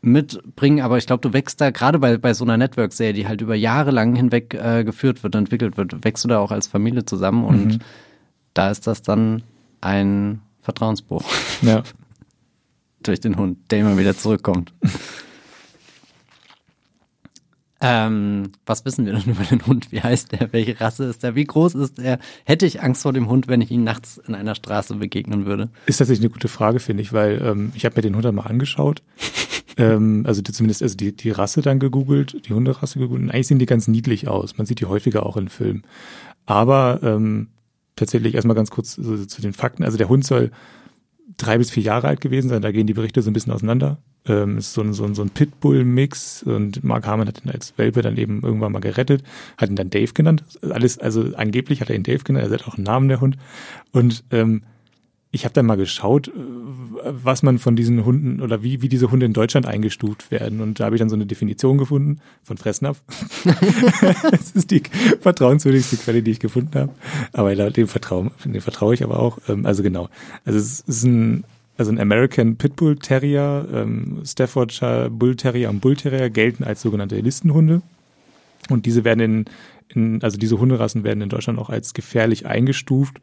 mitbringen, 0.00 0.82
aber 0.82 0.98
ich 0.98 1.06
glaube, 1.06 1.22
du 1.22 1.32
wächst 1.32 1.60
da 1.60 1.70
gerade 1.70 1.98
bei, 1.98 2.18
bei 2.18 2.34
so 2.34 2.44
einer 2.44 2.56
Network-Serie, 2.56 3.14
die 3.14 3.26
halt 3.26 3.40
über 3.40 3.54
Jahre 3.54 3.90
lang 3.90 4.14
hinweg 4.14 4.54
äh, 4.54 4.84
geführt 4.84 5.22
wird, 5.22 5.34
entwickelt 5.34 5.76
wird, 5.76 6.04
wächst 6.04 6.24
du 6.24 6.28
da 6.28 6.38
auch 6.38 6.50
als 6.50 6.66
Familie 6.66 7.04
zusammen 7.04 7.44
und 7.44 7.66
mhm. 7.66 7.78
da 8.52 8.70
ist 8.70 8.86
das 8.86 9.02
dann 9.02 9.42
ein 9.80 10.40
Vertrauensbruch. 10.60 11.24
Ja. 11.62 11.82
Durch 13.02 13.20
den 13.20 13.36
Hund, 13.36 13.58
der 13.70 13.80
immer 13.80 13.98
wieder 13.98 14.16
zurückkommt. 14.16 14.72
Ähm, 17.86 18.52
was 18.64 18.86
wissen 18.86 19.04
wir 19.04 19.12
denn 19.12 19.24
über 19.34 19.44
den 19.44 19.66
Hund? 19.66 19.92
Wie 19.92 20.00
heißt 20.00 20.32
der? 20.32 20.54
Welche 20.54 20.80
Rasse 20.80 21.04
ist 21.04 21.22
er? 21.22 21.34
Wie 21.34 21.44
groß 21.44 21.74
ist 21.74 21.98
er? 21.98 22.18
Hätte 22.44 22.64
ich 22.64 22.82
Angst 22.82 23.02
vor 23.02 23.12
dem 23.12 23.28
Hund, 23.28 23.46
wenn 23.46 23.60
ich 23.60 23.70
ihn 23.70 23.84
nachts 23.84 24.16
in 24.26 24.34
einer 24.34 24.54
Straße 24.54 24.94
begegnen 24.94 25.44
würde? 25.44 25.68
Ist 25.84 25.98
tatsächlich 25.98 26.24
eine 26.24 26.32
gute 26.32 26.48
Frage, 26.48 26.80
finde 26.80 27.02
ich, 27.02 27.12
weil 27.12 27.42
ähm, 27.44 27.72
ich 27.74 27.84
habe 27.84 27.96
mir 27.96 28.02
den 28.02 28.16
Hund 28.16 28.24
einmal 28.24 28.46
angeschaut. 28.46 29.02
ähm, 29.76 30.24
also 30.26 30.40
die, 30.40 30.52
zumindest 30.52 30.82
also 30.82 30.96
die, 30.96 31.14
die 31.14 31.30
Rasse 31.30 31.60
dann 31.60 31.78
gegoogelt, 31.78 32.48
die 32.48 32.54
Hunderasse 32.54 32.98
gegoogelt. 32.98 33.24
Und 33.24 33.30
eigentlich 33.30 33.48
sehen 33.48 33.58
die 33.58 33.66
ganz 33.66 33.86
niedlich 33.86 34.28
aus. 34.28 34.56
Man 34.56 34.66
sieht 34.66 34.80
die 34.80 34.86
häufiger 34.86 35.26
auch 35.26 35.36
in 35.36 35.50
Filmen. 35.50 35.82
Aber 36.46 37.00
ähm, 37.02 37.48
tatsächlich 37.96 38.34
erstmal 38.34 38.56
ganz 38.56 38.70
kurz 38.70 38.98
also 38.98 39.26
zu 39.26 39.42
den 39.42 39.52
Fakten. 39.52 39.84
Also 39.84 39.98
der 39.98 40.08
Hund 40.08 40.24
soll 40.24 40.52
drei 41.36 41.58
bis 41.58 41.70
vier 41.70 41.82
Jahre 41.82 42.08
alt 42.08 42.22
gewesen 42.22 42.48
sein. 42.48 42.62
Da 42.62 42.72
gehen 42.72 42.86
die 42.86 42.94
Berichte 42.94 43.20
so 43.20 43.28
ein 43.28 43.34
bisschen 43.34 43.52
auseinander. 43.52 43.98
Ähm, 44.26 44.58
ist 44.58 44.72
so 44.72 44.80
ein, 44.80 44.94
so 44.94 45.04
ein, 45.04 45.14
so 45.14 45.22
ein 45.22 45.30
Pitbull-Mix 45.30 46.44
und 46.44 46.82
Mark 46.82 47.06
Harmon 47.06 47.28
hat 47.28 47.44
ihn 47.44 47.50
als 47.50 47.76
Welpe 47.76 48.00
dann 48.00 48.16
eben 48.16 48.42
irgendwann 48.42 48.72
mal 48.72 48.80
gerettet, 48.80 49.22
hat 49.58 49.68
ihn 49.68 49.76
dann 49.76 49.90
Dave 49.90 50.12
genannt. 50.14 50.44
Alles, 50.62 50.98
also 50.98 51.34
angeblich 51.36 51.80
hat 51.80 51.90
er 51.90 51.96
ihn 51.96 52.04
Dave 52.04 52.24
genannt, 52.24 52.46
er 52.46 52.58
hat 52.58 52.66
auch 52.66 52.76
einen 52.76 52.84
Namen 52.84 53.08
der 53.08 53.20
Hund. 53.20 53.36
Und 53.92 54.24
ähm, 54.30 54.62
ich 55.34 55.44
habe 55.44 55.52
dann 55.52 55.66
mal 55.66 55.76
geschaut, 55.76 56.30
was 56.34 57.42
man 57.42 57.58
von 57.58 57.74
diesen 57.74 58.04
Hunden 58.04 58.40
oder 58.40 58.62
wie, 58.62 58.82
wie 58.82 58.88
diese 58.88 59.10
Hunde 59.10 59.26
in 59.26 59.32
Deutschland 59.32 59.66
eingestuft 59.66 60.30
werden. 60.30 60.60
Und 60.60 60.78
da 60.78 60.84
habe 60.84 60.94
ich 60.94 61.00
dann 61.00 61.08
so 61.08 61.16
eine 61.16 61.26
Definition 61.26 61.76
gefunden 61.76 62.20
von 62.44 62.56
Fressnapf. 62.56 63.02
das 64.30 64.52
ist 64.52 64.70
die 64.70 64.84
vertrauenswürdigste 65.20 65.96
Quelle, 65.96 66.22
die 66.22 66.30
ich 66.30 66.38
gefunden 66.38 66.78
habe. 66.78 66.92
Aber 67.32 67.52
dem 67.52 67.88
vertraue, 67.88 68.30
dem 68.44 68.60
vertraue 68.60 68.94
ich 68.94 69.02
aber 69.02 69.18
auch. 69.18 69.38
Ähm, 69.48 69.66
also 69.66 69.82
genau. 69.82 70.08
Also 70.44 70.60
es 70.60 70.80
ist 70.80 71.02
ein 71.02 71.42
also 71.76 71.90
ein 71.90 71.98
American 71.98 72.56
Pitbull 72.56 72.96
Terrier, 72.96 73.66
ähm, 73.72 74.22
Staffordshire 74.24 75.10
Bull 75.10 75.36
Terrier 75.36 75.70
und 75.70 75.80
Bull 75.80 75.96
Terrier 75.96 76.30
gelten 76.30 76.64
als 76.64 76.82
sogenannte 76.82 77.18
Listenhunde. 77.20 77.82
Und 78.70 78.86
diese 78.86 79.04
werden 79.04 79.20
in, 79.20 79.44
in 79.88 80.22
also 80.22 80.38
diese 80.38 80.58
Hunderassen 80.58 81.04
werden 81.04 81.20
in 81.20 81.28
Deutschland 81.28 81.58
auch 81.58 81.70
als 81.70 81.94
gefährlich 81.94 82.46
eingestuft, 82.46 83.20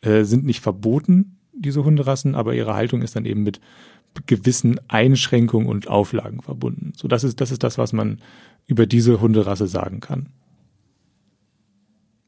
äh, 0.00 0.24
sind 0.24 0.44
nicht 0.44 0.60
verboten, 0.60 1.36
diese 1.52 1.84
Hunderassen, 1.84 2.34
aber 2.34 2.54
ihre 2.54 2.74
Haltung 2.74 3.02
ist 3.02 3.16
dann 3.16 3.24
eben 3.24 3.42
mit 3.42 3.60
gewissen 4.26 4.80
Einschränkungen 4.88 5.68
und 5.68 5.88
Auflagen 5.88 6.40
verbunden. 6.40 6.92
So, 6.96 7.08
das 7.08 7.24
ist, 7.24 7.40
das 7.40 7.50
ist 7.50 7.62
das, 7.62 7.78
was 7.78 7.92
man 7.92 8.18
über 8.66 8.86
diese 8.86 9.20
Hunderasse 9.20 9.66
sagen 9.66 10.00
kann. 10.00 10.28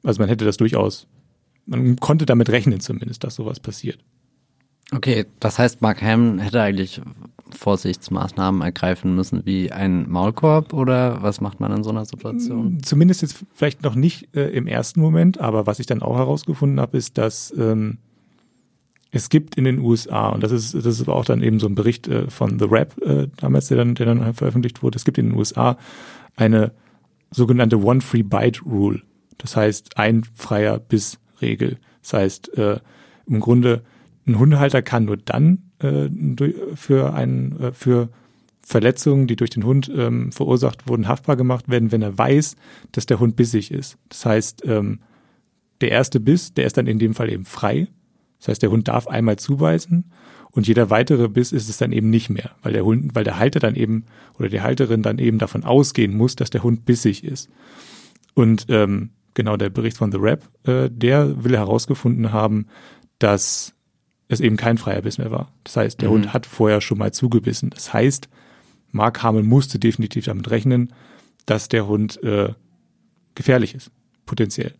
Also 0.02 0.20
man 0.20 0.28
hätte 0.28 0.44
das 0.44 0.56
durchaus, 0.56 1.06
man 1.66 1.96
konnte 1.96 2.26
damit 2.26 2.50
rechnen 2.50 2.80
zumindest, 2.80 3.24
dass 3.24 3.34
sowas 3.34 3.60
passiert. 3.60 3.98
Okay, 4.92 5.26
das 5.38 5.58
heißt, 5.58 5.82
Mark 5.82 6.02
Ham 6.02 6.38
hätte 6.38 6.60
eigentlich 6.60 7.00
Vorsichtsmaßnahmen 7.54 8.62
ergreifen 8.62 9.14
müssen 9.14 9.44
wie 9.44 9.72
ein 9.72 10.08
Maulkorb 10.08 10.72
oder 10.72 11.22
was 11.22 11.40
macht 11.40 11.60
man 11.60 11.72
in 11.72 11.84
so 11.84 11.90
einer 11.90 12.04
Situation? 12.04 12.74
Mm, 12.74 12.82
zumindest 12.82 13.22
jetzt 13.22 13.44
vielleicht 13.54 13.82
noch 13.82 13.94
nicht 13.94 14.34
äh, 14.36 14.48
im 14.50 14.66
ersten 14.66 15.00
Moment, 15.00 15.40
aber 15.40 15.66
was 15.66 15.78
ich 15.78 15.86
dann 15.86 16.02
auch 16.02 16.16
herausgefunden 16.16 16.80
habe, 16.80 16.96
ist, 16.96 17.18
dass 17.18 17.52
ähm, 17.56 17.98
es 19.12 19.28
gibt 19.28 19.56
in 19.56 19.64
den 19.64 19.80
USA, 19.80 20.28
und 20.28 20.42
das 20.42 20.52
ist, 20.52 20.74
das 20.74 20.86
ist 20.86 21.08
auch 21.08 21.24
dann 21.24 21.42
eben 21.42 21.58
so 21.58 21.66
ein 21.66 21.74
Bericht 21.74 22.08
äh, 22.08 22.30
von 22.30 22.58
The 22.58 22.66
Rap 22.66 22.96
äh, 23.02 23.28
damals, 23.36 23.68
der 23.68 23.78
dann, 23.78 23.94
der 23.94 24.06
dann 24.06 24.34
veröffentlicht 24.34 24.82
wurde, 24.82 24.96
es 24.96 25.04
gibt 25.04 25.18
in 25.18 25.30
den 25.30 25.38
USA 25.38 25.76
eine 26.36 26.72
sogenannte 27.30 27.78
One 27.80 28.00
Free 28.00 28.22
Bite 28.22 28.62
Rule. 28.64 29.02
Das 29.38 29.56
heißt, 29.56 29.96
ein 29.96 30.24
freier 30.34 30.78
Biss-Regel. 30.78 31.78
Das 32.02 32.12
heißt, 32.12 32.58
äh, 32.58 32.78
im 33.26 33.40
Grunde 33.40 33.82
ein 34.26 34.38
Hundehalter 34.38 34.82
kann 34.82 35.06
nur 35.06 35.16
dann 35.16 35.70
äh, 35.78 36.08
für, 36.74 37.14
ein, 37.14 37.58
äh, 37.58 37.72
für 37.72 38.10
Verletzungen, 38.62 39.26
die 39.26 39.36
durch 39.36 39.50
den 39.50 39.64
Hund 39.64 39.90
ähm, 39.94 40.32
verursacht 40.32 40.86
wurden, 40.86 41.08
haftbar 41.08 41.36
gemacht 41.36 41.68
werden, 41.68 41.92
wenn 41.92 42.02
er 42.02 42.16
weiß, 42.16 42.56
dass 42.92 43.06
der 43.06 43.18
Hund 43.18 43.36
bissig 43.36 43.70
ist. 43.70 43.96
Das 44.08 44.24
heißt, 44.26 44.62
ähm, 44.66 45.00
der 45.80 45.90
erste 45.90 46.20
Biss, 46.20 46.54
der 46.54 46.66
ist 46.66 46.76
dann 46.76 46.86
in 46.86 46.98
dem 46.98 47.14
Fall 47.14 47.30
eben 47.30 47.44
frei. 47.44 47.88
Das 48.38 48.48
heißt, 48.48 48.62
der 48.62 48.70
Hund 48.70 48.88
darf 48.88 49.06
einmal 49.06 49.36
zubeißen 49.36 50.04
und 50.50 50.66
jeder 50.66 50.90
weitere 50.90 51.28
Biss 51.28 51.52
ist 51.52 51.68
es 51.68 51.78
dann 51.78 51.92
eben 51.92 52.10
nicht 52.10 52.30
mehr, 52.30 52.50
weil 52.62 52.72
der 52.72 52.84
Hund, 52.84 53.14
weil 53.14 53.24
der 53.24 53.38
Halter 53.38 53.60
dann 53.60 53.76
eben 53.76 54.04
oder 54.38 54.48
die 54.48 54.60
Halterin 54.60 55.02
dann 55.02 55.18
eben 55.18 55.38
davon 55.38 55.64
ausgehen 55.64 56.16
muss, 56.16 56.36
dass 56.36 56.50
der 56.50 56.62
Hund 56.62 56.84
bissig 56.84 57.24
ist. 57.24 57.50
Und 58.34 58.66
ähm, 58.68 59.10
genau 59.34 59.56
der 59.56 59.70
Bericht 59.70 59.96
von 59.96 60.10
The 60.10 60.18
Rap, 60.18 60.48
äh, 60.64 60.88
der 60.90 61.44
will 61.44 61.56
herausgefunden 61.56 62.32
haben, 62.32 62.66
dass 63.18 63.74
es 64.30 64.40
eben 64.40 64.56
kein 64.56 64.78
freier 64.78 65.02
Biss 65.02 65.18
mehr 65.18 65.32
war. 65.32 65.52
Das 65.64 65.76
heißt, 65.76 66.00
der 66.00 66.08
mhm. 66.08 66.14
Hund 66.14 66.32
hat 66.32 66.46
vorher 66.46 66.80
schon 66.80 66.98
mal 66.98 67.12
zugebissen. 67.12 67.70
Das 67.70 67.92
heißt, 67.92 68.28
Mark 68.92 69.22
Hamel 69.22 69.42
musste 69.42 69.78
definitiv 69.78 70.24
damit 70.24 70.50
rechnen, 70.50 70.92
dass 71.46 71.68
der 71.68 71.88
Hund 71.88 72.22
äh, 72.22 72.54
gefährlich 73.34 73.74
ist, 73.74 73.90
potenziell. 74.26 74.74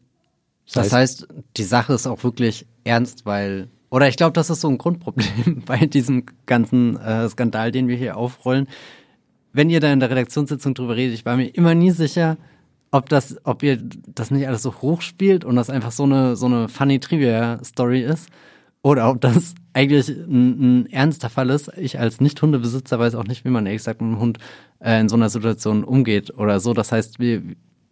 Das, 0.66 0.74
das 0.74 0.92
heißt, 0.92 1.22
heißt, 1.22 1.28
die 1.56 1.64
Sache 1.64 1.94
ist 1.94 2.06
auch 2.06 2.22
wirklich 2.22 2.66
ernst, 2.84 3.26
weil 3.26 3.68
oder 3.90 4.06
ich 4.06 4.16
glaube, 4.16 4.34
das 4.34 4.50
ist 4.50 4.60
so 4.60 4.68
ein 4.68 4.78
Grundproblem 4.78 5.62
bei 5.66 5.84
diesem 5.84 6.26
ganzen 6.46 6.96
äh, 6.96 7.28
Skandal, 7.28 7.72
den 7.72 7.88
wir 7.88 7.96
hier 7.96 8.16
aufrollen. 8.16 8.68
Wenn 9.52 9.68
ihr 9.68 9.80
da 9.80 9.92
in 9.92 9.98
der 9.98 10.10
Redaktionssitzung 10.10 10.74
drüber 10.74 10.94
redet, 10.94 11.14
ich 11.14 11.26
war 11.26 11.36
mir 11.36 11.48
immer 11.48 11.74
nie 11.74 11.90
sicher, 11.90 12.36
ob 12.92 13.08
das, 13.08 13.36
ob 13.42 13.64
ihr 13.64 13.80
das 13.82 14.30
nicht 14.30 14.46
alles 14.46 14.62
so 14.62 14.72
hochspielt 14.80 15.44
und 15.44 15.56
das 15.56 15.70
einfach 15.70 15.90
so 15.90 16.04
eine 16.04 16.36
so 16.36 16.46
eine 16.46 16.68
funny 16.68 17.00
Trivia 17.00 17.58
Story 17.64 18.02
ist 18.02 18.28
oder 18.82 19.10
ob 19.10 19.20
das 19.20 19.54
eigentlich 19.72 20.08
ein, 20.08 20.82
ein 20.82 20.86
ernster 20.90 21.30
Fall 21.30 21.50
ist. 21.50 21.70
Ich 21.76 21.98
als 21.98 22.20
Nicht-Hundebesitzer 22.20 22.98
weiß 22.98 23.14
auch 23.14 23.24
nicht, 23.24 23.44
wie 23.44 23.50
man 23.50 23.66
gesagt 23.66 24.00
mit 24.00 24.08
einem 24.08 24.20
Hund 24.20 24.38
äh, 24.80 25.00
in 25.00 25.08
so 25.08 25.16
einer 25.16 25.28
Situation 25.28 25.84
umgeht 25.84 26.36
oder 26.36 26.60
so. 26.60 26.72
Das 26.72 26.90
heißt, 26.90 27.18
wir, 27.18 27.42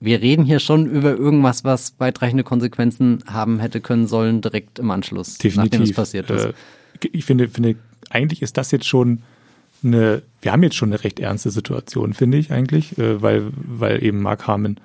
wir 0.01 0.23
reden 0.23 0.45
hier 0.45 0.61
schon 0.61 0.87
über 0.87 1.11
irgendwas, 1.11 1.65
was 1.65 1.95
weitreichende 1.99 2.45
Konsequenzen 2.45 3.23
haben 3.27 3.61
hätte 3.61 3.81
können 3.81 4.07
sollen, 4.07 4.41
direkt 4.41 4.79
im 4.79 4.91
Anschluss, 4.91 5.39
Definitiv. 5.39 5.73
nachdem 5.73 5.83
es 5.83 5.93
passiert 5.93 6.31
ist. 6.31 6.45
Äh, 6.47 6.53
ich 7.13 7.25
finde, 7.25 7.49
finde, 7.49 7.77
eigentlich 8.11 8.43
ist 8.43 8.57
das 8.57 8.71
jetzt 8.71 8.87
schon 8.87 9.23
eine, 9.85 10.23
wir 10.41 10.53
haben 10.53 10.63
jetzt 10.63 10.77
schon 10.77 10.89
eine 10.89 11.05
recht 11.05 11.21
ernste 11.21 11.51
Situation, 11.51 12.15
finde 12.15 12.39
ich 12.39 12.51
eigentlich, 12.51 12.99
äh, 12.99 13.21
weil, 13.23 13.51
weil 13.55 14.03
eben 14.03 14.23
Mark 14.23 14.47
Harmon 14.47 14.79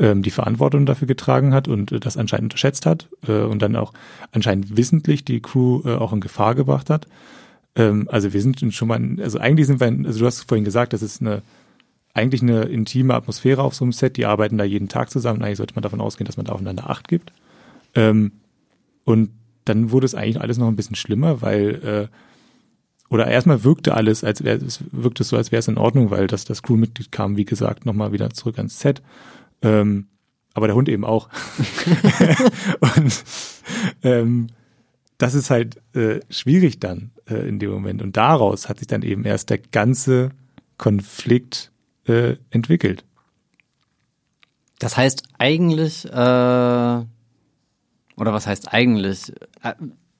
ähm, 0.00 0.22
die 0.22 0.30
Verantwortung 0.30 0.86
dafür 0.86 1.06
getragen 1.06 1.54
hat 1.54 1.68
und 1.68 1.92
äh, 1.92 2.00
das 2.00 2.16
anscheinend 2.16 2.46
unterschätzt 2.46 2.86
hat 2.86 3.08
äh, 3.28 3.42
und 3.42 3.60
dann 3.60 3.76
auch 3.76 3.92
anscheinend 4.32 4.76
wissentlich 4.76 5.24
die 5.24 5.40
Crew 5.40 5.82
äh, 5.84 5.94
auch 5.94 6.12
in 6.12 6.20
Gefahr 6.20 6.54
gebracht 6.54 6.90
hat. 6.90 7.06
Ähm, 7.76 8.08
also 8.10 8.32
wir 8.32 8.40
sind 8.40 8.60
schon 8.74 8.88
mal, 8.88 9.00
also 9.20 9.38
eigentlich 9.38 9.66
sind 9.66 9.78
wir, 9.78 9.86
also 10.06 10.20
du 10.20 10.26
hast 10.26 10.48
vorhin 10.48 10.64
gesagt, 10.64 10.92
das 10.92 11.02
ist 11.02 11.20
eine 11.20 11.42
eigentlich 12.12 12.42
eine 12.42 12.62
intime 12.62 13.14
Atmosphäre 13.14 13.62
auf 13.62 13.74
so 13.74 13.84
einem 13.84 13.92
Set. 13.92 14.16
Die 14.16 14.26
arbeiten 14.26 14.58
da 14.58 14.64
jeden 14.64 14.88
Tag 14.88 15.10
zusammen. 15.10 15.42
Eigentlich 15.42 15.58
sollte 15.58 15.74
man 15.74 15.82
davon 15.82 16.00
ausgehen, 16.00 16.26
dass 16.26 16.36
man 16.36 16.46
da 16.46 16.52
aufeinander 16.52 16.90
Acht 16.90 17.06
gibt. 17.06 17.32
Ähm, 17.94 18.32
und 19.04 19.30
dann 19.64 19.92
wurde 19.92 20.06
es 20.06 20.16
eigentlich 20.16 20.40
alles 20.40 20.58
noch 20.58 20.66
ein 20.66 20.74
bisschen 20.74 20.96
schlimmer, 20.96 21.40
weil 21.40 22.08
äh, 22.10 23.14
oder 23.14 23.26
erstmal 23.26 23.64
wirkte 23.64 23.94
alles, 23.94 24.24
als 24.24 24.42
wäre 24.42 24.56
es 24.56 24.82
wirkte 24.90 25.24
so, 25.24 25.36
als 25.36 25.52
wäre 25.52 25.60
es 25.60 25.68
in 25.68 25.78
Ordnung, 25.78 26.10
weil 26.10 26.26
das 26.26 26.44
das 26.44 26.62
Crewmitglied 26.62 27.12
kam, 27.12 27.36
wie 27.36 27.44
gesagt, 27.44 27.86
nochmal 27.86 28.12
wieder 28.12 28.30
zurück 28.30 28.58
ans 28.58 28.80
Set 28.80 29.02
ähm, 29.62 30.06
aber 30.54 30.66
der 30.66 30.76
Hund 30.76 30.88
eben 30.88 31.04
auch. 31.04 31.28
und 32.96 33.24
ähm, 34.02 34.48
das 35.18 35.34
ist 35.34 35.50
halt 35.50 35.76
äh, 35.94 36.20
schwierig 36.30 36.80
dann 36.80 37.12
äh, 37.28 37.48
in 37.48 37.58
dem 37.58 37.70
Moment. 37.70 38.02
Und 38.02 38.16
daraus 38.16 38.68
hat 38.68 38.78
sich 38.78 38.88
dann 38.88 39.02
eben 39.02 39.24
erst 39.24 39.50
der 39.50 39.58
ganze 39.58 40.30
Konflikt 40.78 41.70
äh, 42.06 42.36
entwickelt. 42.50 43.04
Das 44.78 44.96
heißt 44.96 45.24
eigentlich, 45.38 46.06
äh, 46.06 46.10
oder 46.10 47.06
was 48.16 48.46
heißt 48.46 48.72
eigentlich? 48.72 49.32
Äh, 49.62 49.74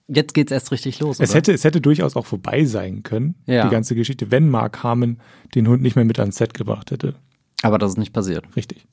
jetzt 0.06 0.34
geht's 0.34 0.52
erst 0.52 0.70
richtig 0.70 1.00
los. 1.00 1.18
Es 1.18 1.30
oder? 1.30 1.38
hätte, 1.38 1.52
es 1.52 1.64
hätte 1.64 1.80
durchaus 1.80 2.14
auch 2.14 2.26
vorbei 2.26 2.64
sein 2.66 3.02
können, 3.02 3.36
Ja. 3.46 3.64
die 3.64 3.70
ganze 3.70 3.94
Geschichte, 3.94 4.30
wenn 4.30 4.50
Mark 4.50 4.82
Harmon 4.82 5.18
den 5.54 5.66
Hund 5.66 5.82
nicht 5.82 5.96
mehr 5.96 6.04
mit 6.04 6.18
ans 6.20 6.36
Set 6.36 6.52
gebracht 6.52 6.90
hätte. 6.90 7.14
Aber 7.62 7.78
das 7.78 7.92
ist 7.92 7.98
nicht 7.98 8.12
passiert. 8.12 8.44
Richtig. 8.54 8.86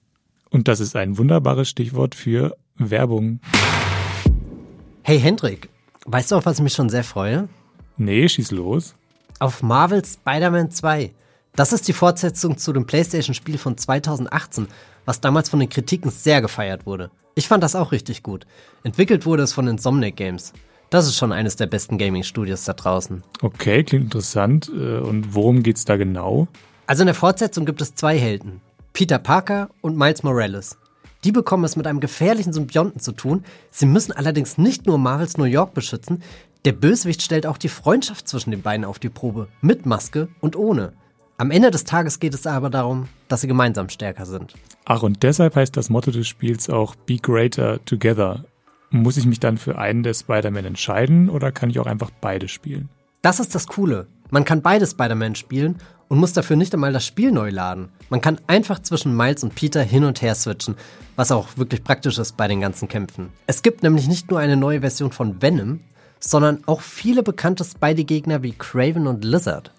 Und 0.50 0.68
das 0.68 0.80
ist 0.80 0.96
ein 0.96 1.18
wunderbares 1.18 1.70
Stichwort 1.70 2.16
für 2.16 2.56
Werbung. 2.76 3.40
Hey 5.04 5.20
Hendrik, 5.20 5.70
weißt 6.06 6.32
du, 6.32 6.36
auf 6.36 6.46
was 6.46 6.58
ich 6.58 6.64
mich 6.64 6.74
schon 6.74 6.90
sehr 6.90 7.04
freue? 7.04 7.48
Nee, 7.98 8.28
schieß 8.28 8.52
los. 8.52 8.96
Auf 9.40 9.64
Marvel 9.64 10.04
Spider-Man 10.04 10.72
2. 10.72 11.12
Das 11.56 11.74
ist 11.74 11.88
die 11.88 11.94
Fortsetzung 11.94 12.58
zu 12.58 12.72
dem 12.74 12.86
PlayStation-Spiel 12.86 13.58
von 13.58 13.78
2018, 13.78 14.68
was 15.06 15.22
damals 15.22 15.50
von 15.50 15.60
den 15.60 15.70
Kritiken 15.70 16.12
sehr 16.12 16.42
gefeiert 16.42 16.86
wurde. 16.86 17.10
Ich 17.36 17.48
fand 17.48 17.64
das 17.64 17.76
auch 17.76 17.92
richtig 17.92 18.24
gut. 18.24 18.46
Entwickelt 18.84 19.26
wurde 19.26 19.44
es 19.44 19.54
von 19.54 19.68
Insomniac 19.68 20.16
Games. 20.16 20.54
Das 20.90 21.08
ist 21.08 21.18
schon 21.18 21.32
eines 21.32 21.56
der 21.56 21.68
besten 21.68 21.98
Gaming-Studios 21.98 22.64
da 22.66 22.74
draußen. 22.74 23.24
Okay, 23.42 23.84
klingt 23.84 24.06
interessant. 24.06 24.70
Äh, 24.74 25.00
Und 25.00 25.34
worum 25.34 25.64
geht's 25.64 25.86
da 25.86 25.98
genau? 25.98 26.48
Also 26.86 27.02
in 27.04 27.08
der 27.08 27.16
Fortsetzung 27.16 27.66
gibt 27.66 27.82
es 27.82 27.96
zwei 27.96 28.18
Helden. 28.18 28.62
Peter 28.98 29.20
Parker 29.20 29.70
und 29.82 29.96
Miles 29.96 30.24
Morales. 30.24 30.76
Die 31.24 31.32
bekommen 31.32 31.64
es 31.66 31.76
mit 31.76 31.86
einem 31.86 32.00
gefährlichen 32.00 32.52
Symbionten 32.52 33.00
zu 33.00 33.12
tun. 33.12 33.44
Sie 33.70 33.86
müssen 33.86 34.12
allerdings 34.12 34.58
nicht 34.58 34.88
nur 34.88 34.98
Marvels 34.98 35.38
New 35.38 35.44
York 35.44 35.76
beschützen. 35.76 36.24
Der 36.66 36.72
Bösewicht 36.72 37.22
stellt 37.22 37.46
auch 37.46 37.60
die 37.60 37.70
Freundschaft 37.70 38.28
zwischen 38.28 38.50
den 38.50 38.64
beiden 38.64 38.86
auf 38.86 38.98
die 38.98 39.10
Probe. 39.10 39.50
Mit 39.62 39.86
Maske 39.86 40.30
und 40.40 40.56
ohne. 40.56 40.94
Am 41.38 41.52
Ende 41.52 41.70
des 41.70 41.84
Tages 41.84 42.20
geht 42.20 42.34
es 42.34 42.48
aber 42.48 42.72
darum, 42.72 43.08
dass 43.28 43.42
sie 43.42 43.48
gemeinsam 43.48 43.90
stärker 43.90 44.26
sind. 44.26 44.56
Ach, 44.86 45.04
und 45.04 45.22
deshalb 45.22 45.56
heißt 45.56 45.78
das 45.78 45.92
Motto 45.92 46.10
des 46.10 46.28
Spiels 46.28 46.68
auch 46.68 46.96
Be 46.96 47.18
Greater 47.18 47.86
Together. 47.86 48.46
Muss 48.90 49.18
ich 49.18 49.28
mich 49.28 49.40
dann 49.40 49.60
für 49.60 49.78
einen 49.78 50.02
der 50.02 50.16
Spider-Man 50.16 50.66
entscheiden 50.66 51.30
oder 51.30 51.52
kann 51.52 51.70
ich 51.70 51.80
auch 51.80 51.86
einfach 51.86 52.10
beide 52.20 52.48
spielen? 52.48 52.90
Das 53.22 53.40
ist 53.40 53.54
das 53.54 53.68
Coole. 53.68 54.08
Man 54.32 54.44
kann 54.44 54.64
beide 54.64 54.88
Spider-Man 54.88 55.36
spielen 55.36 55.78
und 56.10 56.20
muss 56.20 56.34
dafür 56.34 56.56
nicht 56.56 56.74
einmal 56.74 56.94
das 56.94 57.06
Spiel 57.06 57.32
neu 57.32 57.50
laden. 57.50 57.90
Man 58.10 58.22
kann 58.22 58.40
einfach 58.48 58.82
zwischen 58.82 59.16
Miles 59.16 59.44
und 59.44 59.56
Peter 59.56 59.82
hin 59.82 60.04
und 60.04 60.22
her 60.22 60.36
switchen, 60.36 60.76
was 61.16 61.32
auch 61.32 61.58
wirklich 61.58 61.84
praktisch 61.84 62.18
ist 62.18 62.38
bei 62.38 62.48
den 62.48 62.62
ganzen 62.62 62.88
Kämpfen. 62.88 63.30
Es 63.46 63.62
gibt 63.62 63.84
nämlich 63.84 64.08
nicht 64.08 64.32
nur 64.32 64.40
eine 64.40 64.58
neue 64.58 64.82
Version 64.82 65.12
von 65.12 65.42
Venom, 65.42 65.82
sondern 66.20 66.64
auch 66.66 66.82
viele 66.82 67.24
bekannte 67.24 67.64
Spidey-Gegner 67.64 68.44
wie 68.44 68.54
Craven 68.54 69.08
und 69.08 69.24
Lizard. 69.24 69.72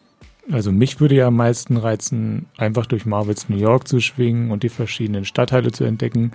Also 0.50 0.72
mich 0.72 1.00
würde 1.00 1.14
ja 1.14 1.26
am 1.26 1.36
meisten 1.36 1.76
reizen, 1.76 2.46
einfach 2.56 2.86
durch 2.86 3.04
Marvels 3.04 3.48
New 3.48 3.58
York 3.58 3.86
zu 3.86 4.00
schwingen 4.00 4.50
und 4.50 4.62
die 4.62 4.70
verschiedenen 4.70 5.24
Stadtteile 5.24 5.72
zu 5.72 5.84
entdecken. 5.84 6.32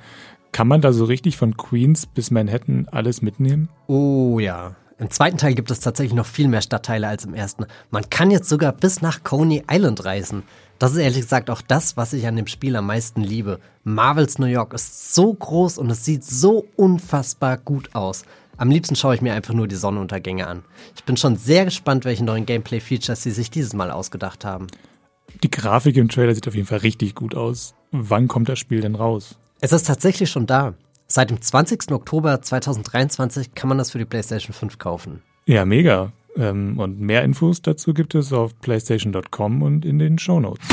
Kann 0.52 0.68
man 0.68 0.82
da 0.82 0.94
so 0.94 1.06
richtig 1.06 1.36
von 1.36 1.58
Queens 1.58 2.06
bis 2.06 2.30
Manhattan 2.30 2.88
alles 2.92 3.24
mitnehmen? 3.24 3.70
Oh 3.88 4.38
ja. 4.40 4.76
Im 5.00 5.10
zweiten 5.10 5.38
Teil 5.38 5.56
gibt 5.56 5.72
es 5.72 5.80
tatsächlich 5.80 6.14
noch 6.14 6.26
viel 6.26 6.48
mehr 6.48 6.62
Stadtteile 6.62 7.08
als 7.08 7.26
im 7.26 7.34
ersten. 7.34 7.66
Man 7.90 8.10
kann 8.10 8.32
jetzt 8.32 8.48
sogar 8.48 8.72
bis 8.72 9.02
nach 9.02 9.24
Coney 9.24 9.64
Island 9.70 10.06
reisen. 10.06 10.44
Das 10.78 10.92
ist 10.92 10.98
ehrlich 10.98 11.22
gesagt 11.22 11.50
auch 11.50 11.62
das, 11.62 11.98
was 11.98 12.14
ich 12.14 12.28
an 12.28 12.36
dem 12.36 12.48
Spiel 12.48 12.76
am 12.76 12.88
meisten 12.88 13.22
liebe. 13.22 13.60
Marvels 13.84 14.38
New 14.38 14.46
York 14.46 14.74
ist 14.74 15.16
so 15.16 15.34
groß 15.34 15.78
und 15.78 15.90
es 15.90 16.06
sieht 16.06 16.24
so 16.24 16.66
unfassbar 16.76 17.58
gut 17.58 17.96
aus. 17.96 18.24
Am 18.58 18.70
liebsten 18.70 18.96
schaue 18.96 19.16
ich 19.16 19.22
mir 19.22 19.34
einfach 19.34 19.54
nur 19.54 19.68
die 19.68 19.76
Sonnenuntergänge 19.76 20.46
an. 20.46 20.64
Ich 20.96 21.04
bin 21.04 21.18
schon 21.18 21.38
sehr 21.38 21.66
gespannt, 21.66 22.06
welche 22.06 22.24
neuen 22.24 22.46
Gameplay-Features 22.46 23.24
sie 23.24 23.32
sich 23.32 23.50
dieses 23.50 23.74
Mal 23.74 23.90
ausgedacht 23.90 24.46
haben. 24.46 24.68
Die 25.42 25.50
Grafik 25.50 25.98
im 25.98 26.10
Trailer 26.10 26.36
sieht 26.36 26.48
auf 26.48 26.56
jeden 26.56 26.68
Fall 26.68 26.80
richtig 26.80 27.16
gut 27.16 27.34
aus. 27.34 27.74
Wann 27.92 28.28
kommt 28.28 28.50
das 28.50 28.60
Spiel 28.60 28.82
denn 28.82 28.96
raus? 28.96 29.38
Es 29.62 29.72
ist 29.72 29.88
tatsächlich 29.88 30.30
schon 30.30 30.46
da. 30.46 30.76
Seit 31.16 31.30
dem 31.30 31.40
20. 31.40 31.92
Oktober 31.92 32.42
2023 32.42 33.54
kann 33.54 33.70
man 33.70 33.78
das 33.78 33.92
für 33.92 34.00
die 34.00 34.06
PlayStation 34.06 34.52
5 34.52 34.80
kaufen. 34.80 35.22
Ja, 35.46 35.64
mega. 35.64 36.12
Ähm, 36.36 36.80
und 36.80 37.00
mehr 37.00 37.24
Infos 37.24 37.62
dazu 37.62 37.94
gibt 37.94 38.16
es 38.16 38.34
auf 38.34 38.60
playstation.com 38.62 39.62
und 39.62 39.86
in 39.86 40.00
den 40.00 40.18
Shownotes. 40.18 40.68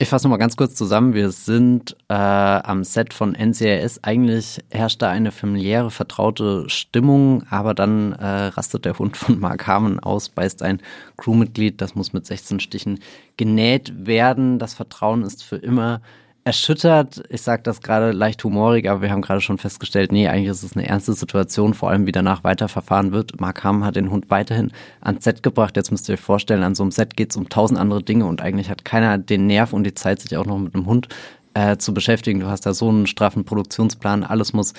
Ich 0.00 0.08
fasse 0.08 0.26
nochmal 0.26 0.40
ganz 0.40 0.56
kurz 0.56 0.74
zusammen. 0.74 1.14
Wir 1.14 1.30
sind 1.30 1.96
äh, 2.08 2.14
am 2.14 2.82
Set 2.82 3.14
von 3.14 3.36
NCIS. 3.36 4.02
Eigentlich 4.02 4.58
herrscht 4.68 5.00
da 5.00 5.10
eine 5.10 5.30
familiäre, 5.30 5.92
vertraute 5.92 6.68
Stimmung, 6.68 7.44
aber 7.48 7.72
dann 7.72 8.14
äh, 8.14 8.26
rastet 8.26 8.84
der 8.84 8.98
Hund 8.98 9.16
von 9.16 9.38
Mark 9.38 9.68
Harmon 9.68 10.00
aus, 10.00 10.28
beißt 10.28 10.64
ein 10.64 10.82
Crewmitglied. 11.18 11.80
Das 11.80 11.94
muss 11.94 12.12
mit 12.12 12.26
16 12.26 12.58
Stichen 12.58 12.98
genäht 13.36 13.92
werden. 14.08 14.58
Das 14.58 14.74
Vertrauen 14.74 15.22
ist 15.22 15.44
für 15.44 15.54
immer 15.54 16.00
erschüttert. 16.46 17.24
Ich 17.28 17.42
sage 17.42 17.64
das 17.64 17.80
gerade 17.80 18.12
leicht 18.12 18.44
humorig, 18.44 18.88
aber 18.88 19.02
wir 19.02 19.10
haben 19.10 19.20
gerade 19.20 19.40
schon 19.40 19.58
festgestellt, 19.58 20.12
nee, 20.12 20.28
eigentlich 20.28 20.50
ist 20.50 20.62
es 20.62 20.76
eine 20.76 20.86
ernste 20.86 21.12
Situation, 21.12 21.74
vor 21.74 21.90
allem 21.90 22.06
wie 22.06 22.12
danach 22.12 22.44
weiterverfahren 22.44 23.10
wird. 23.10 23.40
Mark 23.40 23.64
Hamm 23.64 23.84
hat 23.84 23.96
den 23.96 24.12
Hund 24.12 24.30
weiterhin 24.30 24.70
ans 25.00 25.24
Set 25.24 25.42
gebracht. 25.42 25.76
Jetzt 25.76 25.90
müsst 25.90 26.08
ihr 26.08 26.12
euch 26.12 26.20
vorstellen, 26.20 26.62
an 26.62 26.76
so 26.76 26.84
einem 26.84 26.92
Set 26.92 27.16
geht 27.16 27.32
es 27.32 27.36
um 27.36 27.48
tausend 27.48 27.80
andere 27.80 28.00
Dinge 28.00 28.26
und 28.26 28.42
eigentlich 28.42 28.70
hat 28.70 28.84
keiner 28.84 29.18
den 29.18 29.48
Nerv 29.48 29.72
und 29.72 29.82
die 29.82 29.94
Zeit, 29.94 30.20
sich 30.20 30.36
auch 30.36 30.46
noch 30.46 30.58
mit 30.58 30.76
einem 30.76 30.86
Hund 30.86 31.08
äh, 31.54 31.78
zu 31.78 31.92
beschäftigen. 31.92 32.38
Du 32.38 32.46
hast 32.46 32.64
da 32.64 32.74
so 32.74 32.90
einen 32.90 33.08
straffen 33.08 33.44
Produktionsplan, 33.44 34.22
alles 34.22 34.52
muss 34.52 34.72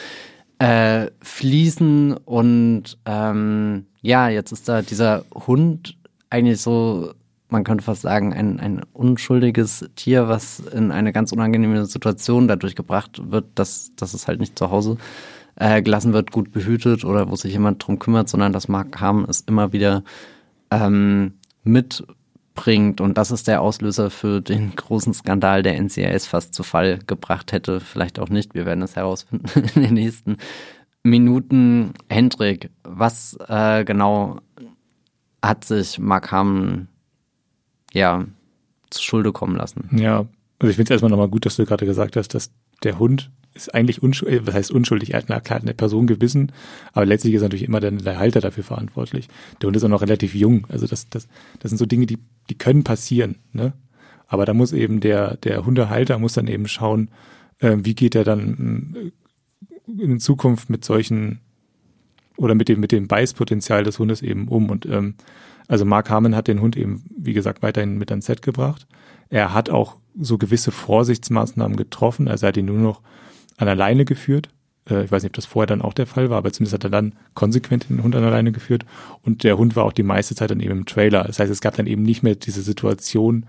äh, 0.59 1.07
fließen 1.21 2.13
und 2.13 2.97
ähm, 3.05 3.87
ja, 4.01 4.29
jetzt 4.29 4.53
ist 4.53 4.69
da 4.69 4.81
dieser 4.81 5.25
Hund 5.35 5.97
eigentlich 6.29 6.61
so 6.61 7.13
man 7.49 7.63
könnte 7.63 7.83
fast 7.83 8.01
sagen, 8.01 8.33
ein, 8.33 8.59
ein 8.59 8.81
unschuldiges 8.93 9.89
Tier, 9.95 10.27
was 10.27 10.59
in 10.59 10.91
eine 10.91 11.13
ganz 11.13 11.31
unangenehme 11.31 11.85
Situation 11.85 12.47
dadurch 12.47 12.75
gebracht 12.75 13.31
wird, 13.31 13.45
dass, 13.55 13.91
dass 13.95 14.13
es 14.13 14.27
halt 14.27 14.39
nicht 14.39 14.57
zu 14.57 14.69
Hause 14.69 14.97
äh, 15.55 15.81
gelassen 15.81 16.13
wird, 16.13 16.31
gut 16.31 16.51
behütet 16.51 17.05
oder 17.05 17.29
wo 17.29 17.35
sich 17.35 17.53
jemand 17.53 17.85
drum 17.85 17.99
kümmert, 17.99 18.29
sondern 18.29 18.53
dass 18.53 18.67
Mark 18.67 18.99
Harm 18.99 19.25
es 19.29 19.41
immer 19.41 19.71
wieder 19.73 20.03
ähm, 20.71 21.33
mitbringt. 21.63 23.01
Und 23.01 23.17
das 23.17 23.31
ist 23.31 23.47
der 23.47 23.61
Auslöser 23.61 24.09
für 24.09 24.41
den 24.41 24.75
großen 24.75 25.13
Skandal, 25.13 25.63
der 25.63 25.81
NCIS 25.81 26.27
fast 26.27 26.53
zu 26.53 26.63
Fall 26.63 26.99
gebracht 27.07 27.53
hätte. 27.53 27.79
Vielleicht 27.79 28.19
auch 28.19 28.29
nicht. 28.29 28.55
Wir 28.55 28.65
werden 28.65 28.83
es 28.83 28.95
herausfinden 28.95 29.47
in 29.75 29.81
den 29.81 29.93
nächsten 29.93 30.37
Minuten. 31.03 31.93
Hendrik, 32.09 32.69
was 32.83 33.37
äh, 33.47 33.85
genau 33.85 34.39
hat 35.41 35.63
sich 35.63 35.97
Mark 35.97 36.31
Harmon 36.31 36.89
ja, 37.93 38.25
zu 38.89 39.03
Schulde 39.03 39.31
kommen 39.31 39.55
lassen. 39.55 39.89
Ja, 39.97 40.25
also 40.59 40.69
ich 40.69 40.75
finde 40.75 40.83
es 40.83 40.91
erstmal 40.91 41.11
nochmal 41.11 41.29
gut, 41.29 41.45
dass 41.45 41.55
du 41.55 41.65
gerade 41.65 41.85
gesagt 41.85 42.15
hast, 42.15 42.33
dass 42.33 42.51
der 42.83 42.99
Hund 42.99 43.31
ist 43.53 43.73
eigentlich 43.73 44.03
unschuldig, 44.03 44.41
was 44.45 44.53
heißt 44.53 44.71
unschuldig, 44.71 45.13
er 45.13 45.19
hat 45.19 45.25
na 45.29 45.39
klar 45.39 45.59
eine 45.59 45.73
Person 45.73 46.07
gebissen, 46.07 46.51
aber 46.93 47.05
letztlich 47.05 47.33
ist 47.33 47.41
natürlich 47.41 47.65
immer 47.65 47.79
der, 47.79 47.91
der 47.91 48.19
Halter 48.19 48.39
dafür 48.39 48.63
verantwortlich. 48.63 49.27
Der 49.61 49.67
Hund 49.67 49.75
ist 49.75 49.83
auch 49.83 49.89
noch 49.89 50.01
relativ 50.01 50.35
jung, 50.35 50.67
also 50.69 50.87
das, 50.87 51.09
das, 51.09 51.27
das 51.59 51.71
sind 51.71 51.77
so 51.77 51.85
Dinge, 51.85 52.05
die, 52.05 52.19
die 52.49 52.57
können 52.57 52.83
passieren, 52.83 53.37
ne? 53.51 53.73
Aber 54.29 54.45
da 54.45 54.53
muss 54.53 54.73
eben 54.73 54.99
der, 54.99 55.37
der 55.37 55.65
Hundehalter 55.65 56.19
muss 56.19 56.33
dann 56.33 56.47
eben 56.47 56.67
schauen, 56.67 57.09
äh, 57.59 57.77
wie 57.79 57.95
geht 57.95 58.13
er 58.13 58.25
dann 58.25 58.95
äh, 59.87 60.03
in 60.03 60.19
Zukunft 60.19 60.69
mit 60.69 60.83
solchen 60.83 61.39
oder 62.35 62.53
mit 62.53 62.67
dem, 62.67 62.79
mit 62.79 62.91
dem 62.91 63.07
Beißpotenzial 63.07 63.83
des 63.83 63.99
Hundes 63.99 64.21
eben 64.21 64.49
um 64.49 64.69
und 64.69 64.85
ähm, 64.85 65.15
also 65.67 65.85
Mark 65.85 66.09
Harmon 66.09 66.35
hat 66.35 66.47
den 66.47 66.61
Hund 66.61 66.77
eben, 66.77 67.03
wie 67.15 67.33
gesagt, 67.33 67.61
weiterhin 67.61 67.97
mit 67.97 68.09
ans 68.11 68.25
Set 68.25 68.41
gebracht. 68.41 68.87
Er 69.29 69.53
hat 69.53 69.69
auch 69.69 69.97
so 70.19 70.37
gewisse 70.37 70.71
Vorsichtsmaßnahmen 70.71 71.75
getroffen. 71.75 72.27
Also 72.27 72.45
er 72.45 72.49
hat 72.49 72.57
ihn 72.57 72.65
nur 72.65 72.77
noch 72.77 73.01
an 73.57 73.67
der 73.67 73.75
Leine 73.75 74.05
geführt. 74.05 74.49
Äh, 74.89 75.03
ich 75.03 75.11
weiß 75.11 75.23
nicht, 75.23 75.31
ob 75.31 75.35
das 75.35 75.45
vorher 75.45 75.67
dann 75.67 75.81
auch 75.81 75.93
der 75.93 76.07
Fall 76.07 76.29
war, 76.29 76.37
aber 76.37 76.53
zumindest 76.53 76.73
hat 76.75 76.83
er 76.85 76.89
dann 76.89 77.13
konsequent 77.33 77.89
den 77.89 78.01
Hund 78.01 78.15
an 78.15 78.21
der 78.21 78.31
Leine 78.31 78.51
geführt. 78.51 78.85
Und 79.21 79.43
der 79.43 79.57
Hund 79.57 79.75
war 79.75 79.83
auch 79.83 79.93
die 79.93 80.03
meiste 80.03 80.35
Zeit 80.35 80.51
dann 80.51 80.61
eben 80.61 80.71
im 80.71 80.85
Trailer. 80.85 81.25
Das 81.25 81.39
heißt, 81.39 81.51
es 81.51 81.61
gab 81.61 81.75
dann 81.75 81.87
eben 81.87 82.03
nicht 82.03 82.23
mehr 82.23 82.35
diese 82.35 82.61
Situation, 82.61 83.45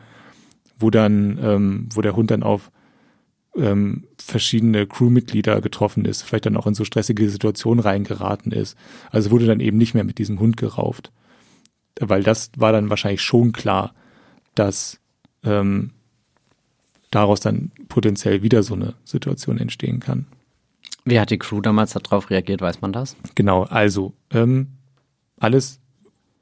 wo 0.79 0.91
dann, 0.91 1.39
ähm, 1.41 1.89
wo 1.95 2.03
der 2.03 2.17
Hund 2.17 2.31
dann 2.31 2.43
auf 2.43 2.73
ähm, 3.57 4.05
verschiedene 4.19 4.87
Crewmitglieder 4.87 5.61
getroffen 5.61 6.05
ist, 6.05 6.23
vielleicht 6.23 6.47
dann 6.47 6.57
auch 6.57 6.67
in 6.67 6.75
so 6.75 6.85
stressige 6.85 7.29
Situationen 7.31 7.81
reingeraten 7.81 8.53
ist. 8.53 8.77
Also 9.11 9.31
wurde 9.31 9.47
dann 9.47 9.61
eben 9.61 9.79
nicht 9.79 9.95
mehr 9.95 10.05
mit 10.05 10.19
diesem 10.19 10.41
Hund 10.41 10.57
gerauft 10.57 11.13
weil 12.01 12.23
das 12.23 12.51
war 12.57 12.73
dann 12.73 12.91
wahrscheinlich 12.91 13.23
schon 13.23 13.53
klar, 13.53 13.95
dass 14.55 15.01
ähm, 15.45 15.93
daraus 17.11 17.41
dann 17.41 17.71
potenziell 17.89 18.43
wieder 18.43 18.63
so 18.63 18.75
eine 18.75 18.95
Situation 19.05 19.59
entstehen 19.59 20.01
kann. 20.01 20.27
Wie 21.05 21.19
hat 21.19 21.31
die 21.31 21.39
Crew 21.39 21.61
damals 21.61 21.93
darauf 21.93 22.31
reagiert, 22.31 22.61
weiß 22.61 22.81
man 22.81 22.93
das? 22.93 23.17
Genau, 23.35 23.63
also 23.63 24.13
ähm, 24.31 24.69
alles 25.39 25.81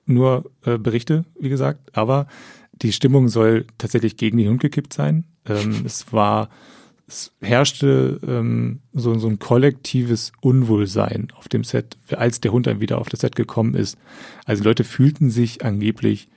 nur 0.06 0.50
äh, 0.64 0.78
Berichte, 0.78 1.24
wie 1.38 1.48
gesagt, 1.48 1.96
aber 1.96 2.26
die 2.72 2.92
Stimmung 2.92 3.28
soll 3.28 3.66
tatsächlich 3.78 4.16
gegen 4.16 4.38
den 4.38 4.48
Hund 4.48 4.60
gekippt 4.60 4.92
sein. 4.92 5.24
Ähm, 5.46 5.82
es 5.84 6.12
war 6.12 6.48
es 7.08 7.32
herrschte 7.40 8.20
ähm, 8.26 8.80
so, 8.92 9.16
so 9.18 9.28
ein 9.28 9.38
kollektives 9.38 10.32
Unwohlsein 10.40 11.28
auf 11.36 11.48
dem 11.48 11.62
Set, 11.62 11.96
als 12.10 12.40
der 12.40 12.52
Hund 12.52 12.66
dann 12.66 12.80
wieder 12.80 12.98
auf 12.98 13.08
das 13.08 13.20
Set 13.20 13.36
gekommen 13.36 13.74
ist. 13.74 13.96
Also 14.44 14.64
Leute 14.64 14.82
fühlten 14.82 15.30
sich 15.30 15.64
angeblich 15.64 16.28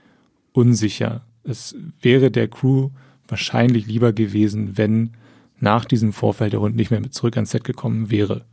unsicher. 0.54 1.26
Es 1.44 1.76
wäre 2.02 2.30
der 2.30 2.48
Crew 2.48 2.90
wahrscheinlich 3.28 3.88
lieber 3.88 4.14
gewesen, 4.14 4.78
wenn 4.78 5.12
nach 5.60 5.86
diesem 5.86 6.14
Vorfall 6.14 6.50
der 6.50 6.62
Hund 6.62 6.76
nicht 6.76 6.92
mehr 6.92 7.02
mit 7.02 7.14
zurück 7.14 7.36
ans 7.36 7.52
Set 7.52 7.64
gekommen 7.64 8.10
wäre. 8.10 8.46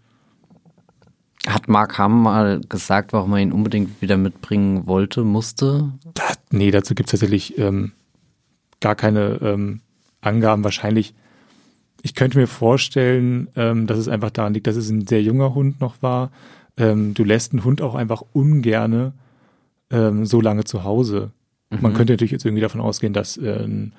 Hat 1.47 1.69
Mark 1.69 1.99
Hamm 1.99 2.23
mal 2.23 2.61
gesagt, 2.69 3.13
warum 3.13 3.33
er 3.35 3.39
ihn 3.39 3.53
unbedingt 3.53 4.03
wieder 4.03 4.17
mitbringen 4.17 4.87
wollte, 4.87 5.23
musste? 5.23 5.93
Da, 6.15 6.25
nee, 6.51 6.71
dazu 6.71 6.95
gibt 6.95 7.09
es 7.09 7.13
tatsächlich 7.13 7.57
ähm, 7.59 7.93
gar 8.81 8.97
keine 8.97 9.39
ähm, 9.43 9.81
Angaben. 10.21 10.65
Wahrscheinlich, 10.65 11.15
ich 12.03 12.15
könnte 12.15 12.39
mir 12.39 12.47
vorstellen, 12.47 13.49
ähm, 13.57 13.87
dass 13.87 13.99
es 13.99 14.09
einfach 14.09 14.31
daran 14.31 14.55
liegt, 14.55 14.67
dass 14.67 14.77
es 14.77 14.91
ein 14.91 15.07
sehr 15.07 15.23
junger 15.23 15.55
Hund 15.55 15.81
noch 15.81 16.03
war. 16.03 16.31
Ähm, 16.77 17.15
du 17.15 17.25
lässt 17.25 17.53
einen 17.53 17.65
Hund 17.65 17.83
auch 17.83 17.95
einfach 17.95 18.23
ungerne 18.33 19.13
ähm, 19.91 20.27
so 20.27 20.41
lange 20.41 20.65
zu 20.65 20.85
Hause. 20.85 21.33
Mhm. 21.71 21.79
Man 21.81 21.95
könnte 21.95 22.13
natürlich 22.13 22.33
jetzt 22.33 22.45
irgendwie 22.45 22.63
davon 22.63 22.81
ausgehen, 22.81 23.13
dass 23.13 23.37
äh, 23.37 23.65
ein, 23.65 23.93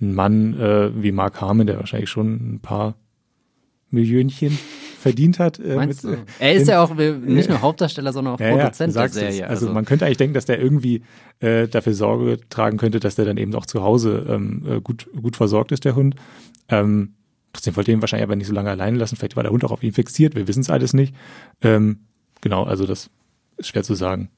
ein, 0.00 0.14
Mann 0.14 0.58
äh, 0.58 0.90
wie 1.02 1.12
Mark 1.12 1.40
Harmon, 1.40 1.66
der 1.66 1.78
wahrscheinlich 1.78 2.10
schon 2.10 2.54
ein 2.54 2.60
paar 2.60 2.94
Millionchen 3.90 4.58
verdient 4.98 5.38
hat. 5.38 5.58
Äh, 5.58 5.76
Meinst 5.76 6.04
mit, 6.04 6.18
du? 6.18 6.24
Er 6.38 6.54
ist 6.54 6.68
ja 6.68 6.82
auch 6.82 6.94
nicht 6.94 7.48
nur 7.48 7.62
Hauptdarsteller, 7.62 8.12
sondern 8.12 8.34
auch 8.34 8.40
ja, 8.40 8.56
Produzent 8.56 8.94
ja, 8.94 9.02
der 9.02 9.10
Serie. 9.10 9.48
Also, 9.48 9.66
also, 9.66 9.74
man 9.74 9.84
könnte 9.84 10.04
eigentlich 10.04 10.18
denken, 10.18 10.34
dass 10.34 10.46
der 10.46 10.60
irgendwie 10.60 11.02
äh, 11.40 11.68
dafür 11.68 11.94
Sorge 11.94 12.38
tragen 12.48 12.76
könnte, 12.76 12.98
dass 13.00 13.14
der 13.14 13.24
dann 13.24 13.36
eben 13.36 13.54
auch 13.54 13.66
zu 13.66 13.82
Hause 13.82 14.26
ähm, 14.28 14.64
äh, 14.68 14.80
gut, 14.80 15.08
gut 15.20 15.36
versorgt 15.36 15.72
ist, 15.72 15.84
der 15.84 15.94
Hund. 15.94 16.16
Ähm, 16.68 17.14
trotzdem 17.56 17.76
wollte 17.76 17.92
ihn 17.92 18.00
wahrscheinlich 18.00 18.24
aber 18.24 18.36
nicht 18.36 18.46
so 18.46 18.54
lange 18.54 18.70
alleine 18.70 18.98
lassen. 18.98 19.16
Vielleicht 19.16 19.36
war 19.36 19.42
der 19.42 19.52
Hund 19.52 19.64
auch 19.64 19.72
auf 19.72 19.82
ihn 19.82 19.92
fixiert, 19.92 20.34
wir 20.34 20.48
wissen 20.48 20.60
es 20.60 20.70
alles 20.70 20.92
nicht. 20.92 21.14
Ähm, 21.62 22.00
genau, 22.40 22.64
also 22.64 22.86
das 22.86 23.10
ist 23.56 23.68
schwer 23.68 23.82
zu 23.82 23.94
sagen. 23.94 24.30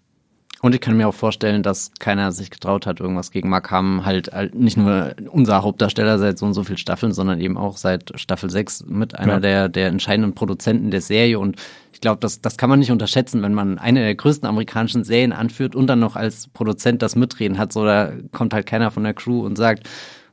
Und 0.60 0.74
ich 0.74 0.80
kann 0.80 0.96
mir 0.96 1.06
auch 1.06 1.14
vorstellen, 1.14 1.62
dass 1.62 1.92
keiner 2.00 2.32
sich 2.32 2.50
getraut 2.50 2.84
hat, 2.86 2.98
irgendwas 2.98 3.30
gegen 3.30 3.48
Mark 3.48 3.70
Hamm, 3.70 4.04
halt, 4.04 4.32
halt 4.32 4.56
nicht 4.56 4.76
nur 4.76 5.14
unser 5.30 5.62
Hauptdarsteller 5.62 6.18
seit 6.18 6.36
so 6.36 6.46
und 6.46 6.54
so 6.54 6.64
vielen 6.64 6.78
Staffeln, 6.78 7.12
sondern 7.12 7.40
eben 7.40 7.56
auch 7.56 7.76
seit 7.76 8.18
Staffel 8.18 8.50
6 8.50 8.86
mit 8.86 9.16
einer 9.16 9.34
ja. 9.34 9.40
der, 9.40 9.68
der 9.68 9.86
entscheidenden 9.88 10.34
Produzenten 10.34 10.90
der 10.90 11.00
Serie. 11.00 11.38
Und 11.38 11.56
ich 11.92 12.00
glaube, 12.00 12.18
das, 12.20 12.40
das 12.40 12.56
kann 12.56 12.68
man 12.68 12.80
nicht 12.80 12.90
unterschätzen, 12.90 13.40
wenn 13.42 13.54
man 13.54 13.78
eine 13.78 14.00
der 14.00 14.16
größten 14.16 14.48
amerikanischen 14.48 15.04
Serien 15.04 15.32
anführt 15.32 15.76
und 15.76 15.86
dann 15.86 16.00
noch 16.00 16.16
als 16.16 16.48
Produzent 16.48 17.02
das 17.02 17.14
Mitreden 17.14 17.56
hat. 17.56 17.72
So, 17.72 17.84
da 17.84 18.12
kommt 18.32 18.52
halt 18.52 18.66
keiner 18.66 18.90
von 18.90 19.04
der 19.04 19.14
Crew 19.14 19.46
und 19.46 19.56
sagt, 19.56 19.88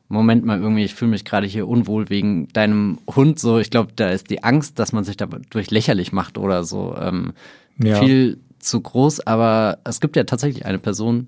Moment 0.08 0.46
mal, 0.46 0.60
irgendwie, 0.60 0.84
ich 0.84 0.94
fühle 0.94 1.12
mich 1.12 1.26
gerade 1.26 1.48
hier 1.48 1.68
unwohl 1.68 2.10
wegen 2.10 2.48
deinem 2.50 3.00
Hund. 3.16 3.40
So, 3.40 3.58
ich 3.58 3.72
glaube, 3.72 3.92
da 3.96 4.10
ist 4.10 4.30
die 4.30 4.44
Angst, 4.44 4.78
dass 4.78 4.94
man 4.94 5.04
sich 5.04 5.18
dadurch 5.18 5.72
lächerlich 5.72 6.12
macht 6.12 6.38
oder 6.38 6.64
so. 6.64 6.96
Ähm, 7.00 7.34
ja. 7.82 8.00
Viel 8.00 8.38
zu 8.60 8.82
groß, 8.82 9.26
aber 9.26 9.80
es 9.84 10.00
gibt 10.00 10.16
ja 10.16 10.24
tatsächlich 10.24 10.66
eine 10.66 10.80
Person, 10.80 11.28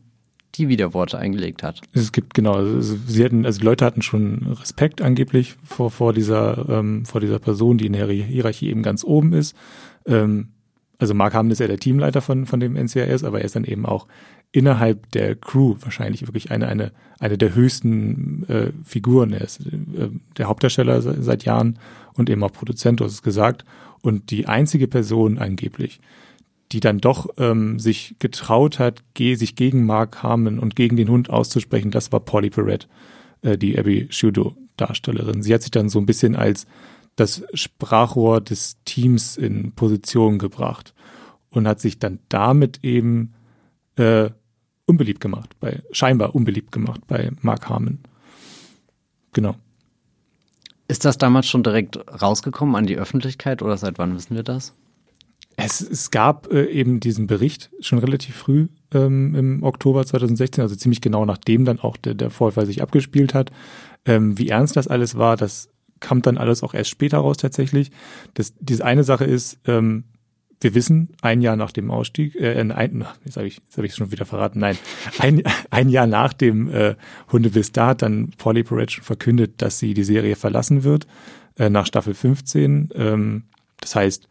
die 0.55 0.69
Widerworte 0.69 1.17
eingelegt 1.17 1.63
hat. 1.63 1.81
Es 1.93 2.11
gibt 2.11 2.33
genau, 2.33 2.53
also 2.53 2.97
sie 3.05 3.23
hatten, 3.23 3.45
also 3.45 3.59
die 3.59 3.65
Leute 3.65 3.85
hatten 3.85 4.01
schon 4.01 4.47
Respekt 4.59 5.01
angeblich 5.01 5.55
vor 5.63 5.91
vor 5.91 6.13
dieser 6.13 6.67
ähm, 6.69 7.05
vor 7.05 7.21
dieser 7.21 7.39
Person, 7.39 7.77
die 7.77 7.85
in 7.85 7.93
der 7.93 8.07
Hierarchie 8.07 8.69
eben 8.69 8.81
ganz 8.81 9.03
oben 9.03 9.33
ist. 9.33 9.55
Ähm, 10.05 10.49
also 10.99 11.13
Mark 11.13 11.35
Hammond 11.35 11.51
ist 11.51 11.59
ja 11.59 11.67
der 11.67 11.77
Teamleiter 11.77 12.21
von 12.21 12.45
von 12.45 12.59
dem 12.59 12.75
NCIS, 12.75 13.23
aber 13.23 13.39
er 13.39 13.45
ist 13.45 13.55
dann 13.55 13.65
eben 13.65 13.85
auch 13.85 14.07
innerhalb 14.57 15.11
der 15.11 15.35
Crew 15.35 15.75
wahrscheinlich 15.81 16.23
wirklich 16.27 16.49
eine 16.49 16.67
eine 16.67 16.91
eine 17.19 17.37
der 17.37 17.53
höchsten 17.53 18.43
äh, 18.49 18.71
Figuren. 18.83 19.31
Er 19.31 19.41
ist 19.41 19.61
äh, 19.67 20.09
der 20.37 20.47
Hauptdarsteller 20.47 21.01
seit 21.01 21.45
Jahren 21.45 21.77
und 22.13 22.27
eben 22.29 22.43
auch 22.43 22.51
Produzent, 22.51 22.99
du 22.99 23.05
hast 23.05 23.13
es 23.13 23.21
gesagt. 23.21 23.65
Und 24.01 24.31
die 24.31 24.47
einzige 24.47 24.87
Person 24.87 25.37
angeblich, 25.37 25.99
die 26.71 26.79
dann 26.79 26.97
doch 26.97 27.27
ähm, 27.37 27.79
sich 27.79 28.15
getraut 28.17 28.79
hat, 28.79 29.03
ge 29.13 29.35
sich 29.35 29.55
gegen 29.55 29.85
Mark 29.85 30.23
Harmon 30.23 30.57
und 30.57 30.75
gegen 30.75 30.97
den 30.97 31.09
Hund 31.09 31.29
auszusprechen, 31.29 31.91
das 31.91 32.11
war 32.11 32.19
Polly 32.19 32.49
Perrette, 32.49 32.87
äh, 33.43 33.57
die 33.59 33.77
Abby 33.77 34.07
Shudo 34.09 34.55
Darstellerin. 34.75 35.43
Sie 35.43 35.53
hat 35.53 35.61
sich 35.61 35.71
dann 35.71 35.89
so 35.89 35.99
ein 35.99 36.07
bisschen 36.07 36.35
als 36.35 36.65
das 37.15 37.43
Sprachrohr 37.53 38.41
des 38.41 38.77
Teams 38.85 39.37
in 39.37 39.73
Position 39.73 40.39
gebracht 40.39 40.93
und 41.49 41.67
hat 41.67 41.79
sich 41.79 41.99
dann 41.99 42.19
damit 42.29 42.83
eben 42.83 43.33
äh, 43.97 44.29
unbeliebt 44.87 45.19
gemacht, 45.19 45.55
bei 45.59 45.81
scheinbar 45.91 46.33
unbeliebt 46.33 46.71
gemacht 46.71 47.01
bei 47.07 47.31
Mark 47.41 47.69
Harmon. 47.69 47.99
Genau. 49.33 49.55
Ist 50.87 51.05
das 51.05 51.17
damals 51.17 51.47
schon 51.47 51.63
direkt 51.63 51.99
rausgekommen 52.21 52.75
an 52.75 52.87
die 52.87 52.97
Öffentlichkeit 52.97 53.61
oder 53.61 53.77
seit 53.77 53.99
wann 53.99 54.15
wissen 54.15 54.35
wir 54.35 54.43
das? 54.43 54.73
Es, 55.57 55.81
es 55.81 56.11
gab 56.11 56.51
äh, 56.51 56.65
eben 56.65 56.99
diesen 56.99 57.27
Bericht 57.27 57.71
schon 57.79 57.99
relativ 57.99 58.35
früh 58.35 58.67
ähm, 58.93 59.35
im 59.35 59.63
Oktober 59.63 60.05
2016, 60.05 60.61
also 60.61 60.75
ziemlich 60.75 61.01
genau 61.01 61.25
nachdem 61.25 61.65
dann 61.65 61.79
auch 61.79 61.97
der, 61.97 62.13
der 62.13 62.29
Vorfall 62.29 62.65
sich 62.65 62.81
abgespielt 62.81 63.33
hat. 63.33 63.51
Ähm, 64.05 64.37
wie 64.37 64.49
ernst 64.49 64.77
das 64.77 64.87
alles 64.87 65.17
war, 65.17 65.35
das 65.35 65.69
kam 65.99 66.21
dann 66.21 66.37
alles 66.37 66.63
auch 66.63 66.73
erst 66.73 66.91
später 66.91 67.17
raus 67.17 67.37
tatsächlich. 67.37 67.91
Das, 68.35 68.53
diese 68.59 68.85
eine 68.85 69.03
Sache 69.03 69.25
ist, 69.25 69.59
ähm, 69.65 70.05
wir 70.61 70.73
wissen, 70.73 71.09
ein 71.21 71.41
Jahr 71.41 71.55
nach 71.55 71.71
dem 71.71 71.91
Ausstieg, 71.91 72.35
äh, 72.35 72.59
ein, 72.59 73.05
jetzt 73.25 73.37
habe 73.37 73.47
ich 73.47 73.57
jetzt 73.57 73.77
hab 73.77 73.83
ich 73.83 73.93
schon 73.93 74.11
wieder 74.11 74.25
verraten, 74.25 74.59
nein, 74.59 74.77
ein, 75.19 75.43
ein 75.69 75.89
Jahr 75.89 76.07
nach 76.07 76.33
dem 76.33 76.69
äh, 76.69 76.95
Hundebiss, 77.31 77.71
da 77.71 77.87
hat 77.87 78.01
dann 78.01 78.31
Polly 78.37 78.65
schon 78.65 79.03
verkündet, 79.03 79.61
dass 79.61 79.79
sie 79.79 79.93
die 79.93 80.03
Serie 80.03 80.35
verlassen 80.35 80.83
wird, 80.83 81.07
äh, 81.57 81.69
nach 81.69 81.85
Staffel 81.85 82.13
15. 82.13 82.89
Ähm, 82.95 83.43
das 83.79 83.95
heißt, 83.95 84.27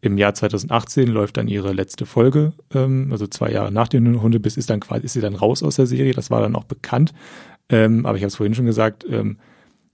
im 0.00 0.18
Jahr 0.18 0.34
2018 0.34 1.08
läuft 1.08 1.36
dann 1.36 1.48
ihre 1.48 1.72
letzte 1.72 2.06
Folge, 2.06 2.52
ähm, 2.74 3.08
also 3.10 3.26
zwei 3.26 3.50
Jahre 3.50 3.72
nach 3.72 3.88
dem 3.88 4.20
Hundebiss 4.22 4.56
ist 4.56 4.70
dann 4.70 4.80
quasi 4.80 5.04
ist 5.04 5.12
sie 5.12 5.20
dann 5.20 5.34
raus 5.34 5.62
aus 5.62 5.76
der 5.76 5.86
Serie. 5.86 6.12
Das 6.12 6.30
war 6.30 6.40
dann 6.40 6.56
auch 6.56 6.64
bekannt, 6.64 7.12
ähm, 7.68 8.06
aber 8.06 8.16
ich 8.16 8.22
habe 8.22 8.28
es 8.28 8.36
vorhin 8.36 8.54
schon 8.54 8.66
gesagt, 8.66 9.04
ähm, 9.08 9.38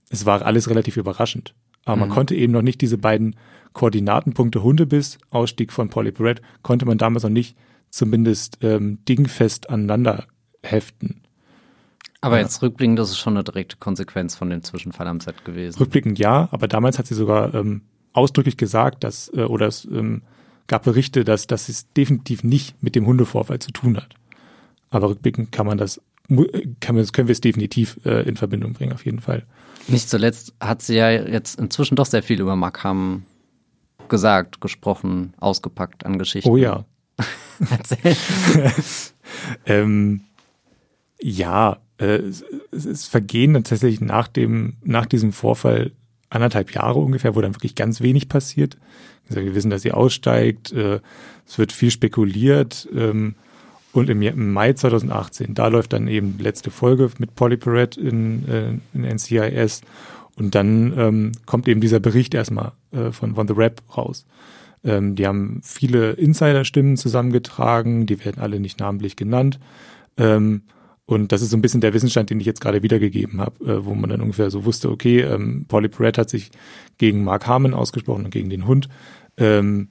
es 0.09 0.25
war 0.25 0.43
alles 0.43 0.69
relativ 0.69 0.97
überraschend. 0.97 1.53
Aber 1.85 1.95
mhm. 1.95 2.01
man 2.01 2.09
konnte 2.09 2.35
eben 2.35 2.53
noch 2.53 2.61
nicht 2.61 2.81
diese 2.81 2.97
beiden 2.97 3.35
Koordinatenpunkte 3.73 4.63
Hundebiss, 4.63 5.17
Ausstieg 5.29 5.71
von 5.71 5.89
Polly 5.89 6.11
Barrett, 6.11 6.41
konnte 6.63 6.85
man 6.85 6.97
damals 6.97 7.23
noch 7.23 7.29
nicht 7.29 7.55
zumindest 7.89 8.59
ähm, 8.61 8.99
dingfest 9.05 9.69
aneinander 9.69 10.25
heften. 10.63 11.21
Aber 12.21 12.35
ja. 12.35 12.43
jetzt 12.43 12.61
rückblickend, 12.61 12.99
das 12.99 13.11
ist 13.11 13.17
schon 13.17 13.33
eine 13.33 13.43
direkte 13.43 13.77
Konsequenz 13.77 14.35
von 14.35 14.49
dem 14.49 14.63
Zwischenfall 14.63 15.07
am 15.07 15.19
Set 15.19 15.45
gewesen. 15.45 15.79
Rückblickend 15.79 16.19
ja, 16.19 16.49
aber 16.51 16.67
damals 16.67 16.99
hat 16.99 17.07
sie 17.07 17.15
sogar 17.15 17.53
ähm, 17.53 17.81
ausdrücklich 18.13 18.57
gesagt, 18.57 19.03
dass, 19.03 19.31
äh, 19.33 19.43
oder 19.43 19.67
es 19.67 19.85
ähm, 19.85 20.23
gab 20.67 20.83
Berichte, 20.83 21.23
dass, 21.23 21.47
dass 21.47 21.69
es 21.69 21.91
definitiv 21.93 22.43
nicht 22.43 22.81
mit 22.83 22.95
dem 22.95 23.05
Hundevorfall 23.05 23.59
zu 23.59 23.71
tun 23.71 23.97
hat. 23.97 24.15
Aber 24.89 25.09
rückblickend 25.09 25.51
kann 25.51 25.65
man 25.65 25.77
das, 25.77 26.01
kann 26.27 26.95
man, 26.95 27.05
können 27.07 27.27
wir 27.27 27.31
es 27.31 27.41
definitiv 27.41 27.99
äh, 28.05 28.27
in 28.27 28.35
Verbindung 28.35 28.73
bringen, 28.73 28.93
auf 28.93 29.05
jeden 29.05 29.21
Fall. 29.21 29.45
Nicht 29.87 30.09
zuletzt 30.09 30.53
hat 30.59 30.81
sie 30.81 30.95
ja 30.95 31.09
jetzt 31.09 31.59
inzwischen 31.59 31.95
doch 31.95 32.05
sehr 32.05 32.21
viel 32.21 32.41
über 32.41 32.55
Markham 32.55 33.23
gesagt, 34.09 34.61
gesprochen, 34.61 35.33
ausgepackt 35.39 36.05
an 36.05 36.17
Geschichten. 36.17 36.49
Oh 36.49 36.57
ja. 36.57 36.85
Erzähl. 37.69 38.15
ähm, 39.65 40.21
ja, 41.21 41.77
äh, 41.97 42.05
es, 42.05 42.43
es 42.71 43.07
vergehen 43.07 43.53
tatsächlich 43.53 44.01
nach 44.01 44.27
dem, 44.27 44.77
nach 44.83 45.05
diesem 45.05 45.33
Vorfall 45.33 45.91
anderthalb 46.29 46.73
Jahre 46.73 46.99
ungefähr, 46.99 47.35
wo 47.35 47.41
dann 47.41 47.55
wirklich 47.55 47.75
ganz 47.75 48.01
wenig 48.01 48.29
passiert. 48.29 48.77
Wir 49.27 49.53
wissen, 49.55 49.69
dass 49.69 49.83
sie 49.83 49.91
aussteigt, 49.91 50.71
äh, 50.71 50.99
es 51.45 51.57
wird 51.57 51.71
viel 51.71 51.91
spekuliert 51.91 52.87
ähm, 52.95 53.35
und 53.91 54.09
im, 54.09 54.53
Mai 54.53 54.73
2018, 54.73 55.53
da 55.55 55.67
läuft 55.67 55.93
dann 55.93 56.07
eben 56.07 56.37
die 56.37 56.43
letzte 56.43 56.71
Folge 56.71 57.09
mit 57.17 57.35
Polly 57.35 57.57
Perrette 57.57 57.99
in, 57.99 58.47
äh, 58.47 58.69
in 58.93 59.03
NCIS 59.03 59.81
und 60.39 60.55
dann 60.55 60.93
ähm, 60.97 61.31
kommt 61.45 61.67
eben 61.67 61.81
dieser 61.81 61.99
Bericht 61.99 62.33
erstmal 62.33 62.71
äh, 62.91 63.11
von, 63.11 63.35
von 63.35 63.47
The 63.47 63.53
Rap 63.53 63.81
raus. 63.95 64.25
Ähm, 64.83 65.15
die 65.15 65.27
haben 65.27 65.59
viele 65.63 66.11
Insider-Stimmen 66.11 66.97
zusammengetragen, 66.97 68.05
die 68.05 68.23
werden 68.23 68.41
alle 68.41 68.59
nicht 68.59 68.79
namentlich 68.79 69.17
genannt. 69.17 69.59
Ähm, 70.17 70.63
und 71.05 71.31
das 71.31 71.41
ist 71.41 71.49
so 71.49 71.57
ein 71.57 71.61
bisschen 71.61 71.81
der 71.81 71.93
Wissensstand, 71.93 72.29
den 72.29 72.39
ich 72.39 72.45
jetzt 72.45 72.61
gerade 72.61 72.83
wiedergegeben 72.83 73.41
habe, 73.41 73.65
äh, 73.65 73.85
wo 73.85 73.95
man 73.95 74.09
dann 74.09 74.21
ungefähr 74.21 74.49
so 74.49 74.63
wusste, 74.63 74.89
okay, 74.89 75.21
ähm, 75.21 75.65
Polly 75.67 75.89
Perrette 75.89 76.21
hat 76.21 76.29
sich 76.29 76.51
gegen 76.97 77.23
Mark 77.23 77.47
Harmon 77.47 77.73
ausgesprochen 77.73 78.25
und 78.25 78.31
gegen 78.31 78.49
den 78.49 78.65
Hund. 78.65 78.87
Ähm, 79.37 79.89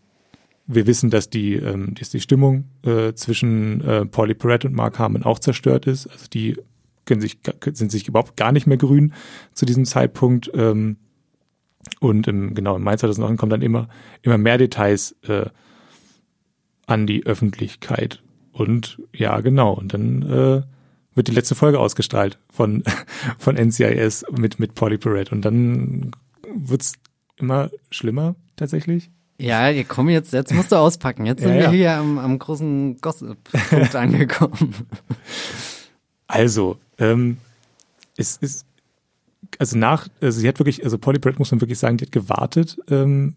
wir 0.66 0.86
wissen, 0.86 1.10
dass 1.10 1.28
die, 1.28 1.54
ähm, 1.54 1.94
dass 1.98 2.10
die 2.10 2.20
Stimmung 2.20 2.64
äh, 2.84 3.14
zwischen 3.14 3.80
äh, 3.80 4.06
Polly 4.06 4.34
Perrette 4.34 4.68
und 4.68 4.74
Mark 4.74 4.98
Harmon 4.98 5.24
auch 5.24 5.38
zerstört 5.38 5.86
ist. 5.86 6.06
Also 6.06 6.26
die 6.32 6.56
können 7.08 7.20
sich, 7.20 7.38
sind 7.72 7.90
sich 7.90 8.06
überhaupt 8.06 8.36
gar 8.36 8.52
nicht 8.52 8.68
mehr 8.68 8.76
grün 8.76 9.12
zu 9.52 9.66
diesem 9.66 9.84
Zeitpunkt. 9.84 10.50
Ähm, 10.54 10.98
und 12.00 12.28
im, 12.28 12.54
genau, 12.54 12.76
im 12.76 12.82
Mai 12.82 12.96
2009 12.96 13.36
kommen 13.36 13.50
dann 13.50 13.62
immer, 13.62 13.88
immer 14.22 14.38
mehr 14.38 14.58
Details 14.58 15.16
äh, 15.26 15.46
an 16.86 17.06
die 17.06 17.26
Öffentlichkeit. 17.26 18.22
Und 18.52 19.00
ja, 19.12 19.40
genau. 19.40 19.72
Und 19.72 19.94
dann 19.94 20.22
äh, 20.22 20.62
wird 21.14 21.28
die 21.28 21.32
letzte 21.32 21.54
Folge 21.54 21.80
ausgestrahlt 21.80 22.38
von, 22.50 22.84
von 23.38 23.56
NCIS 23.56 24.24
mit, 24.30 24.60
mit 24.60 24.74
Polly 24.74 24.98
Perrette. 24.98 25.34
Und 25.34 25.44
dann 25.44 26.12
wird's 26.54 26.94
immer 27.36 27.70
schlimmer 27.90 28.36
tatsächlich. 28.56 29.10
Ja, 29.40 29.70
ihr 29.70 29.84
komm 29.84 30.08
jetzt, 30.08 30.32
jetzt 30.32 30.52
musst 30.52 30.72
du 30.72 30.76
auspacken. 30.76 31.24
Jetzt 31.24 31.42
sind 31.42 31.54
ja, 31.54 31.60
wir 31.62 31.70
hier 31.70 31.92
am, 31.92 32.18
am 32.18 32.38
großen 32.38 33.00
Gossip-Punkt 33.00 33.94
angekommen. 33.94 34.74
Also, 36.26 36.78
ähm, 36.98 37.38
es 38.16 38.36
ist, 38.36 38.66
also 39.58 39.78
nach, 39.78 40.08
also 40.20 40.40
sie 40.40 40.48
hat 40.48 40.58
wirklich, 40.58 40.84
also 40.84 40.98
Polly 40.98 41.18
Brett 41.18 41.38
muss 41.38 41.50
man 41.50 41.60
wirklich 41.60 41.78
sagen, 41.78 41.96
die 41.96 42.06
hat 42.06 42.12
gewartet, 42.12 42.78
ähm, 42.90 43.36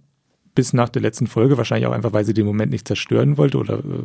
bis 0.54 0.74
nach 0.74 0.90
der 0.90 1.02
letzten 1.02 1.28
Folge, 1.28 1.58
wahrscheinlich 1.58 1.88
auch 1.88 1.94
einfach, 1.94 2.14
weil 2.14 2.26
sie 2.26 2.34
den 2.34 2.46
Moment 2.46 2.72
nicht 2.72 2.88
zerstören 2.88 3.38
wollte 3.38 3.58
oder 3.58 3.80
äh, 3.80 4.04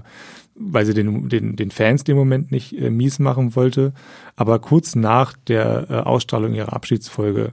weil 0.55 0.87
sie 0.87 0.95
den, 0.95 1.29
den, 1.29 1.57
den 1.57 1.71
Fans 1.71 2.05
den 2.05 2.17
Moment 2.17 2.53
nicht 2.53 2.73
äh, 2.79 2.91
mies 2.91 3.19
machen 3.19 3.57
wollte. 3.57 3.93
Aber 4.37 4.59
kurz 4.59 4.95
nach 4.95 5.35
der 5.49 5.87
äh, 5.91 5.95
Ausstrahlung 5.95 6.55
ihrer 6.55 6.73
Abschiedsfolge 6.73 7.53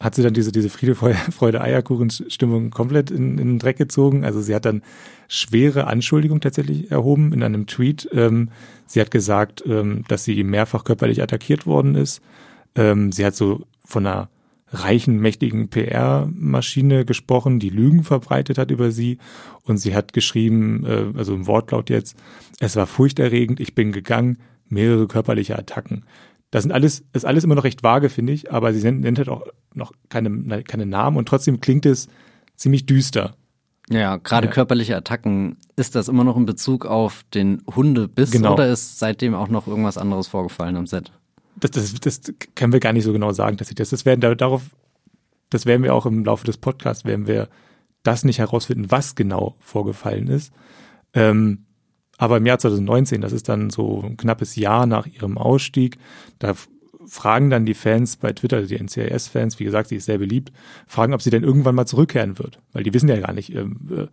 hat 0.00 0.14
sie 0.14 0.22
dann 0.22 0.34
diese, 0.34 0.52
diese 0.52 0.70
Friede, 0.70 0.94
Freude, 1.30 1.60
Eierkuchen-Stimmung 1.60 2.70
komplett 2.70 3.10
in, 3.10 3.38
in 3.38 3.48
den 3.48 3.58
Dreck 3.58 3.76
gezogen. 3.76 4.24
Also 4.24 4.40
sie 4.40 4.54
hat 4.54 4.64
dann 4.64 4.82
schwere 5.28 5.86
Anschuldigungen 5.86 6.40
tatsächlich 6.40 6.90
erhoben 6.90 7.32
in 7.32 7.42
einem 7.42 7.66
Tweet. 7.66 8.08
Ähm, 8.12 8.50
sie 8.86 9.00
hat 9.00 9.10
gesagt, 9.10 9.64
ähm, 9.66 10.04
dass 10.08 10.24
sie 10.24 10.42
mehrfach 10.44 10.84
körperlich 10.84 11.22
attackiert 11.22 11.66
worden 11.66 11.94
ist. 11.94 12.20
Ähm, 12.74 13.12
sie 13.12 13.24
hat 13.24 13.34
so 13.34 13.66
von 13.84 14.06
einer 14.06 14.28
reichen, 14.74 15.20
mächtigen 15.20 15.68
PR-Maschine 15.68 17.04
gesprochen, 17.04 17.60
die 17.60 17.70
Lügen 17.70 18.02
verbreitet 18.02 18.58
hat 18.58 18.70
über 18.70 18.90
sie. 18.90 19.18
Und 19.62 19.78
sie 19.78 19.94
hat 19.94 20.12
geschrieben, 20.12 20.84
äh, 20.84 21.18
also 21.18 21.34
im 21.34 21.46
Wortlaut 21.46 21.90
jetzt, 21.90 22.16
es 22.60 22.76
war 22.76 22.86
furchterregend, 22.86 23.60
ich 23.60 23.74
bin 23.74 23.92
gegangen, 23.92 24.38
mehrere 24.68 25.06
körperliche 25.06 25.58
Attacken. 25.58 26.04
Das 26.54 26.62
sind 26.62 26.70
alles, 26.70 27.02
ist 27.12 27.26
alles 27.26 27.42
immer 27.42 27.56
noch 27.56 27.64
recht 27.64 27.82
vage, 27.82 28.08
finde 28.08 28.32
ich, 28.32 28.52
aber 28.52 28.72
sie 28.72 28.88
nennt, 28.88 29.18
halt 29.18 29.28
auch 29.28 29.42
noch 29.74 29.90
keine, 30.08 30.62
keine 30.62 30.86
Namen 30.86 31.16
und 31.16 31.26
trotzdem 31.26 31.60
klingt 31.60 31.84
es 31.84 32.06
ziemlich 32.54 32.86
düster. 32.86 33.34
Ja, 33.90 34.18
gerade 34.18 34.46
ja. 34.46 34.52
körperliche 34.52 34.96
Attacken, 34.96 35.56
ist 35.74 35.96
das 35.96 36.06
immer 36.06 36.22
noch 36.22 36.36
in 36.36 36.46
Bezug 36.46 36.86
auf 36.86 37.24
den 37.34 37.60
Hundebiss 37.74 38.30
genau. 38.30 38.52
oder 38.52 38.68
ist 38.68 39.00
seitdem 39.00 39.34
auch 39.34 39.48
noch 39.48 39.66
irgendwas 39.66 39.98
anderes 39.98 40.28
vorgefallen 40.28 40.76
am 40.76 40.86
Set? 40.86 41.10
das, 41.56 41.72
das, 41.72 42.00
das 42.00 42.20
können 42.54 42.72
wir 42.72 42.78
gar 42.78 42.92
nicht 42.92 43.02
so 43.02 43.12
genau 43.12 43.32
sagen, 43.32 43.56
dass 43.56 43.66
sie 43.66 43.74
das, 43.74 43.90
das 43.90 44.04
werden 44.04 44.20
darauf, 44.20 44.62
das 45.50 45.66
werden 45.66 45.82
wir 45.82 45.92
auch 45.92 46.06
im 46.06 46.24
Laufe 46.24 46.46
des 46.46 46.58
Podcasts, 46.58 47.04
werden 47.04 47.26
wir 47.26 47.48
das 48.04 48.22
nicht 48.22 48.38
herausfinden, 48.38 48.92
was 48.92 49.16
genau 49.16 49.56
vorgefallen 49.58 50.28
ist. 50.28 50.52
Ähm, 51.14 51.63
aber 52.18 52.36
im 52.36 52.46
Jahr 52.46 52.58
2019, 52.58 53.20
das 53.20 53.32
ist 53.32 53.48
dann 53.48 53.70
so 53.70 54.02
ein 54.02 54.16
knappes 54.16 54.56
Jahr 54.56 54.86
nach 54.86 55.06
ihrem 55.06 55.38
Ausstieg, 55.38 55.98
da 56.38 56.54
fragen 57.06 57.50
dann 57.50 57.66
die 57.66 57.74
Fans 57.74 58.16
bei 58.16 58.32
Twitter, 58.32 58.62
die 58.62 58.78
NCIS-Fans, 58.78 59.58
wie 59.58 59.64
gesagt, 59.64 59.88
sie 59.88 59.96
ist 59.96 60.06
sehr 60.06 60.18
beliebt, 60.18 60.52
fragen, 60.86 61.14
ob 61.14 61.22
sie 61.22 61.30
denn 61.30 61.42
irgendwann 61.42 61.74
mal 61.74 61.86
zurückkehren 61.86 62.38
wird. 62.38 62.60
Weil 62.72 62.82
die 62.82 62.94
wissen 62.94 63.08
ja 63.08 63.18
gar 63.18 63.32
nicht, 63.32 63.54
ähm, 63.54 63.80
äh, 63.90 64.06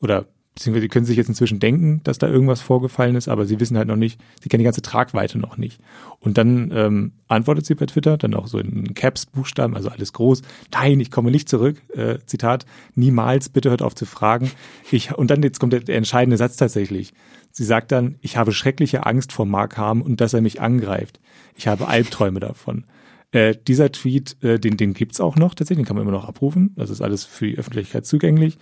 oder 0.00 0.26
beziehungsweise 0.54 0.82
sie 0.82 0.88
können 0.88 1.04
sich 1.04 1.16
jetzt 1.16 1.28
inzwischen 1.28 1.58
denken, 1.58 2.00
dass 2.04 2.18
da 2.18 2.28
irgendwas 2.28 2.60
vorgefallen 2.60 3.16
ist, 3.16 3.28
aber 3.28 3.44
sie 3.44 3.58
wissen 3.58 3.76
halt 3.76 3.88
noch 3.88 3.96
nicht, 3.96 4.20
sie 4.40 4.48
kennen 4.48 4.60
die 4.60 4.64
ganze 4.64 4.82
Tragweite 4.82 5.38
noch 5.38 5.56
nicht. 5.56 5.80
Und 6.20 6.38
dann 6.38 6.70
ähm, 6.72 7.12
antwortet 7.26 7.66
sie 7.66 7.74
bei 7.74 7.86
Twitter, 7.86 8.16
dann 8.16 8.34
auch 8.34 8.46
so 8.46 8.58
in 8.58 8.94
Caps-Buchstaben, 8.94 9.74
also 9.74 9.88
alles 9.88 10.12
groß, 10.12 10.42
nein, 10.72 11.00
ich 11.00 11.10
komme 11.10 11.32
nicht 11.32 11.48
zurück, 11.48 11.82
äh, 11.94 12.18
Zitat, 12.26 12.66
niemals, 12.94 13.48
bitte 13.48 13.70
hört 13.70 13.82
auf 13.82 13.96
zu 13.96 14.06
fragen. 14.06 14.50
Ich, 14.90 15.12
und 15.12 15.30
dann 15.30 15.42
jetzt 15.42 15.58
kommt 15.58 15.72
der, 15.72 15.80
der 15.80 15.96
entscheidende 15.96 16.36
Satz 16.36 16.56
tatsächlich. 16.56 17.14
Sie 17.50 17.64
sagt 17.64 17.90
dann, 17.90 18.16
ich 18.20 18.36
habe 18.36 18.52
schreckliche 18.52 19.06
Angst 19.06 19.32
vor 19.32 19.46
Mark 19.46 19.76
Harm 19.76 20.02
und 20.02 20.20
dass 20.20 20.34
er 20.34 20.40
mich 20.40 20.60
angreift. 20.60 21.20
Ich 21.56 21.66
habe 21.66 21.88
Albträume 21.88 22.40
davon. 22.40 22.84
Äh, 23.32 23.56
dieser 23.66 23.90
Tweet, 23.90 24.36
äh, 24.42 24.60
den, 24.60 24.76
den 24.76 24.94
gibt's 24.94 25.20
auch 25.20 25.34
noch 25.34 25.54
tatsächlich, 25.54 25.84
den 25.84 25.88
kann 25.88 25.96
man 25.96 26.02
immer 26.02 26.16
noch 26.16 26.28
abrufen. 26.28 26.72
Das 26.76 26.90
ist 26.90 27.00
alles 27.00 27.24
für 27.24 27.46
die 27.46 27.58
Öffentlichkeit 27.58 28.06
zugänglich. 28.06 28.58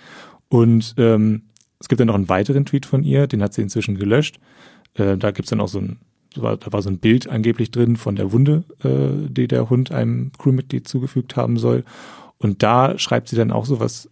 Und 0.48 0.94
ähm, 0.96 1.42
es 1.82 1.88
gibt 1.88 2.00
dann 2.00 2.06
noch 2.06 2.14
einen 2.14 2.28
weiteren 2.28 2.64
Tweet 2.64 2.86
von 2.86 3.02
ihr, 3.02 3.26
den 3.26 3.42
hat 3.42 3.54
sie 3.54 3.60
inzwischen 3.60 3.98
gelöscht. 3.98 4.38
Äh, 4.94 5.16
da 5.18 5.32
gibt's 5.32 5.50
dann 5.50 5.60
auch 5.60 5.68
so 5.68 5.80
ein, 5.80 5.98
da 6.34 6.72
war 6.72 6.80
so 6.80 6.88
ein 6.88 6.98
Bild 6.98 7.28
angeblich 7.28 7.72
drin 7.72 7.96
von 7.96 8.14
der 8.14 8.30
Wunde, 8.30 8.62
äh, 8.84 9.28
die 9.28 9.48
der 9.48 9.68
Hund 9.68 9.90
einem 9.90 10.30
Crewmitglied 10.38 10.86
zugefügt 10.86 11.34
haben 11.34 11.58
soll. 11.58 11.82
Und 12.38 12.62
da 12.62 12.96
schreibt 12.98 13.28
sie 13.28 13.36
dann 13.36 13.50
auch 13.50 13.66
so 13.66 13.80
was, 13.80 14.08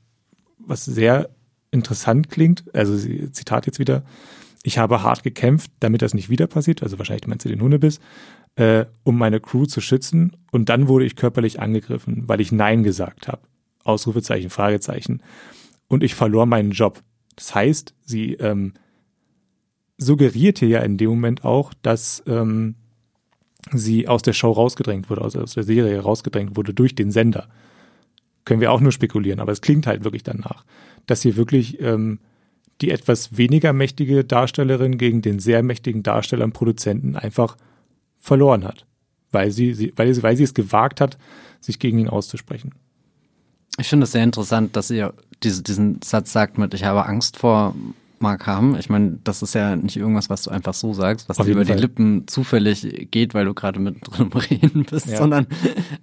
was 0.58 0.84
sehr 0.84 1.30
interessant 1.70 2.28
klingt. 2.28 2.64
Also 2.74 2.96
sie, 2.96 3.30
Zitat 3.30 3.66
jetzt 3.66 3.78
wieder. 3.78 4.02
Ich 4.64 4.76
habe 4.76 5.04
hart 5.04 5.22
gekämpft, 5.22 5.70
damit 5.78 6.02
das 6.02 6.12
nicht 6.12 6.28
wieder 6.28 6.48
passiert. 6.48 6.82
Also 6.82 6.98
wahrscheinlich 6.98 7.28
meinst 7.28 7.44
du 7.44 7.48
den 7.48 7.62
Hundebiss, 7.62 8.00
äh, 8.56 8.84
um 9.04 9.16
meine 9.16 9.38
Crew 9.38 9.66
zu 9.66 9.80
schützen. 9.80 10.36
Und 10.50 10.68
dann 10.68 10.88
wurde 10.88 11.04
ich 11.04 11.14
körperlich 11.14 11.60
angegriffen, 11.60 12.24
weil 12.26 12.40
ich 12.40 12.50
Nein 12.50 12.82
gesagt 12.82 13.28
habe. 13.28 13.42
Ausrufezeichen, 13.84 14.50
Fragezeichen. 14.50 15.22
Und 15.86 16.02
ich 16.02 16.16
verlor 16.16 16.46
meinen 16.46 16.72
Job. 16.72 17.00
Das 17.40 17.54
heißt, 17.54 17.94
sie 18.04 18.34
ähm, 18.34 18.74
suggeriert 19.96 20.58
hier 20.58 20.68
ja 20.68 20.80
in 20.80 20.98
dem 20.98 21.08
Moment 21.08 21.42
auch, 21.42 21.72
dass 21.80 22.22
ähm, 22.26 22.74
sie 23.72 24.06
aus 24.08 24.20
der 24.20 24.34
Show 24.34 24.52
rausgedrängt 24.52 25.08
wurde, 25.08 25.22
also 25.22 25.40
aus 25.40 25.54
der 25.54 25.62
Serie 25.62 25.98
rausgedrängt 26.00 26.54
wurde 26.54 26.74
durch 26.74 26.94
den 26.94 27.10
Sender. 27.10 27.48
Können 28.44 28.60
wir 28.60 28.70
auch 28.70 28.82
nur 28.82 28.92
spekulieren, 28.92 29.40
aber 29.40 29.52
es 29.52 29.62
klingt 29.62 29.86
halt 29.86 30.04
wirklich 30.04 30.22
danach, 30.22 30.66
dass 31.06 31.22
hier 31.22 31.36
wirklich 31.36 31.80
ähm, 31.80 32.18
die 32.82 32.90
etwas 32.90 33.38
weniger 33.38 33.72
mächtige 33.72 34.22
Darstellerin 34.22 34.98
gegen 34.98 35.22
den 35.22 35.38
sehr 35.38 35.62
mächtigen 35.62 36.02
Darsteller 36.02 36.44
und 36.44 36.52
Produzenten 36.52 37.16
einfach 37.16 37.56
verloren 38.18 38.64
hat, 38.64 38.84
weil 39.32 39.50
sie, 39.50 39.72
sie, 39.72 39.94
weil, 39.96 40.12
sie, 40.12 40.22
weil 40.22 40.36
sie 40.36 40.44
es 40.44 40.52
gewagt 40.52 41.00
hat, 41.00 41.16
sich 41.58 41.78
gegen 41.78 41.98
ihn 41.98 42.10
auszusprechen. 42.10 42.74
Ich 43.78 43.88
finde 43.88 44.04
es 44.04 44.12
sehr 44.12 44.24
interessant, 44.24 44.76
dass 44.76 44.90
ihr 44.90 45.14
diese, 45.42 45.62
diesen 45.62 46.00
Satz 46.02 46.32
sagt 46.32 46.58
mit, 46.58 46.74
ich 46.74 46.84
habe 46.84 47.06
Angst 47.06 47.36
vor 47.36 47.74
Mark 48.18 48.46
Ham. 48.46 48.76
Ich 48.76 48.90
meine, 48.90 49.18
das 49.24 49.42
ist 49.42 49.54
ja 49.54 49.76
nicht 49.76 49.96
irgendwas, 49.96 50.28
was 50.28 50.42
du 50.42 50.50
einfach 50.50 50.74
so 50.74 50.92
sagst, 50.92 51.28
was 51.28 51.38
dir 51.38 51.52
über 51.52 51.64
Fall. 51.64 51.76
die 51.76 51.80
Lippen 51.80 52.28
zufällig 52.28 53.08
geht, 53.10 53.34
weil 53.34 53.46
du 53.46 53.54
gerade 53.54 53.80
mit 53.80 53.96
drin 54.02 54.30
reden 54.50 54.84
bist, 54.84 55.08
ja. 55.08 55.16
sondern 55.16 55.46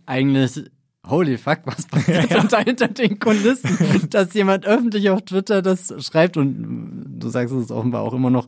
eigentlich 0.06 0.64
holy 1.10 1.38
fuck, 1.38 1.60
was 1.66 1.86
passiert 1.86 2.30
ja, 2.32 2.44
ja. 2.44 2.60
hinter 2.60 2.88
den 2.88 3.20
Kulissen, 3.20 4.10
dass 4.10 4.34
jemand 4.34 4.66
öffentlich 4.66 5.10
auf 5.10 5.22
Twitter 5.22 5.62
das 5.62 5.94
schreibt 6.00 6.38
und 6.38 7.06
du 7.20 7.30
sagst 7.30 7.54
es 7.54 7.66
ist 7.66 7.72
offenbar 7.72 8.02
auch 8.02 8.14
immer 8.14 8.30
noch 8.30 8.48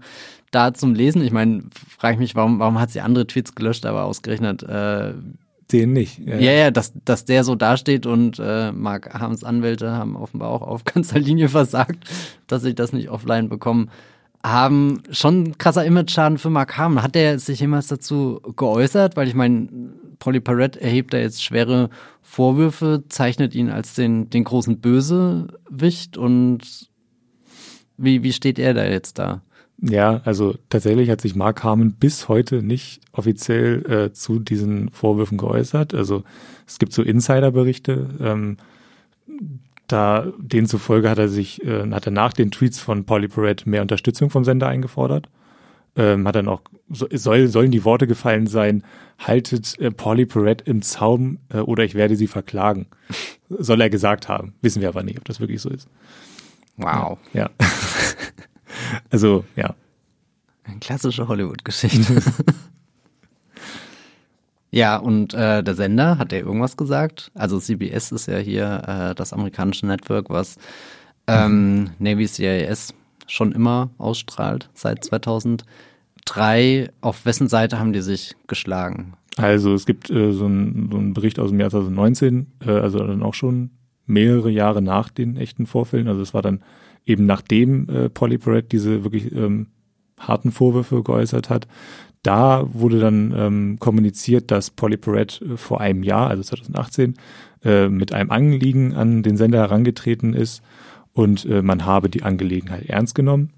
da 0.52 0.73
zum 0.73 0.93
Lesen. 0.93 1.21
Ich 1.21 1.32
meine, 1.32 1.63
frage 1.97 2.15
ich 2.15 2.19
mich, 2.19 2.36
warum, 2.36 2.60
warum 2.60 2.80
hat 2.80 2.91
sie 2.91 3.02
andere 3.02 3.28
Tweets 3.28 3.56
gelöscht, 3.56 3.86
aber 3.86 4.04
ausgerechnet 4.04 4.63
äh, 4.63 5.13
den 5.71 5.93
nicht. 5.93 6.19
Ja, 6.19 6.38
ja, 6.38 6.51
ja 6.51 6.71
dass, 6.71 6.93
dass 7.05 7.25
der 7.25 7.43
so 7.43 7.55
dasteht 7.55 8.05
und 8.05 8.39
äh, 8.39 8.71
Mark 8.71 9.13
Harms 9.13 9.43
Anwälte 9.43 9.91
haben 9.91 10.15
offenbar 10.15 10.49
auch 10.49 10.62
auf 10.62 10.84
ganzer 10.86 11.19
Linie 11.19 11.49
versagt, 11.49 12.10
dass 12.47 12.63
sie 12.63 12.75
das 12.75 12.93
nicht 12.93 13.10
offline 13.10 13.49
bekommen 13.49 13.89
haben. 14.43 15.03
Schon 15.12 15.58
krasser 15.58 15.86
Image-Schaden 15.86 16.38
für 16.38 16.49
Mark 16.49 16.77
Harm. 16.77 17.01
Hat 17.01 17.15
der 17.15 17.39
sich 17.39 17.60
jemals 17.60 17.88
dazu 17.88 18.41
geäußert? 18.55 19.17
Weil 19.17 19.27
ich 19.27 19.36
meine, 19.36 19.67
Polly 20.19 20.39
Parrott 20.39 20.75
erhebt 20.75 21.13
da 21.13 21.17
jetzt 21.17 21.43
schwere 21.43 21.89
Vorwürfe, 22.21 23.03
zeichnet 23.10 23.55
ihn 23.55 23.69
als 23.69 23.95
den, 23.95 24.29
den 24.29 24.43
großen 24.43 24.79
Bösewicht 24.79 26.17
und 26.17 26.89
wie, 27.97 28.23
wie 28.23 28.34
steht 28.34 28.60
er 28.60 28.73
da 28.73 28.86
jetzt 28.86 29.19
da? 29.19 29.41
Ja, 29.82 30.22
also 30.26 30.56
tatsächlich 30.70 31.10
hat 31.10 31.22
sich 31.22 31.36
Mark 31.36 31.63
Harmon 31.63 31.94
bis 31.94 32.28
heute 32.28 32.62
nicht 32.62 33.02
offiziell 33.13 33.86
äh, 33.89 34.13
zu 34.13 34.39
diesen 34.39 34.89
Vorwürfen 34.92 35.38
geäußert. 35.38 35.94
Also 35.94 36.24
es 36.68 36.80
gibt 36.80 36.92
so 36.92 37.02
Insiderberichte. 37.02 38.10
Ähm, 38.20 38.58
da 39.88 40.28
denen 40.38 40.68
zufolge 40.68 41.10
hat 41.10 41.18
er 41.18 41.30
sich, 41.30 41.63
äh, 41.65 41.89
hat 41.92 42.06
er 42.06 42.12
nach 42.12 42.34
den 42.34 42.52
Tweets 42.52 42.80
von 42.80 43.06
Polly 43.06 43.28
Perret 43.28 43.65
mehr 43.65 43.82
Unterstützung 43.82 44.30
vom 44.30 44.44
Sender 44.44 44.68
eingefordert. 44.68 45.30
Ähm, 45.96 46.28
hat 46.28 46.36
dann 46.36 46.48
auch, 46.48 46.62
so, 46.89 47.08
soll, 47.12 47.48
sollen 47.48 47.72
die 47.72 47.86
Worte 47.86 48.06
gefallen 48.06 48.48
sein, 48.48 48.84
haltet 49.18 49.80
äh, 49.80 49.92
Polly 49.92 50.26
Perret 50.26 50.62
im 50.62 50.82
Zaum 50.82 51.39
äh, 51.50 51.58
oder 51.58 51.84
ich 51.84 51.96
werde 51.96 52.15
sie 52.15 52.28
verklagen. 52.28 52.88
soll 53.50 53.82
er 53.82 53.89
gesagt 53.89 54.28
haben. 54.28 54.54
Wissen 54.62 54.82
wir 54.82 54.89
aber 54.89 55.04
nicht, 55.04 55.18
ob 55.18 55.26
das 55.26 55.39
wirklich 55.39 55.62
so 55.62 55.70
ist. 55.70 55.88
Wow. 56.78 57.18
Ja. 57.34 57.50
ja. 57.60 57.68
Also, 59.10 59.45
ja. 59.56 59.75
Eine 60.63 60.80
klassische 60.80 61.28
Hollywood-Geschichte. 61.28 62.21
ja, 64.71 64.97
und 64.97 65.34
äh, 65.34 65.63
der 65.63 65.75
Sender, 65.75 66.17
hat 66.17 66.32
der 66.32 66.39
irgendwas 66.39 66.78
gesagt? 66.78 67.32
Also 67.34 67.60
CBS 67.60 68.12
ist 68.12 68.28
ja 68.28 68.38
hier 68.38 68.84
äh, 68.88 69.15
das 69.15 69.34
amerikanische 69.34 69.88
Network, 69.88 70.30
was 70.30 70.58
ähm, 71.28 71.91
Navy 71.99 72.28
CIS 72.28 72.93
schon 73.28 73.52
immer 73.52 73.89
ausstrahlt, 73.97 74.69
seit 74.73 75.04
2003. 75.04 76.89
Auf 77.02 77.25
wessen 77.25 77.47
Seite 77.47 77.80
haben 77.80 77.93
die 77.93 78.02
sich 78.02 78.36
geschlagen? 78.47 79.13
Also 79.38 79.73
es 79.73 79.86
gibt 79.86 80.10
äh, 80.10 80.34
so, 80.34 80.47
ein, 80.47 80.89
so 80.91 80.97
einen 80.97 81.13
Bericht 81.13 81.39
aus 81.39 81.52
dem 81.52 81.60
Jahr 81.60 81.69
2019, 81.69 82.47
äh, 82.65 82.71
also 82.71 82.99
dann 82.99 83.23
auch 83.23 83.34
schon 83.34 83.71
mehrere 84.06 84.49
Jahre 84.49 84.82
nach 84.82 85.10
den 85.10 85.38
echten 85.38 85.65
Vorfällen. 85.65 86.08
Also 86.08 86.21
es 86.21 86.34
war 86.34 86.41
dann 86.41 86.63
eben 87.10 87.26
nachdem 87.26 87.89
äh, 87.89 88.10
Polly 88.10 88.38
Perret 88.38 88.72
diese 88.72 89.04
wirklich 89.04 89.34
ähm, 89.34 89.67
harten 90.17 90.52
Vorwürfe 90.52 91.02
geäußert 91.04 91.50
hat, 91.50 91.67
da 92.23 92.67
wurde 92.73 93.00
dann 93.00 93.33
ähm, 93.36 93.77
kommuniziert, 93.79 94.52
dass 94.52 94.71
Polly 94.71 94.98
Perret 94.98 95.42
äh, 95.42 95.58
vor 95.58 95.81
einem 95.81 96.04
Jahr, 96.04 96.29
also 96.29 96.44
2018, 96.44 97.15
äh, 97.63 97.90
mit 97.90 98.13
einem 98.13 98.29
Anliegen 98.29 98.94
an 98.94 99.23
den 99.23 99.38
Sender 99.38 99.60
herangetreten 99.60 100.33
ist 100.33 100.62
und 101.13 101.46
äh, 101.46 101.62
man 101.62 101.86
habe 101.86 102.10
die 102.10 102.23
Angelegenheit 102.23 102.86
ernst 102.86 103.15
genommen. 103.15 103.52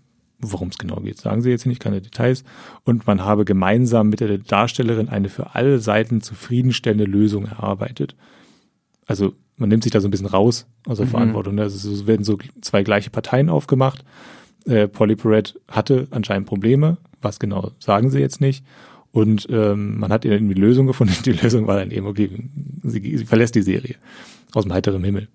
Worum 0.43 0.69
es 0.69 0.79
genau 0.79 0.95
geht, 1.01 1.19
sagen 1.19 1.43
sie 1.43 1.51
jetzt 1.51 1.67
nicht, 1.67 1.79
keine 1.79 2.01
Details. 2.01 2.43
Und 2.83 3.05
man 3.05 3.23
habe 3.23 3.45
gemeinsam 3.45 4.09
mit 4.09 4.21
der 4.21 4.39
Darstellerin 4.39 5.07
eine 5.07 5.29
für 5.29 5.53
alle 5.53 5.77
Seiten 5.77 6.21
zufriedenstellende 6.21 7.03
Lösung 7.05 7.45
erarbeitet. 7.45 8.15
Also 9.05 9.35
man 9.61 9.69
nimmt 9.69 9.83
sich 9.83 9.91
da 9.93 10.01
so 10.01 10.07
ein 10.07 10.11
bisschen 10.11 10.27
raus 10.27 10.65
aus 10.85 10.97
der 10.97 11.05
Mhm. 11.05 11.11
Verantwortung. 11.11 11.55
ne? 11.55 11.61
Also 11.61 11.89
es 11.91 12.05
werden 12.07 12.23
so 12.25 12.37
zwei 12.61 12.83
gleiche 12.83 13.09
Parteien 13.09 13.49
aufgemacht. 13.49 14.03
Äh, 14.65 14.87
Polly 14.87 15.15
Perrette 15.15 15.59
hatte 15.69 16.07
anscheinend 16.11 16.47
Probleme. 16.47 16.97
Was 17.21 17.39
genau 17.39 17.71
sagen 17.79 18.09
sie 18.09 18.19
jetzt 18.19 18.41
nicht. 18.41 18.65
Und 19.11 19.47
ähm, 19.49 19.99
man 19.99 20.11
hat 20.11 20.25
irgendwie 20.25 20.55
eine 20.55 20.65
Lösung 20.65 20.87
gefunden. 20.87 21.13
Die 21.25 21.31
Lösung 21.33 21.67
war 21.67 21.77
dann 21.77 21.91
eben, 21.91 22.07
okay, 22.07 22.29
sie, 22.83 23.17
sie 23.17 23.25
verlässt 23.25 23.55
die 23.55 23.61
Serie 23.61 23.95
aus 24.53 24.63
dem 24.63 24.73
heiteren 24.73 25.03
Himmel. 25.03 25.27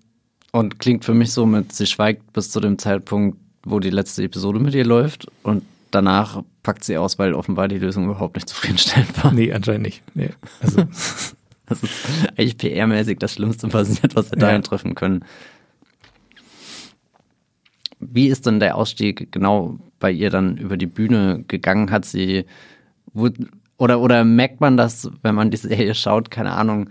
Und 0.51 0.79
klingt 0.79 1.05
für 1.05 1.13
mich 1.13 1.31
so 1.31 1.45
mit, 1.45 1.73
sie 1.73 1.85
schweigt 1.85 2.33
bis 2.33 2.49
zu 2.51 2.59
dem 2.59 2.77
Zeitpunkt, 2.79 3.37
wo 3.63 3.79
die 3.79 3.89
letzte 3.89 4.23
Episode 4.23 4.59
mit 4.59 4.73
ihr 4.73 4.85
läuft 4.85 5.27
und 5.43 5.63
danach 5.91 6.41
packt 6.63 6.83
sie 6.83 6.97
aus, 6.97 7.19
weil 7.19 7.33
offenbar 7.33 7.67
die 7.67 7.77
Lösung 7.79 8.05
überhaupt 8.05 8.35
nicht 8.35 8.49
zufriedenstellend 8.49 9.23
war. 9.23 9.31
Nee, 9.33 9.51
anscheinend 9.53 9.83
nicht. 9.85 10.01
Nee. 10.15 10.29
Also, 10.61 10.83
Das 11.67 11.83
ist 11.83 11.93
eigentlich 12.37 12.55
PR-mäßig 12.55 13.19
das 13.19 13.33
Schlimmste 13.33 13.67
passiert, 13.67 14.15
was 14.15 14.31
wir 14.31 14.39
Ja. 14.39 14.47
dahin 14.47 14.63
treffen 14.63 14.95
können. 14.95 15.23
Wie 17.99 18.27
ist 18.27 18.45
denn 18.45 18.59
der 18.59 18.75
Ausstieg 18.75 19.31
genau 19.31 19.79
bei 19.99 20.11
ihr 20.11 20.29
dann 20.29 20.57
über 20.57 20.77
die 20.77 20.85
Bühne 20.85 21.43
gegangen? 21.47 21.91
Hat 21.91 22.05
sie, 22.05 22.45
oder, 23.77 23.99
oder 23.99 24.23
merkt 24.23 24.61
man 24.61 24.77
das, 24.77 25.09
wenn 25.23 25.35
man 25.35 25.51
die 25.51 25.57
Serie 25.57 25.95
schaut, 25.95 26.29
keine 26.31 26.53
Ahnung, 26.53 26.89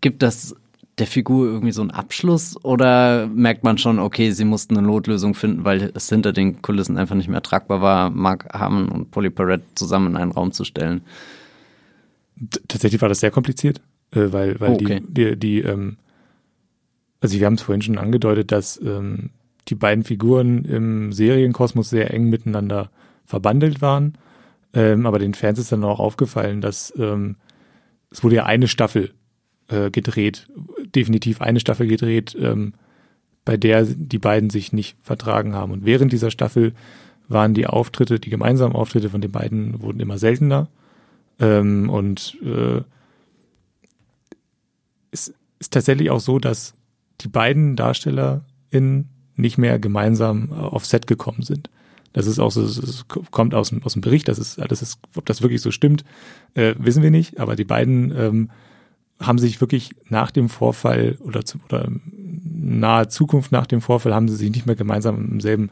gibt 0.00 0.22
das 0.22 0.54
der 0.98 1.06
Figur 1.06 1.46
irgendwie 1.46 1.72
so 1.72 1.80
einen 1.80 1.92
Abschluss 1.92 2.62
oder 2.62 3.26
merkt 3.28 3.64
man 3.64 3.78
schon, 3.78 3.98
okay, 3.98 4.32
sie 4.32 4.44
mussten 4.44 4.76
eine 4.76 4.86
Notlösung 4.86 5.34
finden, 5.34 5.64
weil 5.64 5.90
es 5.94 6.08
hinter 6.10 6.32
den 6.32 6.60
Kulissen 6.60 6.98
einfach 6.98 7.14
nicht 7.14 7.28
mehr 7.28 7.42
tragbar 7.42 7.80
war, 7.80 8.10
Mark 8.10 8.52
Harmon 8.52 8.88
und 8.88 9.10
Polly 9.10 9.30
Perrette 9.30 9.64
zusammen 9.76 10.08
in 10.08 10.16
einen 10.18 10.32
Raum 10.32 10.52
zu 10.52 10.64
stellen? 10.64 11.00
Tatsächlich 12.68 13.02
war 13.02 13.08
das 13.08 13.20
sehr 13.20 13.30
kompliziert, 13.30 13.80
äh, 14.12 14.32
weil, 14.32 14.58
weil 14.60 14.70
Oh, 14.70 14.74
okay. 14.74 15.02
die, 15.06 15.14
die, 15.14 15.36
die 15.36 15.60
ähm, 15.60 15.96
also 17.20 17.38
wir 17.38 17.46
haben 17.46 17.54
es 17.54 17.62
vorhin 17.62 17.82
schon 17.82 17.98
angedeutet, 17.98 18.50
dass 18.50 18.80
ähm, 18.82 19.30
die 19.68 19.74
beiden 19.74 20.04
Figuren 20.04 20.64
im 20.64 21.12
Serienkosmos 21.12 21.90
sehr 21.90 22.12
eng 22.12 22.30
miteinander 22.30 22.90
verbandelt 23.26 23.82
waren. 23.82 24.14
Ähm, 24.72 25.06
aber 25.06 25.18
den 25.18 25.34
Fans 25.34 25.58
ist 25.58 25.72
dann 25.72 25.84
auch 25.84 26.00
aufgefallen, 26.00 26.60
dass 26.60 26.92
ähm, 26.96 27.36
es 28.10 28.24
wurde 28.24 28.36
ja 28.36 28.46
eine 28.46 28.68
Staffel 28.68 29.12
äh, 29.68 29.90
gedreht, 29.90 30.48
definitiv 30.94 31.40
eine 31.40 31.60
Staffel 31.60 31.86
gedreht, 31.86 32.36
ähm, 32.40 32.74
bei 33.44 33.56
der 33.56 33.84
die 33.84 34.18
beiden 34.18 34.50
sich 34.50 34.72
nicht 34.72 34.96
vertragen 35.00 35.54
haben. 35.54 35.72
Und 35.72 35.84
während 35.84 36.12
dieser 36.12 36.30
Staffel 36.30 36.72
waren 37.28 37.54
die 37.54 37.66
Auftritte, 37.66 38.18
die 38.18 38.30
gemeinsamen 38.30 38.74
Auftritte 38.74 39.10
von 39.10 39.20
den 39.20 39.30
beiden 39.30 39.80
wurden 39.82 40.00
immer 40.00 40.18
seltener. 40.18 40.68
Ähm, 41.40 41.90
und 41.90 42.36
äh, 42.42 42.82
es 45.10 45.34
ist 45.58 45.72
tatsächlich 45.72 46.10
auch 46.10 46.20
so, 46.20 46.38
dass 46.38 46.74
die 47.22 47.28
beiden 47.28 47.76
DarstellerInnen 47.76 49.08
nicht 49.36 49.58
mehr 49.58 49.78
gemeinsam 49.78 50.50
äh, 50.52 50.54
auf 50.54 50.86
Set 50.86 51.06
gekommen 51.06 51.42
sind. 51.42 51.70
Das 52.12 52.26
ist 52.26 52.38
auch 52.38 52.50
so, 52.50 52.62
es 52.62 53.06
kommt 53.30 53.54
aus, 53.54 53.70
dem- 53.70 53.82
aus 53.84 53.92
dem 53.94 54.02
Bericht, 54.02 54.28
das 54.28 54.38
ist, 54.38 54.58
das 54.58 54.82
ist, 54.82 54.98
ob 55.14 55.26
das 55.26 55.42
wirklich 55.42 55.60
so 55.60 55.70
stimmt, 55.70 56.04
äh, 56.54 56.74
wissen 56.78 57.02
wir 57.02 57.10
nicht, 57.10 57.38
aber 57.38 57.54
die 57.56 57.64
beiden 57.64 58.12
ähm, 58.16 58.50
haben 59.20 59.38
sich 59.38 59.60
wirklich 59.60 59.90
nach 60.08 60.30
dem 60.30 60.48
Vorfall 60.48 61.18
oder, 61.20 61.44
zu, 61.44 61.58
oder 61.68 61.88
nahe 62.12 63.08
Zukunft 63.08 63.52
nach 63.52 63.66
dem 63.66 63.80
Vorfall 63.80 64.14
haben 64.14 64.28
sie 64.28 64.36
sich 64.36 64.50
nicht 64.50 64.66
mehr 64.66 64.76
gemeinsam 64.76 65.24
im 65.24 65.40
selben 65.40 65.70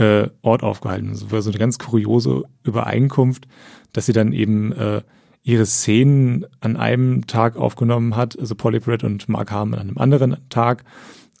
äh, 0.00 0.30
Ort 0.40 0.62
aufgehalten. 0.62 1.10
Das 1.10 1.30
war 1.30 1.42
so 1.42 1.50
eine 1.50 1.58
ganz 1.58 1.78
kuriose 1.78 2.44
Übereinkunft, 2.64 3.46
dass 3.92 4.06
sie 4.06 4.14
dann 4.14 4.32
eben 4.32 4.72
äh, 4.72 5.02
ihre 5.42 5.66
Szenen 5.66 6.46
an 6.60 6.76
einem 6.78 7.26
Tag 7.26 7.56
aufgenommen 7.56 8.16
hat, 8.16 8.38
also 8.38 8.54
Polly 8.54 8.80
Brett 8.80 9.04
und 9.04 9.28
Mark 9.28 9.50
Harmon 9.50 9.78
an 9.78 9.88
einem 9.88 9.98
anderen 9.98 10.36
Tag. 10.48 10.84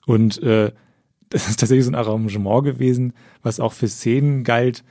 Und 0.06 0.42
äh, 0.42 0.72
das 1.30 1.48
ist 1.48 1.60
tatsächlich 1.60 1.86
so 1.86 1.90
ein 1.90 1.96
Arrangement 1.96 2.64
gewesen, 2.64 3.14
was 3.42 3.60
auch 3.60 3.72
für 3.72 3.88
Szenen 3.88 4.44
galt, 4.44 4.84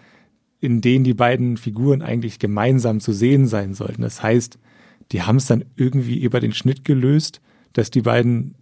in 0.60 0.82
denen 0.82 1.04
die 1.04 1.14
beiden 1.14 1.58
Figuren 1.58 2.02
eigentlich 2.02 2.40
gemeinsam 2.40 3.00
zu 3.00 3.14
sehen 3.14 3.46
sein 3.46 3.76
sollten. 3.76 4.02
Das 4.02 4.24
heißt, 4.24 4.58
die 5.12 5.22
haben 5.22 5.36
es 5.36 5.46
dann 5.46 5.66
irgendwie 5.76 6.20
über 6.20 6.40
den 6.40 6.54
Schnitt 6.54 6.86
gelöst, 6.86 7.40
dass 7.74 7.92
die 7.92 8.02
beiden, 8.02 8.56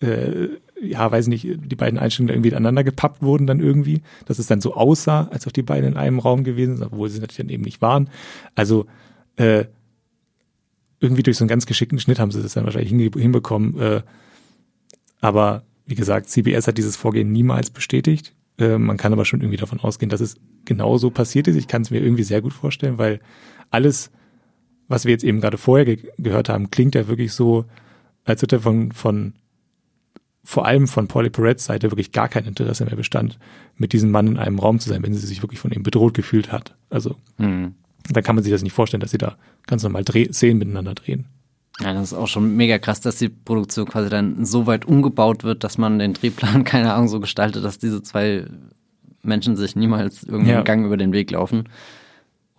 äh, 0.00 0.48
ja, 0.82 1.10
weiß 1.10 1.26
nicht, 1.28 1.46
die 1.46 1.76
beiden 1.76 1.98
Einstellungen 1.98 2.34
irgendwie 2.34 2.54
aneinander 2.54 2.84
gepappt 2.84 3.22
wurden 3.22 3.46
dann 3.46 3.60
irgendwie, 3.60 4.02
dass 4.26 4.38
es 4.38 4.46
dann 4.46 4.60
so 4.60 4.74
aussah, 4.74 5.28
als 5.30 5.46
ob 5.46 5.52
die 5.52 5.62
beiden 5.62 5.92
in 5.92 5.96
einem 5.96 6.18
Raum 6.18 6.44
gewesen 6.44 6.76
sind, 6.76 6.86
obwohl 6.86 7.08
sie 7.08 7.20
natürlich 7.20 7.38
dann 7.38 7.48
eben 7.48 7.64
nicht 7.64 7.82
waren. 7.82 8.08
Also 8.54 8.86
äh, 9.36 9.66
irgendwie 11.00 11.22
durch 11.22 11.36
so 11.36 11.44
einen 11.44 11.48
ganz 11.48 11.66
geschickten 11.66 11.98
Schnitt 11.98 12.18
haben 12.18 12.30
sie 12.30 12.42
das 12.42 12.54
dann 12.54 12.64
wahrscheinlich 12.64 12.90
hinbekommen. 12.90 13.78
Äh, 13.78 14.02
aber 15.20 15.64
wie 15.86 15.94
gesagt, 15.94 16.28
CBS 16.28 16.66
hat 16.66 16.78
dieses 16.78 16.96
Vorgehen 16.96 17.32
niemals 17.32 17.70
bestätigt. 17.70 18.34
Äh, 18.58 18.78
man 18.78 18.96
kann 18.96 19.12
aber 19.12 19.24
schon 19.24 19.40
irgendwie 19.40 19.56
davon 19.56 19.80
ausgehen, 19.80 20.10
dass 20.10 20.20
es 20.20 20.36
genauso 20.64 21.10
passiert 21.10 21.48
ist. 21.48 21.56
Ich 21.56 21.68
kann 21.68 21.82
es 21.82 21.90
mir 21.90 22.00
irgendwie 22.00 22.22
sehr 22.22 22.42
gut 22.42 22.52
vorstellen, 22.52 22.98
weil 22.98 23.20
alles, 23.70 24.10
was 24.88 25.04
wir 25.04 25.12
jetzt 25.12 25.24
eben 25.24 25.40
gerade 25.40 25.58
vorher 25.58 25.84
ge 25.84 26.10
gehört 26.18 26.48
haben, 26.48 26.70
klingt 26.70 26.94
ja 26.94 27.08
wirklich 27.08 27.32
so, 27.32 27.64
als 28.24 28.42
hätte 28.42 28.60
von, 28.60 28.92
von 28.92 29.34
vor 30.44 30.66
allem 30.66 30.88
von 30.88 31.06
Polly 31.08 31.30
Perettes 31.30 31.66
Seite 31.66 31.90
wirklich 31.90 32.12
gar 32.12 32.28
kein 32.28 32.44
Interesse 32.46 32.84
mehr 32.84 32.96
bestand, 32.96 33.38
mit 33.76 33.92
diesem 33.92 34.10
Mann 34.10 34.26
in 34.26 34.36
einem 34.38 34.58
Raum 34.58 34.78
zu 34.80 34.88
sein, 34.88 35.02
wenn 35.02 35.14
sie 35.14 35.26
sich 35.26 35.42
wirklich 35.42 35.60
von 35.60 35.70
ihm 35.70 35.82
bedroht 35.82 36.14
gefühlt 36.14 36.50
hat. 36.52 36.74
Also 36.88 37.16
Hm. 37.36 37.74
da 38.08 38.22
kann 38.22 38.34
man 38.36 38.42
sich 38.44 38.52
das 38.52 38.62
nicht 38.62 38.72
vorstellen, 38.72 39.00
dass 39.00 39.10
sie 39.10 39.18
da 39.18 39.36
ganz 39.66 39.82
normal 39.82 40.04
Dreh 40.04 40.32
Szenen 40.32 40.58
miteinander 40.58 40.94
drehen. 40.94 41.26
Ja, 41.80 41.94
das 41.94 42.12
ist 42.12 42.14
auch 42.18 42.26
schon 42.28 42.56
mega 42.56 42.78
krass, 42.78 43.00
dass 43.00 43.16
die 43.16 43.28
Produktion 43.30 43.86
quasi 43.86 44.10
dann 44.10 44.44
so 44.44 44.66
weit 44.66 44.84
umgebaut 44.84 45.44
wird, 45.44 45.64
dass 45.64 45.78
man 45.78 45.98
den 45.98 46.12
Drehplan, 46.14 46.64
keine 46.64 46.92
Ahnung, 46.94 47.08
so 47.08 47.20
gestaltet, 47.20 47.64
dass 47.64 47.78
diese 47.78 48.02
zwei 48.02 48.46
Menschen 49.22 49.56
sich 49.56 49.76
niemals 49.76 50.22
irgendeinen 50.22 50.56
Ja. 50.58 50.62
Gang 50.62 50.84
über 50.86 50.96
den 50.96 51.12
Weg 51.12 51.30
laufen. 51.30 51.64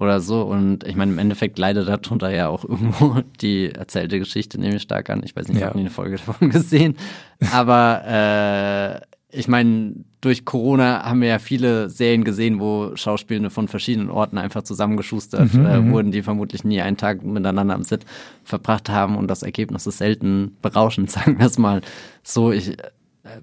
Oder 0.01 0.19
so. 0.19 0.41
Und 0.41 0.85
ich 0.87 0.95
meine, 0.95 1.11
im 1.11 1.19
Endeffekt 1.19 1.59
leidet 1.59 1.87
darunter 1.87 2.31
ja 2.31 2.47
auch 2.49 2.63
irgendwo 2.67 3.17
die 3.41 3.69
erzählte 3.71 4.17
Geschichte, 4.19 4.59
nehme 4.59 4.75
ich 4.77 4.81
stark 4.81 5.09
an. 5.11 5.21
Ich 5.23 5.35
weiß 5.35 5.47
nicht, 5.47 5.57
ich 5.57 5.61
Ja. 5.61 5.67
habe 5.67 5.77
nie 5.77 5.83
eine 5.83 5.91
Folge 5.91 6.15
davon 6.25 6.49
gesehen. 6.49 6.95
Aber 7.53 8.01
äh, 8.07 9.37
ich 9.37 9.47
meine, 9.47 9.93
durch 10.19 10.43
Corona 10.43 11.03
haben 11.05 11.21
wir 11.21 11.27
ja 11.29 11.39
viele 11.39 11.89
Serien 11.89 12.23
gesehen, 12.23 12.59
wo 12.59 12.95
Schauspielende 12.95 13.49
von 13.51 13.67
verschiedenen 13.67 14.09
Orten 14.09 14.37
einfach 14.39 14.63
zusammengeschustert 14.63 15.53
äh, 15.53 15.89
wurden, 15.91 16.11
die 16.11 16.21
vermutlich 16.23 16.63
nie 16.63 16.81
einen 16.81 16.97
Tag 16.97 17.23
miteinander 17.23 17.73
am 17.75 17.83
Set 17.83 18.05
verbracht 18.43 18.89
haben 18.89 19.15
und 19.17 19.27
das 19.29 19.43
Ergebnis 19.43 19.85
ist 19.87 19.99
selten 19.99 20.57
berauschend, 20.61 21.11
sagen 21.11 21.37
wir 21.39 21.45
es 21.45 21.57
mal 21.59 21.81
so. 22.23 22.51
Ich 22.51 22.75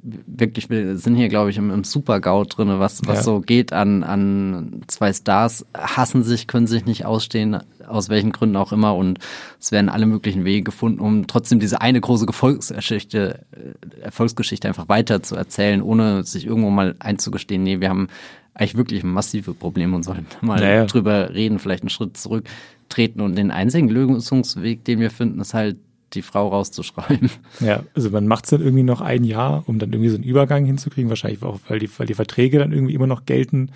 wirklich, 0.02 0.70
wir 0.70 0.96
sind 0.98 1.14
hier, 1.14 1.28
glaube 1.28 1.50
ich, 1.50 1.56
im, 1.56 1.70
im 1.70 1.84
Super-GAU 1.84 2.44
drin, 2.44 2.68
was, 2.80 3.00
was 3.06 3.18
Ja. 3.18 3.22
so 3.22 3.40
geht 3.40 3.72
an, 3.72 4.02
an 4.02 4.82
zwei 4.88 5.12
Stars, 5.12 5.64
hassen 5.76 6.24
sich, 6.24 6.46
können 6.48 6.66
sich 6.66 6.84
nicht 6.84 7.04
ausstehen, 7.06 7.58
aus 7.86 8.08
welchen 8.08 8.32
Gründen 8.32 8.56
auch 8.56 8.72
immer 8.72 8.96
und 8.96 9.18
es 9.60 9.70
werden 9.70 9.88
alle 9.88 10.06
möglichen 10.06 10.44
Wege 10.44 10.64
gefunden, 10.64 11.00
um 11.00 11.26
trotzdem 11.28 11.60
diese 11.60 11.80
eine 11.80 12.00
große 12.00 12.26
Erfolgsgeschichte, 12.26 13.46
äh, 13.52 14.00
Erfolgsgeschichte 14.02 14.66
einfach 14.68 14.88
weiter 14.88 15.22
zu 15.22 15.36
erzählen, 15.36 15.80
ohne 15.80 16.24
sich 16.24 16.44
irgendwo 16.46 16.70
mal 16.70 16.96
einzugestehen, 16.98 17.62
nee, 17.62 17.80
wir 17.80 17.88
haben 17.88 18.08
eigentlich 18.54 18.76
wirklich 18.76 19.04
massive 19.04 19.54
Probleme 19.54 19.94
und 19.94 20.02
sollten 20.02 20.26
mal 20.46 20.60
Naja. 20.60 20.86
drüber 20.86 21.32
reden, 21.34 21.60
vielleicht 21.60 21.84
einen 21.84 21.90
Schritt 21.90 22.16
zurücktreten 22.16 23.20
und 23.20 23.36
den 23.36 23.52
einzigen 23.52 23.88
Lösungsweg, 23.88 24.84
den 24.84 24.98
wir 24.98 25.12
finden, 25.12 25.40
ist 25.40 25.54
halt 25.54 25.78
die 26.14 26.22
Frau 26.22 26.48
rauszuschreiben. 26.48 27.30
Ja, 27.60 27.82
also 27.94 28.10
man 28.10 28.26
macht 28.26 28.44
es 28.44 28.50
dann 28.50 28.62
irgendwie 28.62 28.82
noch 28.82 29.00
ein 29.00 29.24
Jahr, 29.24 29.64
um 29.66 29.78
dann 29.78 29.92
irgendwie 29.92 30.10
so 30.10 30.16
einen 30.16 30.24
Übergang 30.24 30.64
hinzukriegen, 30.64 31.08
wahrscheinlich 31.08 31.42
auch, 31.42 31.60
weil 31.68 31.78
die, 31.78 31.90
weil 31.98 32.06
die 32.06 32.14
Verträge 32.14 32.58
dann 32.58 32.72
irgendwie 32.72 32.94
immer 32.94 33.06
noch 33.06 33.24
gelten. 33.24 33.70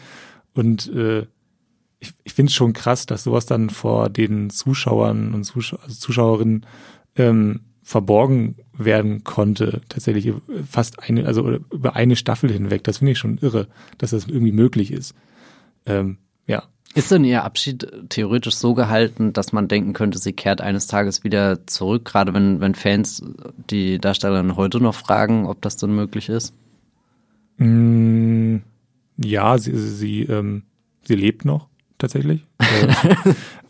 Und 0.55 0.93
äh, 0.93 1.27
ich, 1.99 2.13
ich 2.25 2.35
finde 2.35 2.51
es 2.51 2.55
schon 2.55 2.73
krass, 2.73 3.07
dass 3.07 3.25
sowas 3.25 3.47
dann 3.47 3.71
vor 3.71 4.09
den 4.09 4.51
Zuschauern 4.51 5.35
und 5.35 5.45
Zuschau 5.45 5.77
also 5.77 5.95
Zuschauerinnen 5.95 6.67
ähm, 7.17 7.61
verborgen 7.83 8.57
werden 8.77 9.25
konnte, 9.25 9.83
tatsächlich 9.89 10.33
fast 10.69 11.03
eine, 11.03 11.27
also 11.27 11.59
über 11.71 11.97
eine 11.97 12.17
Staffel 12.17 12.51
hinweg. 12.51 12.85
Das 12.85 12.99
finde 12.99 13.13
ich 13.13 13.19
schon 13.19 13.39
irre, 13.39 13.69
dass 13.99 14.11
das 14.11 14.27
irgendwie 14.27 14.53
möglich 14.53 14.93
ist. 14.93 15.15
Ähm, 15.87 16.19
ja. 16.47 16.63
Ist 16.95 17.11
denn 17.11 17.25
Ihr 17.25 17.43
Abschied 17.45 17.87
theoretisch 18.11 18.55
so 18.57 18.75
gehalten, 18.75 19.33
dass 19.33 19.53
man 19.53 19.67
denken 19.69 19.93
könnte, 19.95 20.19
sie 20.19 20.33
kehrt 20.35 20.61
eines 20.61 20.87
Tages 20.87 21.25
wieder 21.25 21.67
zurück, 21.67 22.05
gerade 22.05 22.35
wenn, 22.35 22.61
wenn 22.61 22.75
Fans 22.75 23.23
die 23.71 23.99
Darstellerin 23.99 24.57
heute 24.57 24.79
noch 24.81 24.95
fragen, 24.95 25.47
ob 25.47 25.63
das 25.63 25.77
dann 25.77 25.95
möglich 25.95 26.29
ist? 26.29 26.53
Mm, 27.57 28.57
ja, 29.17 29.57
sie, 29.59 29.77
sie, 29.77 30.23
ähm, 30.25 30.65
sie 31.07 31.15
lebt 31.15 31.45
noch 31.45 31.69
tatsächlich. 31.99 32.43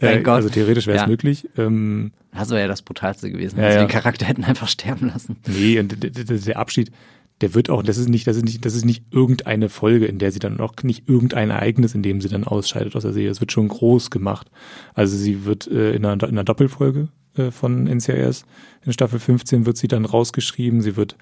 Äh, 0.00 0.20
äh, 0.20 0.28
also 0.28 0.48
theoretisch 0.48 0.88
wäre 0.88 0.96
es 0.96 1.02
Ja. 1.02 1.06
möglich. 1.08 1.48
Ähm, 1.56 2.10
Das 2.32 2.50
wäre 2.50 2.62
ja 2.62 2.66
das 2.66 2.82
Brutalste 2.82 3.30
gewesen, 3.30 3.56
Ja, 3.56 3.62
wenn 3.62 3.70
sie 3.70 3.76
ja. 3.78 3.84
den 3.84 3.88
Charakter 3.88 4.26
hätten 4.26 4.42
einfach 4.42 4.66
sterben 4.66 5.06
lassen. 5.10 5.36
nee, 5.46 5.78
und 5.78 5.96
der 6.02 6.58
Abschied, 6.58 6.90
der 7.40 7.54
wird 7.54 7.70
auch, 7.70 7.82
das 7.82 7.98
ist 7.98 8.08
nicht, 8.08 8.26
das 8.26 8.36
ist 8.36 8.44
nicht, 8.44 8.64
das 8.64 8.74
ist 8.74 8.84
nicht 8.84 9.04
irgendeine 9.10 9.68
Folge, 9.68 10.06
in 10.06 10.18
der 10.18 10.30
sie 10.30 10.38
dann 10.38 10.60
auch 10.60 10.74
nicht 10.82 11.08
irgendein 11.08 11.50
Ereignis, 11.50 11.94
in 11.94 12.02
dem 12.02 12.20
sie 12.20 12.28
dann 12.28 12.44
ausscheidet 12.44 12.94
aus 12.94 13.02
der 13.02 13.12
Serie. 13.12 13.30
Es 13.30 13.40
wird 13.40 13.52
schon 13.52 13.68
groß 13.68 14.10
gemacht. 14.10 14.50
Also 14.94 15.16
sie 15.16 15.44
wird 15.44 15.66
äh, 15.66 15.92
in, 15.92 16.04
einer, 16.04 16.22
in 16.24 16.30
einer 16.30 16.44
Doppelfolge 16.44 17.08
äh, 17.36 17.50
von 17.50 17.84
NCIS. 17.84 18.44
In 18.84 18.92
Staffel 18.92 19.18
15 19.18 19.66
wird 19.66 19.76
sie 19.76 19.88
dann 19.88 20.04
rausgeschrieben. 20.04 20.82
Sie 20.82 20.96
wird 20.96 21.16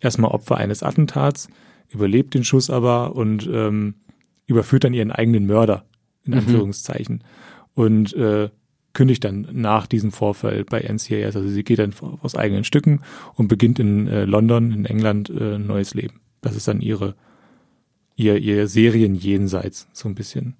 erstmal 0.00 0.30
Opfer 0.30 0.56
eines 0.56 0.82
Attentats, 0.82 1.48
überlebt 1.88 2.34
den 2.34 2.44
Schuss 2.44 2.70
aber 2.70 3.14
und 3.14 3.48
ähm, 3.52 3.94
überführt 4.46 4.84
dann 4.84 4.94
ihren 4.94 5.10
eigenen 5.10 5.46
Mörder, 5.46 5.84
in 6.24 6.32
mhm. 6.32 6.38
Anführungszeichen. 6.38 7.16
Mhm. 7.16 7.82
Und 7.82 8.14
äh, 8.14 8.48
kündigt 8.96 9.24
dann 9.24 9.46
nach 9.52 9.86
diesem 9.86 10.10
Vorfall 10.10 10.64
bei 10.64 10.80
NCIS. 10.80 11.36
Also 11.36 11.48
sie 11.48 11.64
geht 11.64 11.78
dann 11.78 11.94
aus 12.22 12.34
eigenen 12.34 12.64
Stücken 12.64 13.02
und 13.34 13.46
beginnt 13.46 13.78
in 13.78 14.08
äh, 14.08 14.24
London, 14.24 14.72
in 14.72 14.86
England, 14.86 15.28
äh, 15.28 15.56
ein 15.56 15.66
neues 15.66 15.92
Leben. 15.92 16.20
Das 16.40 16.56
ist 16.56 16.66
dann 16.66 16.80
ihre, 16.80 17.14
ihr, 18.16 18.38
ihr 18.38 18.66
Serien 18.68 19.14
jenseits, 19.14 19.86
so 19.92 20.08
ein 20.08 20.14
bisschen. 20.14 20.56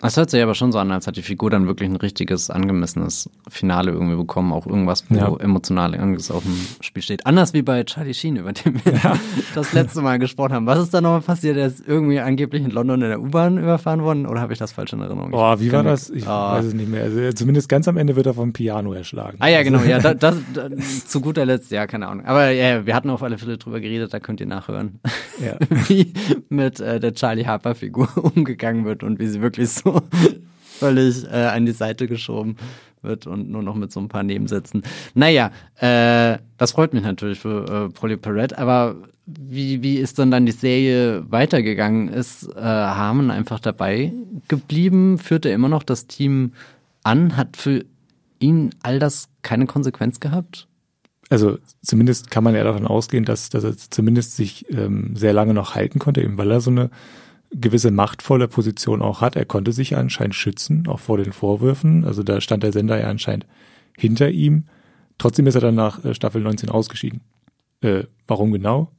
Es 0.00 0.16
hört 0.16 0.30
sich 0.30 0.40
aber 0.40 0.54
schon 0.54 0.70
so 0.70 0.78
an, 0.78 0.92
als 0.92 1.08
hat 1.08 1.16
die 1.16 1.22
Figur 1.22 1.50
dann 1.50 1.66
wirklich 1.66 1.90
ein 1.90 1.96
richtiges, 1.96 2.50
angemessenes 2.50 3.28
Finale 3.48 3.90
irgendwie 3.90 4.14
bekommen. 4.14 4.52
Auch 4.52 4.64
irgendwas, 4.64 5.04
wo 5.08 5.16
ja. 5.16 5.36
emotional 5.40 5.92
irgendwas 5.94 6.30
auf 6.30 6.44
dem 6.44 6.56
Spiel 6.80 7.02
steht. 7.02 7.26
Anders 7.26 7.52
wie 7.52 7.62
bei 7.62 7.82
Charlie 7.82 8.14
Sheen, 8.14 8.36
über 8.36 8.52
den 8.52 8.80
wir 8.84 8.92
ja. 8.92 9.18
das 9.56 9.72
letzte 9.72 10.00
Mal 10.00 10.20
gesprochen 10.20 10.52
haben. 10.52 10.66
Was 10.66 10.78
ist 10.78 10.94
da 10.94 11.00
nochmal 11.00 11.22
passiert? 11.22 11.56
Er 11.56 11.66
ist 11.66 11.82
irgendwie 11.84 12.20
angeblich 12.20 12.62
in 12.62 12.70
London 12.70 13.02
in 13.02 13.08
der 13.08 13.20
U-Bahn 13.20 13.58
überfahren 13.58 14.02
worden 14.02 14.26
oder 14.26 14.40
habe 14.40 14.52
ich 14.52 14.60
das 14.60 14.70
falsch 14.70 14.92
in 14.92 15.00
Erinnerung? 15.00 15.32
Boah, 15.32 15.58
wie 15.58 15.72
war 15.72 15.82
das? 15.82 16.10
Ich 16.10 16.24
oh. 16.24 16.30
weiß 16.30 16.66
es 16.66 16.74
nicht 16.74 16.88
mehr. 16.88 17.02
Also, 17.02 17.32
zumindest 17.32 17.68
ganz 17.68 17.88
am 17.88 17.96
Ende 17.96 18.14
wird 18.14 18.26
er 18.26 18.34
vom 18.34 18.52
Piano 18.52 18.92
erschlagen. 18.92 19.38
Ah 19.40 19.48
ja, 19.48 19.64
genau. 19.64 19.80
Ja, 19.82 19.98
das, 20.14 20.16
das, 20.18 20.36
das, 20.52 21.06
zu 21.08 21.20
guter 21.20 21.44
Letzt, 21.44 21.72
ja, 21.72 21.88
keine 21.88 22.06
Ahnung. 22.06 22.24
Aber 22.24 22.50
ja, 22.50 22.86
wir 22.86 22.94
hatten 22.94 23.10
auf 23.10 23.24
alle 23.24 23.36
Fälle 23.36 23.58
drüber 23.58 23.80
geredet, 23.80 24.14
da 24.14 24.20
könnt 24.20 24.38
ihr 24.38 24.46
nachhören, 24.46 25.00
ja. 25.44 25.56
wie 25.88 26.12
mit 26.48 26.78
äh, 26.78 27.00
der 27.00 27.14
Charlie 27.14 27.46
Harper-Figur 27.46 28.08
umgegangen 28.22 28.84
wird 28.84 29.02
und 29.02 29.18
wie 29.18 29.26
sie 29.26 29.42
wirklich 29.42 29.70
so 29.70 29.87
völlig 30.78 31.24
äh, 31.24 31.46
an 31.46 31.66
die 31.66 31.72
Seite 31.72 32.06
geschoben 32.06 32.56
wird 33.02 33.26
und 33.26 33.50
nur 33.50 33.62
noch 33.62 33.74
mit 33.74 33.92
so 33.92 34.00
ein 34.00 34.08
paar 34.08 34.22
Nebensätzen. 34.22 34.82
Naja, 35.14 35.50
äh, 35.76 36.38
das 36.56 36.72
freut 36.72 36.94
mich 36.94 37.02
natürlich 37.02 37.38
für 37.38 37.88
äh, 37.88 37.92
Polly 37.92 38.16
Perrette, 38.16 38.58
aber 38.58 38.96
wie, 39.26 39.82
wie 39.82 39.96
ist 39.96 40.18
denn 40.18 40.30
dann 40.30 40.46
die 40.46 40.52
Serie 40.52 41.24
weitergegangen? 41.30 42.08
Ist 42.08 42.48
äh, 42.56 42.60
Harmon 42.60 43.30
einfach 43.30 43.60
dabei 43.60 44.12
geblieben? 44.48 45.18
Führt 45.18 45.44
er 45.44 45.54
immer 45.54 45.68
noch 45.68 45.82
das 45.82 46.06
Team 46.06 46.52
an? 47.02 47.36
Hat 47.36 47.56
für 47.56 47.84
ihn 48.38 48.74
all 48.82 48.98
das 48.98 49.28
keine 49.42 49.66
Konsequenz 49.66 50.20
gehabt? 50.20 50.66
Also 51.28 51.58
zumindest 51.82 52.30
kann 52.30 52.42
man 52.42 52.54
ja 52.54 52.64
davon 52.64 52.86
ausgehen, 52.86 53.26
dass, 53.26 53.50
dass 53.50 53.64
er 53.64 53.76
zumindest 53.76 54.36
sich 54.36 54.64
ähm, 54.70 55.14
sehr 55.14 55.34
lange 55.34 55.52
noch 55.52 55.74
halten 55.74 55.98
konnte, 55.98 56.22
eben 56.22 56.38
weil 56.38 56.50
er 56.50 56.62
so 56.62 56.70
eine 56.70 56.88
gewisse 57.50 57.90
machtvolle 57.90 58.48
Position 58.48 59.02
auch 59.02 59.20
hat. 59.20 59.36
Er 59.36 59.44
konnte 59.44 59.72
sich 59.72 59.96
anscheinend 59.96 60.34
schützen, 60.34 60.86
auch 60.86 61.00
vor 61.00 61.18
den 61.18 61.32
Vorwürfen. 61.32 62.04
Also 62.04 62.22
da 62.22 62.40
stand 62.40 62.62
der 62.62 62.72
Sender 62.72 62.98
ja 63.00 63.08
anscheinend 63.08 63.46
hinter 63.96 64.30
ihm. 64.30 64.64
Trotzdem 65.18 65.46
ist 65.46 65.54
er 65.54 65.60
dann 65.60 65.74
nach 65.74 66.04
äh, 66.04 66.14
Staffel 66.14 66.40
19 66.42 66.68
ausgeschieden. 66.68 67.20
Äh, 67.80 68.04
warum 68.26 68.52
genau? 68.52 68.92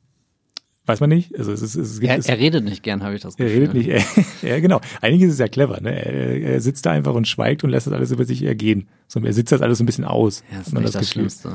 Weiß 0.85 0.99
man 0.99 1.09
nicht. 1.09 1.37
Also 1.37 1.51
es 1.51 1.61
ist, 1.61 1.75
es 1.75 1.99
gibt, 1.99 2.11
er, 2.11 2.25
er 2.25 2.39
redet 2.39 2.63
nicht 2.63 2.81
gern, 2.81 3.03
habe 3.03 3.15
ich 3.15 3.21
das 3.21 3.37
Gefühl. 3.37 3.51
Er 3.51 3.61
redet 3.61 3.73
nicht. 3.73 3.89
Er, 4.41 4.49
ja, 4.49 4.59
genau. 4.59 4.81
Eigentlich 5.01 5.23
ist 5.23 5.33
es 5.33 5.39
ja 5.39 5.47
clever. 5.47 5.79
Ne? 5.81 5.91
Er, 5.91 6.41
er, 6.41 6.61
sitzt 6.61 6.85
da 6.85 6.91
einfach 6.91 7.13
und 7.13 7.27
schweigt 7.27 7.63
und 7.63 7.69
lässt 7.69 7.87
das 7.87 7.93
alles 7.93 8.11
über 8.11 8.25
sich 8.25 8.41
ergehen. 8.43 8.87
So, 9.07 9.19
er 9.19 9.33
sitzt 9.33 9.51
das 9.51 9.61
alles 9.61 9.77
so 9.77 9.83
ein 9.83 9.85
bisschen 9.85 10.05
aus. 10.05 10.43
Ja, 10.51 10.57
das 10.57 10.67
ist 10.67 10.73
man 10.73 10.83
das, 10.83 10.93
das 10.93 11.09
Schlimmste. 11.09 11.53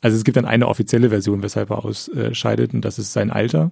Also 0.00 0.16
es 0.16 0.24
gibt 0.24 0.36
dann 0.36 0.46
eine 0.46 0.66
offizielle 0.66 1.10
Version, 1.10 1.42
weshalb 1.42 1.70
er 1.70 1.84
ausscheidet 1.84 2.74
und 2.74 2.84
das 2.84 2.98
ist 2.98 3.12
sein 3.12 3.30
Alter. 3.30 3.70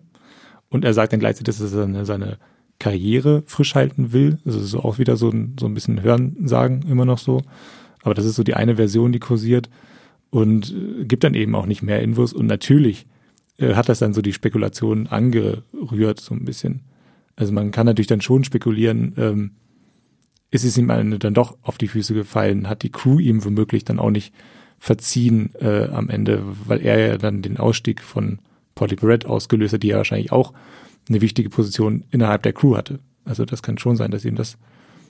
Und 0.69 0.85
er 0.85 0.95
sagt 0.95 1.13
dann 1.13 1.19
gleichzeitig, 1.19 1.57
dass 1.57 1.61
es 1.61 1.73
seine, 1.73 2.07
seine 2.07 2.39
Karriere 2.81 3.45
frisch 3.47 3.77
halten 3.77 4.13
will. 4.13 4.39
Also 4.45 4.59
so 4.59 4.81
auch 4.81 4.99
wieder 4.99 5.17
so 5.17 5.31
ein, 5.31 5.55
so 5.61 5.67
ein 5.67 5.75
bisschen 5.75 6.03
Hören 6.03 6.37
sagen 6.49 6.83
immer 6.89 7.05
noch 7.05 7.19
so. 7.19 7.43
Aber 8.03 8.15
das 8.15 8.25
ist 8.25 8.35
so 8.35 8.43
die 8.43 8.55
eine 8.55 8.77
Version, 8.77 9.13
die 9.13 9.21
kursiert 9.21 9.71
und 10.31 10.75
äh, 10.75 11.05
gibt 11.05 11.23
dann 11.23 11.35
eben 11.35 11.55
auch 11.55 11.67
nicht 11.67 11.83
mehr 11.83 12.03
Infos. 12.03 12.33
Und 12.33 12.47
natürlich 12.47 13.07
äh, 13.59 13.75
hat 13.75 13.89
das 13.89 14.01
dann 14.01 14.15
so 14.15 14.23
die 14.23 14.33
Spekulation 14.33 15.07
angerührt, 15.07 16.19
so 16.19 16.35
ein 16.35 16.45
bisschen. 16.45 16.81
Also 17.37 17.53
man 17.53 17.71
kann 17.71 17.87
natürlich 17.87 18.09
dann 18.09 18.21
schon 18.21 18.43
spekulieren, 18.43 19.15
ähm, 19.17 19.51
ist 20.51 20.65
es 20.65 20.77
ihm 20.77 20.89
dann 20.89 21.35
doch 21.35 21.57
auf 21.63 21.79
die 21.79 21.89
Füße 21.89 22.13
gefallen, 22.13 22.69
hat 22.69 22.83
die 22.83 22.91
Crew 22.91 23.21
ihm 23.21 23.45
womöglich 23.45 23.85
dann 23.85 24.01
auch 24.01 24.11
nicht 24.11 24.35
verziehen 24.79 25.51
äh, 25.61 25.85
am 25.85 26.09
Ende, 26.09 26.43
weil 26.67 26.81
er 26.81 26.99
ja 26.99 27.19
dann 27.19 27.43
den 27.43 27.59
Ausstieg 27.59 28.03
von 28.03 28.41
Polly 28.75 28.97
Barrett 28.97 29.27
ausgelöst 29.27 29.75
hat, 29.75 29.83
die 29.83 29.89
ja 29.89 29.99
wahrscheinlich 29.99 30.33
auch 30.33 30.53
eine 31.09 31.21
wichtige 31.21 31.51
Position 31.51 32.05
innerhalb 32.11 32.43
der 32.43 32.53
Crew 32.53 32.77
hatte. 32.77 33.01
Also 33.25 33.45
das 33.45 33.63
kann 33.63 33.79
schon 33.79 33.97
sein, 33.97 34.11
dass 34.11 34.25
ihm 34.25 34.37
das 34.37 34.57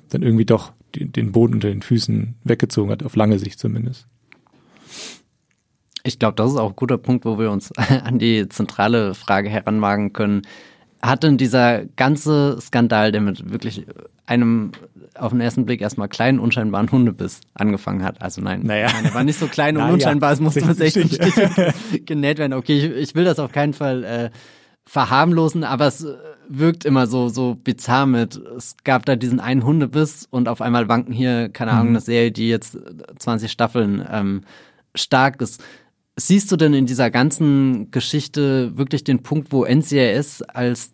dann 0.08 0.22
irgendwie 0.22 0.44
doch 0.44 0.72
den 0.94 1.32
Boden 1.32 1.54
unter 1.54 1.68
den 1.68 1.82
Füßen 1.82 2.34
weggezogen 2.42 2.90
hat, 2.90 3.04
auf 3.04 3.14
lange 3.14 3.38
Sicht 3.38 3.58
zumindest. 3.58 4.06
Ich 6.02 6.18
glaube, 6.18 6.34
das 6.34 6.52
ist 6.52 6.56
auch 6.56 6.70
ein 6.70 6.76
guter 6.76 6.98
Punkt, 6.98 7.24
wo 7.24 7.38
wir 7.38 7.50
uns 7.50 7.72
an 7.76 8.18
die 8.18 8.48
zentrale 8.48 9.14
Frage 9.14 9.48
heranwagen 9.48 10.12
können. 10.12 10.42
Hat 11.02 11.22
denn 11.22 11.38
dieser 11.38 11.86
ganze 11.96 12.58
Skandal, 12.60 13.12
der 13.12 13.20
mit 13.20 13.50
wirklich 13.50 13.86
einem 14.26 14.72
auf 15.14 15.32
den 15.32 15.40
ersten 15.40 15.66
Blick 15.66 15.80
erstmal 15.80 16.08
kleinen, 16.08 16.38
unscheinbaren 16.38 16.90
Hundebiss 16.90 17.40
angefangen 17.54 18.04
hat. 18.04 18.22
Also 18.22 18.40
nein, 18.40 18.62
naja. 18.62 18.88
nein 18.92 19.06
er 19.06 19.14
war 19.14 19.24
nicht 19.24 19.38
so 19.38 19.46
klein 19.46 19.76
und 19.76 19.82
naja. 19.82 19.94
unscheinbar, 19.94 20.32
es 20.32 20.40
musste 20.40 20.64
mit 20.64 20.76
16 20.76 21.08
Stiche 21.08 21.74
genäht 22.06 22.38
werden. 22.38 22.52
Okay, 22.52 22.78
ich, 22.78 22.84
ich, 23.08 23.14
will 23.14 23.24
das 23.24 23.38
auf 23.38 23.50
keinen 23.50 23.72
Fall 23.72 24.04
äh, 24.04 24.30
verharmlosen, 24.90 25.62
aber 25.62 25.86
es 25.86 26.02
äh, 26.02 26.16
wirkt 26.48 26.84
immer 26.84 27.06
so, 27.06 27.28
so 27.28 27.54
bizarr 27.54 28.06
mit. 28.06 28.34
Es 28.34 28.74
gab 28.82 29.06
da 29.06 29.14
diesen 29.14 29.38
einen 29.38 29.64
Hundebiss 29.64 30.26
und 30.28 30.48
auf 30.48 30.60
einmal 30.60 30.88
wanken 30.88 31.12
hier, 31.12 31.48
keine 31.48 31.70
Ahnung, 31.70 31.90
mhm. 31.90 31.96
eine 31.96 32.00
Serie, 32.00 32.32
die 32.32 32.48
jetzt 32.48 32.76
20 33.20 33.52
Staffeln 33.52 34.04
ähm, 34.10 34.40
stark 34.96 35.40
ist. 35.40 35.62
Siehst 36.16 36.50
du 36.50 36.56
denn 36.56 36.74
in 36.74 36.86
dieser 36.86 37.08
ganzen 37.08 37.92
Geschichte 37.92 38.76
wirklich 38.76 39.04
den 39.04 39.22
Punkt, 39.22 39.52
wo 39.52 39.64
NCIS 39.64 40.42
als 40.42 40.92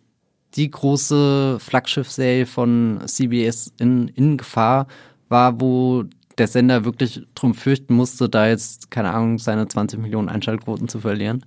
die 0.57 0.71
große 0.71 1.57
Flaggschiff-Serie 1.59 2.45
von 2.45 3.01
CBS 3.07 3.73
in, 3.79 4.09
in 4.09 4.37
Gefahr 4.37 4.89
war, 5.31 5.59
wo 5.59 6.05
der 6.37 6.49
Sender 6.49 6.85
wirklich 6.85 7.23
drum 7.35 7.55
fürchten 7.55 7.95
musste, 7.95 8.29
da 8.29 8.47
jetzt, 8.47 8.91
keine 8.91 9.15
Ahnung, 9.15 9.39
seine 9.39 9.67
20 9.67 9.99
Millionen 9.99 10.29
Einschaltquoten 10.29 10.87
zu 10.87 11.01
verlieren? 11.01 11.47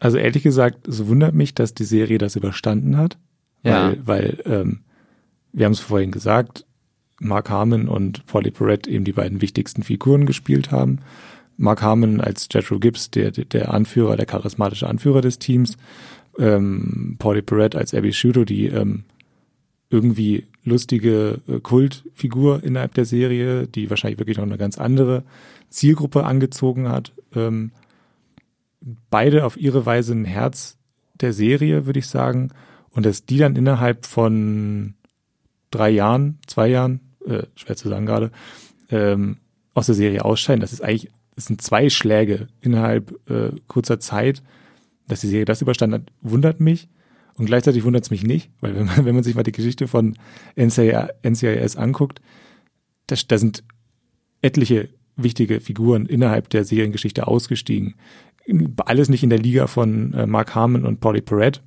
Also 0.00 0.18
ehrlich 0.18 0.42
gesagt, 0.42 0.88
es 0.88 1.06
wundert 1.06 1.34
mich, 1.34 1.54
dass 1.54 1.74
die 1.74 1.84
Serie 1.84 2.18
das 2.18 2.36
überstanden 2.36 2.96
hat. 2.96 3.16
Ja. 3.62 3.88
Weil, 3.88 4.06
weil 4.06 4.42
ähm, 4.44 4.80
wir 5.52 5.66
haben 5.66 5.72
es 5.72 5.80
vorhin 5.80 6.10
gesagt, 6.10 6.66
Mark 7.20 7.48
Harmon 7.48 7.88
und 7.88 8.26
Polly 8.26 8.50
Perrette 8.50 8.90
eben 8.90 9.04
die 9.04 9.12
beiden 9.12 9.40
wichtigsten 9.40 9.82
Figuren 9.82 10.26
gespielt 10.26 10.70
haben. 10.70 11.00
Mark 11.56 11.82
Harmon 11.82 12.20
als 12.20 12.48
Jethro 12.52 12.78
Gibbs, 12.78 13.10
der, 13.10 13.30
der 13.30 13.72
Anführer, 13.72 14.16
der 14.16 14.26
charismatische 14.26 14.88
Anführer 14.88 15.20
des 15.20 15.38
Teams. 15.38 15.76
Ähm, 16.38 17.16
Polly 17.18 17.42
Perrette 17.42 17.78
als 17.78 17.94
Abby 17.94 18.12
Shudo, 18.12 18.44
die 18.44 18.66
ähm, 18.66 19.04
irgendwie 19.88 20.46
lustige 20.64 21.40
äh, 21.46 21.60
Kultfigur 21.60 22.64
innerhalb 22.64 22.94
der 22.94 23.04
Serie, 23.04 23.68
die 23.68 23.88
wahrscheinlich 23.90 24.18
wirklich 24.18 24.38
noch 24.38 24.44
eine 24.44 24.58
ganz 24.58 24.78
andere 24.78 25.22
Zielgruppe 25.70 26.24
angezogen 26.24 26.88
hat. 26.88 27.12
Ähm, 27.34 27.70
beide 29.10 29.44
auf 29.44 29.56
ihre 29.56 29.86
Weise 29.86 30.12
ein 30.12 30.24
Herz 30.24 30.76
der 31.14 31.32
Serie, 31.32 31.86
würde 31.86 31.98
ich 31.98 32.06
sagen. 32.06 32.50
Und 32.90 33.06
dass 33.06 33.26
die 33.26 33.38
dann 33.38 33.56
innerhalb 33.56 34.06
von 34.06 34.94
drei 35.70 35.90
Jahren, 35.90 36.38
zwei 36.46 36.68
Jahren, 36.68 37.00
äh, 37.26 37.44
schwer 37.56 37.76
zu 37.76 37.88
sagen 37.88 38.06
gerade, 38.06 38.30
ähm, 38.90 39.38
aus 39.72 39.86
der 39.86 39.94
Serie 39.94 40.24
ausscheiden, 40.24 40.60
das 40.60 40.72
ist 40.72 40.82
eigentlich, 40.82 41.10
das 41.34 41.46
sind 41.46 41.60
zwei 41.62 41.90
Schläge 41.90 42.48
innerhalb 42.60 43.12
äh, 43.28 43.50
kurzer 43.66 43.98
Zeit, 43.98 44.42
dass 45.08 45.20
die 45.20 45.28
Serie 45.28 45.44
das 45.44 45.62
überstanden 45.62 46.02
hat, 46.02 46.12
wundert 46.20 46.60
mich. 46.60 46.88
Und 47.36 47.46
gleichzeitig 47.46 47.82
wundert 47.82 48.04
es 48.04 48.10
mich 48.10 48.22
nicht, 48.22 48.50
weil 48.60 48.76
wenn 48.76 48.86
man, 48.86 48.96
wenn 49.04 49.14
man 49.14 49.24
sich 49.24 49.34
mal 49.34 49.42
die 49.42 49.52
Geschichte 49.52 49.88
von 49.88 50.16
NCIS 50.56 51.76
anguckt, 51.76 52.20
da, 53.08 53.16
da 53.26 53.38
sind 53.38 53.64
etliche 54.40 54.88
wichtige 55.16 55.60
Figuren 55.60 56.06
innerhalb 56.06 56.50
der 56.50 56.64
Seriengeschichte 56.64 57.26
ausgestiegen 57.26 57.94
alles 58.84 59.08
nicht 59.08 59.22
in 59.22 59.30
der 59.30 59.38
Liga 59.38 59.66
von 59.66 60.12
äh, 60.12 60.26
Mark 60.26 60.54
Harmon 60.54 60.84
und 60.84 61.00
Polly 61.00 61.20
Perrette, 61.20 61.60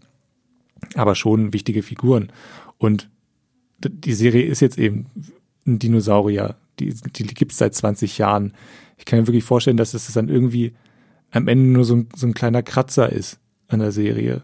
aber 0.95 1.15
schon 1.15 1.53
wichtige 1.53 1.83
Figuren. 1.83 2.31
Und 2.77 3.09
die 3.79 4.13
Serie 4.13 4.43
ist 4.43 4.59
jetzt 4.59 4.77
eben 4.77 5.07
ein 5.65 5.79
Dinosaurier. 5.79 6.55
Die, 6.79 6.93
die 6.93 7.23
gibt 7.23 7.51
es 7.51 7.57
seit 7.57 7.73
20 7.75 8.17
Jahren. 8.17 8.53
Ich 8.97 9.05
kann 9.05 9.19
mir 9.19 9.27
wirklich 9.27 9.43
vorstellen, 9.43 9.77
dass 9.77 9.93
es 9.93 10.11
dann 10.13 10.29
irgendwie 10.29 10.73
am 11.31 11.47
Ende 11.47 11.65
nur 11.65 11.83
so 11.83 11.95
ein, 11.95 12.09
so 12.15 12.27
ein 12.27 12.33
kleiner 12.33 12.63
Kratzer 12.63 13.11
ist 13.11 13.39
an 13.67 13.79
der 13.79 13.91
Serie. 13.91 14.43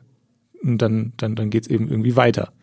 Und 0.62 0.82
dann, 0.82 1.14
dann, 1.18 1.36
dann 1.36 1.50
geht 1.50 1.64
es 1.64 1.70
eben 1.70 1.90
irgendwie 1.90 2.16
weiter. 2.16 2.54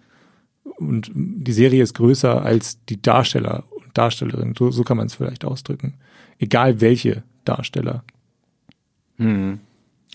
Und 0.79 1.11
die 1.15 1.53
Serie 1.53 1.83
ist 1.83 1.95
größer 1.95 2.43
als 2.43 2.85
die 2.87 3.01
Darsteller 3.01 3.65
und 3.71 3.97
Darstellerinnen. 3.97 4.55
So, 4.59 4.71
so 4.71 4.83
kann 4.83 4.97
man 4.97 5.07
es 5.07 5.15
vielleicht 5.15 5.45
ausdrücken. 5.45 5.95
Egal 6.39 6.81
welche 6.81 7.23
Darsteller. 7.45 8.05
Hm. 9.21 9.61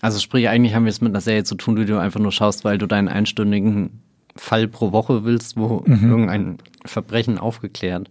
Also 0.02 0.18
sprich, 0.18 0.48
eigentlich 0.48 0.74
haben 0.74 0.84
wir 0.84 0.90
es 0.90 1.00
mit 1.00 1.12
einer 1.12 1.20
Serie 1.20 1.44
zu 1.44 1.54
tun, 1.54 1.76
die 1.76 1.86
du 1.86 1.98
einfach 1.98 2.20
nur 2.20 2.32
schaust, 2.32 2.64
weil 2.64 2.76
du 2.76 2.86
deinen 2.86 3.08
einstündigen 3.08 4.02
Fall 4.34 4.68
pro 4.68 4.92
Woche 4.92 5.24
willst, 5.24 5.56
wo 5.56 5.82
mhm. 5.86 6.10
irgendein 6.10 6.58
Verbrechen 6.84 7.38
aufgeklärt 7.38 8.10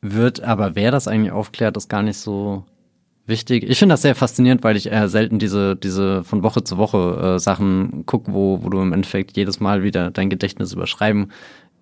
wird. 0.00 0.42
Aber 0.42 0.74
wer 0.74 0.90
das 0.90 1.06
eigentlich 1.06 1.32
aufklärt, 1.32 1.76
ist 1.76 1.88
gar 1.88 2.02
nicht 2.02 2.18
so 2.18 2.64
wichtig. 3.26 3.64
Ich 3.68 3.78
finde 3.78 3.92
das 3.92 4.02
sehr 4.02 4.14
faszinierend, 4.14 4.64
weil 4.64 4.76
ich 4.76 4.86
eher 4.86 5.08
selten 5.08 5.38
diese, 5.38 5.76
diese 5.76 6.24
von 6.24 6.42
Woche 6.42 6.64
zu 6.64 6.78
Woche 6.78 7.34
äh, 7.36 7.38
Sachen 7.38 8.04
gucke, 8.06 8.32
wo, 8.32 8.62
wo 8.62 8.68
du 8.68 8.80
im 8.80 8.92
Endeffekt 8.92 9.36
jedes 9.36 9.60
Mal 9.60 9.82
wieder 9.82 10.10
dein 10.10 10.30
Gedächtnis 10.30 10.72
überschreiben 10.72 11.30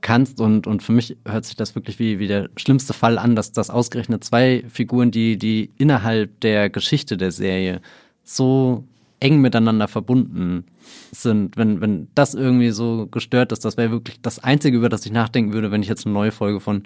kannst. 0.05 0.41
Und, 0.41 0.69
und 0.69 0.85
für 0.85 0.93
mich 0.93 1.17
hört 1.27 1.45
sich 1.45 1.57
das 1.57 1.75
wirklich 1.75 1.99
wie, 1.99 2.21
wie 2.21 2.29
der 2.29 2.51
schlimmste 2.57 2.93
Fall 2.93 3.19
an, 3.19 3.35
dass 3.35 3.51
das 3.51 3.71
ausgerechnet 3.71 4.23
zwei 4.23 4.63
Figuren, 4.69 5.11
die, 5.11 5.37
die 5.37 5.71
innerhalb 5.79 6.41
der 6.41 6.71
Geschichte 6.71 7.17
der 7.17 7.33
Serie 7.33 7.81
so 8.23 8.85
eng 9.19 9.41
miteinander 9.41 9.89
verbunden 9.89 10.65
sind. 11.11 11.57
Wenn, 11.57 11.81
wenn 11.81 12.09
das 12.15 12.35
irgendwie 12.35 12.71
so 12.71 13.09
gestört 13.11 13.51
ist, 13.51 13.65
das 13.65 13.77
wäre 13.77 13.91
wirklich 13.91 14.21
das 14.21 14.39
Einzige, 14.39 14.77
über 14.77 14.89
das 14.89 15.07
ich 15.07 15.13
nachdenken 15.13 15.53
würde, 15.53 15.71
wenn 15.71 15.83
ich 15.83 15.89
jetzt 15.89 16.07
eine 16.07 16.13
neue 16.13 16.33
Folge 16.33 16.61
von 16.61 16.83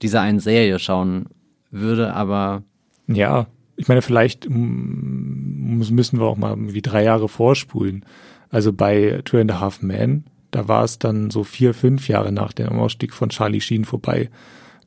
dieser 0.00 0.20
einen 0.20 0.40
Serie 0.40 0.78
schauen 0.78 1.26
würde. 1.70 2.14
Aber 2.14 2.62
ja, 3.08 3.46
ich 3.76 3.88
meine, 3.88 4.02
vielleicht 4.02 4.48
müssen 4.48 6.20
wir 6.20 6.26
auch 6.26 6.36
mal 6.36 6.56
wie 6.58 6.82
drei 6.82 7.02
Jahre 7.02 7.28
vorspulen. 7.28 8.04
Also 8.50 8.72
bei 8.72 9.20
Two 9.24 9.38
and 9.38 9.50
a 9.50 9.60
Half 9.60 9.82
Men, 9.82 10.24
da 10.52 10.68
war 10.68 10.84
es 10.84 11.00
dann 11.00 11.30
so 11.30 11.42
vier, 11.42 11.74
fünf 11.74 12.06
Jahre 12.06 12.30
nach 12.30 12.52
dem 12.52 12.68
Ausstieg 12.68 13.14
von 13.14 13.30
Charlie 13.30 13.60
Sheen 13.60 13.84
vorbei. 13.84 14.30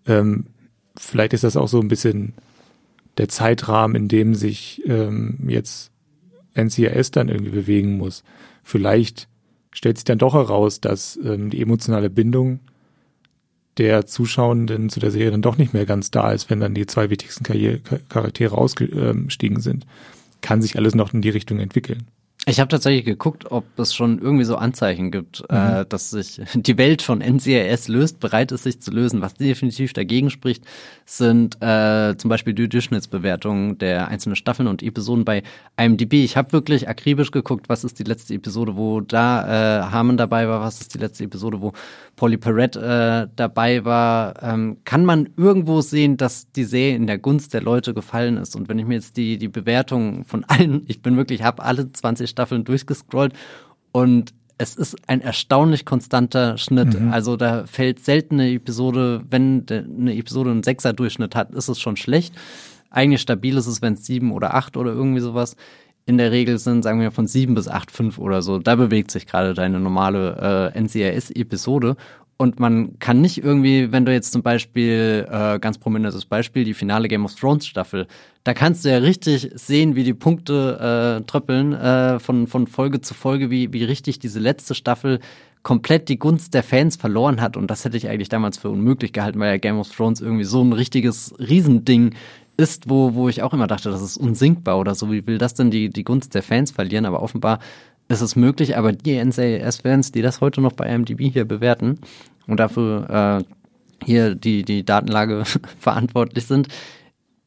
Ähm, 0.06 0.46
vielleicht 0.96 1.34
ist 1.34 1.44
das 1.44 1.58
auch 1.58 1.68
so 1.68 1.82
ein 1.82 1.90
bisschen 1.90 2.34
der 3.18 3.28
Zeitrahmen, 3.28 3.96
in 3.96 4.08
dem 4.08 4.36
sich 4.36 4.82
ähm, 4.86 5.40
jetzt 5.48 5.92
NCIS 6.54 7.12
dann 7.12 7.30
irgendwie 7.30 7.52
bewegen 7.52 7.98
muss. 7.98 8.24
Vielleicht 8.64 9.28
stellt 9.72 9.98
sich 9.98 10.06
dann 10.06 10.20
doch 10.20 10.36
heraus, 10.36 10.82
dass 10.82 11.20
ähm, 11.24 11.50
die 11.50 11.62
emotionale 11.62 12.10
Bindung 12.10 12.60
der 13.78 14.06
Zuschauenden 14.06 14.90
zu 14.90 15.00
der 15.00 15.12
Serie 15.12 15.32
dann 15.32 15.42
doch 15.42 15.58
nicht 15.58 15.74
mehr 15.74 15.86
ganz 15.86 16.12
da 16.12 16.32
ist, 16.32 16.50
wenn 16.50 16.60
dann 16.60 16.76
die 16.76 16.86
zwei 16.86 17.10
wichtigsten 17.10 17.44
Karriere 17.44 17.80
Charaktere 18.08 18.58
ausgestiegen 18.58 19.60
sind. 19.60 19.86
Kann 20.42 20.62
sich 20.62 20.78
alles 20.78 20.96
noch 20.96 21.14
in 21.14 21.22
die 21.22 21.30
Richtung 21.30 21.60
entwickeln. 21.60 22.08
Ich 22.48 22.60
habe 22.60 22.68
tatsächlich 22.68 23.06
geguckt, 23.06 23.50
ob 23.50 23.66
es 23.80 23.96
schon 23.96 24.20
irgendwie 24.20 24.44
so 24.44 24.56
Anzeichen 24.56 25.10
gibt, 25.10 25.42
mhm. 25.50 25.58
äh, 25.58 25.86
dass 25.86 26.12
sich 26.12 26.40
die 26.54 26.78
Welt 26.78 27.02
von 27.02 27.20
NCIS 27.20 27.88
löst, 27.88 28.20
bereit 28.20 28.52
ist, 28.52 28.64
sich 28.64 28.80
zu 28.80 28.92
lösen. 28.92 29.22
Was 29.22 29.34
definitiv 29.34 29.94
dagegen 29.94 30.30
spricht, 30.30 30.64
sind 31.06 31.60
äh, 31.64 32.16
zum 32.18 32.30
Beispiel 32.30 32.54
die 32.54 32.70
Durchschnittsbewertungen 32.70 33.80
der 33.80 34.10
einzelnen 34.10 34.36
Staffeln 34.36 34.68
und 34.68 34.84
Episoden 34.84 35.26
bei 35.26 35.42
IMDb. 35.76 36.14
Ich 36.14 36.38
habe 36.38 36.54
wirklich 36.54 36.88
akribisch 36.88 37.32
geguckt, 37.32 37.68
was 37.68 37.84
ist 37.84 37.98
die 37.98 38.04
letzte 38.04 38.36
Episode, 38.36 38.76
wo 38.76 39.02
da 39.02 39.80
äh, 39.80 39.82
Harmon 39.90 40.18
dabei 40.18 40.48
war, 40.48 40.62
was 40.62 40.82
ist 40.82 40.94
die 40.94 41.00
letzte 41.00 41.24
Episode, 41.24 41.62
wo 41.62 41.74
Polly 42.16 42.38
Perrette 42.38 43.28
äh, 43.28 43.32
dabei 43.36 43.86
war. 43.86 44.44
Ähm, 44.44 44.78
kann 44.86 45.04
man 45.04 45.30
irgendwo 45.36 45.82
sehen, 45.82 46.18
dass 46.18 46.52
die 46.52 46.64
Serie 46.64 46.96
in 46.96 47.08
der 47.08 47.18
Gunst 47.18 47.56
der 47.56 47.62
Leute 47.62 47.96
gefallen 47.96 48.38
ist? 48.38 48.56
Und 48.56 48.70
wenn 48.70 48.78
ich 48.78 48.86
mir 48.86 48.96
jetzt 48.96 49.18
die, 49.18 49.40
die 49.40 49.48
Bewertungen 49.48 50.26
von 50.26 50.44
allen, 50.44 50.84
ich 50.88 51.02
bin 51.02 51.18
wirklich, 51.18 51.42
habe 51.42 51.64
alle 51.64 51.92
20 51.92 52.35
Staffeln 52.36 52.66
durchgescrollt 52.66 53.34
und 53.92 54.34
es 54.58 54.76
ist 54.76 54.96
ein 55.08 55.22
erstaunlich 55.22 55.86
konstanter 55.86 56.58
Schnitt. 56.58 57.00
Mhm. 57.00 57.12
Also 57.12 57.36
da 57.36 57.66
fällt 57.66 58.04
selten 58.04 58.40
eine 58.40 58.52
Episode, 58.52 59.24
wenn 59.30 59.66
eine 59.70 60.16
Episode 60.16 60.52
einen 60.52 60.64
Sechser-Durchschnitt 60.64 61.36
hat, 61.36 61.54
ist 61.54 61.68
es 61.68 61.80
schon 61.80 61.98
schlecht. 61.98 62.36
Eigentlich 62.90 63.22
stabil 63.22 63.58
ist 63.58 63.68
es, 63.68 63.82
wenn 63.82 63.94
es 63.94 64.06
sieben 64.06 64.32
oder 64.32 64.54
acht 64.54 64.78
oder 64.78 64.92
irgendwie 64.92 65.20
sowas 65.20 65.56
in 66.06 66.18
der 66.18 66.32
Regel 66.32 66.60
sind, 66.60 66.84
sagen 66.84 67.02
wir 67.02 67.12
von 67.12 67.28
sieben 67.28 67.56
bis 67.56 67.68
acht, 67.68 67.92
fünf 67.92 68.20
oder 68.20 68.42
so. 68.42 68.60
Da 68.60 68.76
bewegt 68.76 69.12
sich 69.12 69.26
gerade 69.26 69.54
deine 69.54 69.80
normale 69.80 70.72
äh, 70.76 70.80
NCIS-Episode. 70.80 71.96
Und 72.38 72.60
man 72.60 73.00
kann 73.00 73.22
nicht 73.22 73.42
irgendwie, 73.42 73.94
wenn 73.94 74.04
du 74.04 74.12
jetzt 74.12 74.34
zum 74.34 74.44
Beispiel, 74.44 75.26
äh, 75.30 75.58
ganz 75.60 75.78
prominentes 75.78 76.26
Beispiel, 76.26 76.66
die 76.66 76.74
finale 76.74 77.08
Game 77.08 77.24
of 77.24 77.34
Thrones 77.36 77.66
Staffel, 77.66 78.08
da 78.44 78.54
kannst 78.54 78.84
du 78.84 78.90
ja 78.90 78.98
richtig 78.98 79.52
sehen, 79.56 79.96
wie 79.96 80.04
die 80.04 80.14
Punkte 80.14 81.22
äh, 81.22 81.26
tröppeln 81.26 81.74
äh, 81.74 82.20
von, 82.20 82.48
von 82.48 82.68
Folge 82.68 83.00
zu 83.00 83.14
Folge, 83.14 83.50
wie, 83.50 83.72
wie 83.72 83.86
richtig 83.86 84.20
diese 84.20 84.40
letzte 84.40 84.76
Staffel 84.76 85.20
komplett 85.64 86.10
die 86.10 86.20
Gunst 86.20 86.54
der 86.54 86.62
Fans 86.62 86.98
verloren 86.98 87.42
hat. 87.42 87.56
Und 87.56 87.72
das 87.72 87.86
hätte 87.86 87.98
ich 87.98 88.10
eigentlich 88.10 88.30
damals 88.30 88.58
für 88.58 88.70
unmöglich 88.70 89.14
gehalten, 89.14 89.40
weil 89.40 89.52
ja 89.52 89.58
Game 89.58 89.80
of 89.80 89.90
Thrones 89.90 90.20
irgendwie 90.20 90.44
so 90.44 90.62
ein 90.62 90.74
richtiges 90.74 91.34
Riesending 91.40 92.16
ist, 92.58 92.90
wo, 92.90 93.16
wo 93.16 93.30
ich 93.30 93.42
auch 93.42 93.54
immer 93.54 93.68
dachte, 93.68 93.90
das 93.90 94.02
ist 94.02 94.18
unsinkbar 94.18 94.78
oder 94.78 94.94
so. 94.94 95.12
Wie 95.12 95.26
will 95.26 95.38
das 95.38 95.54
denn 95.54 95.72
die, 95.72 95.90
die 95.90 96.04
Gunst 96.04 96.36
der 96.36 96.44
Fans 96.44 96.72
verlieren? 96.72 97.06
Aber 97.06 97.22
offenbar 97.22 97.60
ist 98.08 98.22
es 98.22 98.36
möglich. 98.36 98.78
Aber 98.78 98.92
die 98.92 99.16
NCIS-Fans, 99.24 100.12
die 100.12 100.22
das 100.22 100.42
heute 100.42 100.62
noch 100.62 100.74
bei 100.74 100.88
IMDb 100.88 101.32
hier 101.32 101.46
bewerten 101.46 102.00
und 102.48 102.60
dafür 102.60 103.44
äh, 103.44 104.06
hier 104.06 104.36
die, 104.36 104.64
die 104.64 104.84
Datenlage 104.84 105.44
verantwortlich 105.80 106.46
sind, 106.46 106.68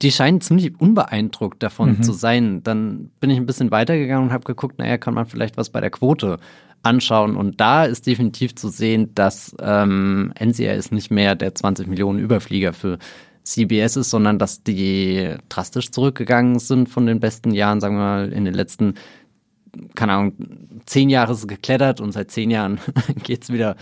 die 0.03 0.13
scheinen 0.13 0.41
ziemlich 0.41 0.81
unbeeindruckt 0.81 1.63
davon 1.63 1.99
mhm. 1.99 2.03
zu 2.03 2.13
sein. 2.13 2.63
Dann 2.63 3.11
bin 3.21 3.31
ich 3.31 3.37
ein 3.37 3.47
bisschen 3.47 3.71
weitergegangen 3.71 4.29
und 4.29 4.33
habe 4.33 4.45
geguckt, 4.45 4.79
naja, 4.79 4.97
kann 4.97 5.15
man 5.15 5.27
vielleicht 5.27 5.57
was 5.57 5.71
bei 5.71 5.81
der 5.81 5.91
Quote 5.91 6.39
anschauen. 6.83 7.37
Und 7.37 7.61
da 7.61 7.85
ist 7.85 8.07
definitiv 8.07 8.55
zu 8.55 8.69
sehen, 8.69 9.15
dass 9.15 9.57
ähm, 9.61 10.33
NCIS 10.41 10.93
nicht 10.93 11.11
mehr 11.11 11.35
der 11.35 11.55
20 11.55 11.89
Millionen 11.89 12.21
Überflieger 12.21 12.73
für 12.73 12.99
CBS 13.43 13.97
ist, 13.97 14.11
sondern 14.11 14.39
dass 14.39 14.63
die 14.63 15.35
drastisch 15.49 15.91
zurückgegangen 15.91 16.59
sind 16.59 16.89
von 16.89 17.07
den 17.07 17.19
besten 17.19 17.53
Jahren, 17.53 17.81
sagen 17.81 17.97
wir 17.97 18.03
mal, 18.03 18.33
in 18.33 18.45
den 18.45 18.55
letzten, 18.55 18.95
keine 19.95 20.13
Ahnung, 20.13 20.33
zehn 20.87 21.11
Jahre 21.11 21.33
ist 21.33 21.41
es 21.41 21.49
geklettert 21.49 22.01
und 22.01 22.13
seit 22.13 22.31
zehn 22.31 22.51
Jahren 22.51 22.79
geht's 23.23 23.53
wieder 23.53 23.77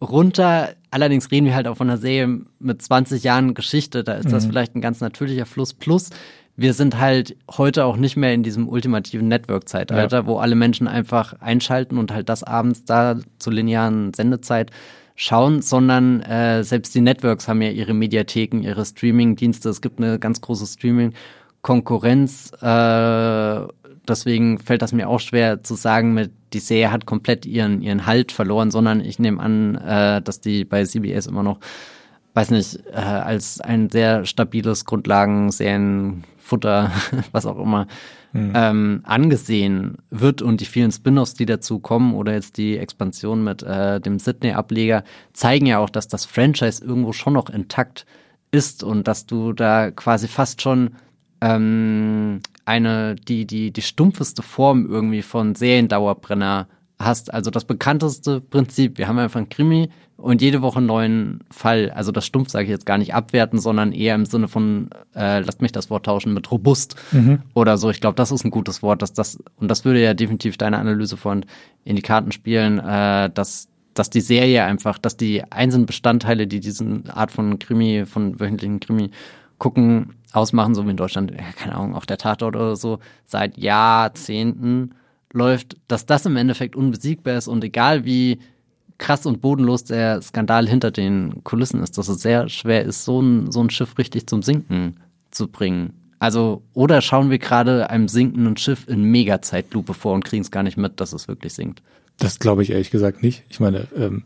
runter. 0.00 0.70
Allerdings 0.90 1.30
reden 1.30 1.46
wir 1.46 1.54
halt 1.54 1.66
auch 1.66 1.76
von 1.76 1.88
einer 1.88 1.98
Serie 1.98 2.40
mit 2.58 2.82
20 2.82 3.22
Jahren 3.22 3.54
Geschichte, 3.54 4.02
da 4.04 4.14
ist 4.14 4.26
mhm. 4.26 4.30
das 4.30 4.46
vielleicht 4.46 4.74
ein 4.74 4.80
ganz 4.80 5.00
natürlicher 5.00 5.46
Fluss. 5.46 5.74
Plus, 5.74 6.10
wir 6.56 6.74
sind 6.74 6.98
halt 6.98 7.36
heute 7.50 7.84
auch 7.84 7.96
nicht 7.96 8.16
mehr 8.16 8.34
in 8.34 8.42
diesem 8.42 8.68
ultimativen 8.68 9.28
Network-Zeitalter, 9.28 10.18
ja. 10.18 10.26
wo 10.26 10.38
alle 10.38 10.54
Menschen 10.54 10.88
einfach 10.88 11.34
einschalten 11.40 11.96
und 11.96 12.12
halt 12.12 12.28
das 12.28 12.42
abends 12.42 12.84
da 12.84 13.16
zur 13.38 13.52
linearen 13.52 14.12
Sendezeit 14.12 14.70
schauen, 15.14 15.62
sondern 15.62 16.20
äh, 16.20 16.64
selbst 16.64 16.94
die 16.94 17.00
Networks 17.00 17.46
haben 17.48 17.62
ja 17.62 17.70
ihre 17.70 17.94
Mediatheken, 17.94 18.62
ihre 18.62 18.84
Streaming-Dienste. 18.84 19.68
Es 19.68 19.80
gibt 19.80 19.98
eine 20.00 20.18
ganz 20.18 20.40
große 20.40 20.66
Streaming-Konkurrenz. 20.66 22.52
Äh, 22.60 23.66
deswegen 24.08 24.58
fällt 24.58 24.82
das 24.82 24.92
mir 24.92 25.08
auch 25.08 25.20
schwer 25.20 25.62
zu 25.62 25.74
sagen, 25.74 26.12
mit 26.14 26.32
die 26.52 26.58
Serie 26.58 26.90
hat 26.90 27.06
komplett 27.06 27.46
ihren, 27.46 27.80
ihren 27.80 28.04
Halt 28.06 28.32
verloren, 28.32 28.70
sondern 28.70 29.00
ich 29.00 29.18
nehme 29.18 29.40
an, 29.40 29.76
äh, 29.76 30.20
dass 30.22 30.40
die 30.40 30.64
bei 30.64 30.84
CBS 30.84 31.26
immer 31.26 31.42
noch, 31.42 31.58
weiß 32.34 32.50
nicht, 32.50 32.80
äh, 32.92 32.96
als 32.96 33.60
ein 33.60 33.90
sehr 33.90 34.26
stabiles 34.26 34.84
Grundlagen-Serienfutter, 34.84 36.90
was 37.32 37.46
auch 37.46 37.58
immer, 37.58 37.86
mhm. 38.32 38.52
ähm, 38.54 39.00
angesehen 39.04 39.98
wird 40.10 40.42
und 40.42 40.60
die 40.60 40.66
vielen 40.66 40.92
Spin-offs, 40.92 41.34
die 41.34 41.46
dazu 41.46 41.78
kommen 41.78 42.14
oder 42.14 42.34
jetzt 42.34 42.56
die 42.56 42.78
Expansion 42.78 43.44
mit 43.44 43.62
äh, 43.62 44.00
dem 44.00 44.18
Sydney-Ableger, 44.18 45.04
zeigen 45.32 45.66
ja 45.66 45.78
auch, 45.78 45.90
dass 45.90 46.08
das 46.08 46.24
Franchise 46.24 46.84
irgendwo 46.84 47.12
schon 47.12 47.34
noch 47.34 47.48
intakt 47.48 48.06
ist 48.50 48.82
und 48.82 49.06
dass 49.06 49.26
du 49.26 49.52
da 49.52 49.92
quasi 49.92 50.26
fast 50.26 50.62
schon 50.62 50.96
ähm, 51.40 52.40
eine, 52.70 53.16
die, 53.16 53.46
die, 53.46 53.72
die 53.72 53.82
stumpfeste 53.82 54.42
Form 54.42 54.86
irgendwie 54.86 55.22
von 55.22 55.54
Seriendauerbrenner 55.54 56.68
hast. 56.98 57.32
Also 57.34 57.50
das 57.50 57.64
bekannteste 57.64 58.40
Prinzip, 58.40 58.98
wir 58.98 59.08
haben 59.08 59.18
einfach 59.18 59.38
einen 59.38 59.48
Krimi, 59.48 59.90
und 60.20 60.42
jede 60.42 60.62
Woche 60.62 60.78
einen 60.78 60.86
neuen 60.86 61.40
Fall. 61.50 61.90
Also 61.90 62.12
das 62.12 62.26
Stumpf 62.26 62.50
sage 62.50 62.64
ich 62.64 62.70
jetzt 62.70 62.86
gar 62.86 62.98
nicht 62.98 63.14
abwerten, 63.14 63.58
sondern 63.58 63.92
eher 63.92 64.14
im 64.14 64.26
Sinne 64.26 64.48
von, 64.48 64.90
äh, 65.14 65.40
lasst 65.40 65.62
mich 65.62 65.72
das 65.72 65.90
Wort 65.90 66.06
tauschen 66.06 66.34
mit 66.34 66.50
robust 66.50 66.96
mhm. 67.12 67.42
oder 67.54 67.78
so. 67.78 67.90
Ich 67.90 68.00
glaube, 68.00 68.16
das 68.16 68.30
ist 68.30 68.44
ein 68.44 68.50
gutes 68.50 68.82
Wort, 68.82 69.02
dass 69.02 69.12
das, 69.12 69.38
und 69.56 69.68
das 69.68 69.84
würde 69.84 70.02
ja 70.02 70.14
definitiv 70.14 70.56
deine 70.56 70.78
Analyse 70.78 71.16
von 71.16 71.44
in 71.84 71.96
die 71.96 72.02
Karten 72.02 72.32
spielen, 72.32 72.78
äh, 72.78 73.30
dass 73.30 73.66
dass 73.92 74.08
die 74.08 74.20
Serie 74.20 74.62
einfach, 74.62 74.98
dass 74.98 75.16
die 75.16 75.42
einzelnen 75.50 75.84
Bestandteile, 75.84 76.46
die 76.46 76.60
diesen 76.60 77.10
Art 77.10 77.32
von 77.32 77.58
Krimi, 77.58 78.06
von 78.06 78.38
wöchentlichen 78.38 78.78
Krimi 78.78 79.10
gucken, 79.60 80.14
ausmachen, 80.32 80.74
so 80.74 80.84
wie 80.86 80.90
in 80.90 80.96
Deutschland, 80.96 81.30
ja, 81.30 81.52
keine 81.56 81.76
Ahnung, 81.76 81.94
auch 81.94 82.06
der 82.06 82.18
Tatort 82.18 82.56
oder 82.56 82.74
so, 82.74 82.98
seit 83.26 83.56
Jahrzehnten 83.56 84.94
läuft, 85.32 85.76
dass 85.86 86.06
das 86.06 86.26
im 86.26 86.36
Endeffekt 86.36 86.74
unbesiegbar 86.74 87.36
ist 87.36 87.46
und 87.46 87.62
egal 87.62 88.04
wie 88.04 88.40
krass 88.98 89.26
und 89.26 89.40
bodenlos 89.40 89.84
der 89.84 90.20
Skandal 90.22 90.68
hinter 90.68 90.90
den 90.90 91.44
Kulissen 91.44 91.82
ist, 91.82 91.98
dass 91.98 92.08
es 92.08 92.20
sehr 92.20 92.48
schwer 92.48 92.84
ist, 92.84 93.04
so 93.04 93.20
ein, 93.20 93.50
so 93.52 93.62
ein 93.62 93.70
Schiff 93.70 93.96
richtig 93.98 94.26
zum 94.26 94.42
Sinken 94.42 94.96
zu 95.30 95.46
bringen. 95.46 95.94
Also, 96.18 96.62
oder 96.74 97.00
schauen 97.00 97.30
wir 97.30 97.38
gerade 97.38 97.88
einem 97.88 98.08
sinkenden 98.08 98.56
Schiff 98.56 98.86
in 98.88 99.04
Mega-Zeitlupe 99.04 99.94
vor 99.94 100.14
und 100.14 100.24
kriegen 100.24 100.42
es 100.42 100.50
gar 100.50 100.62
nicht 100.62 100.76
mit, 100.76 101.00
dass 101.00 101.12
es 101.12 101.28
wirklich 101.28 101.54
sinkt? 101.54 101.82
Das 102.18 102.38
glaube 102.38 102.62
ich 102.62 102.70
ehrlich 102.70 102.90
gesagt 102.90 103.22
nicht. 103.22 103.44
Ich 103.48 103.60
meine, 103.60 103.88
ähm, 103.96 104.24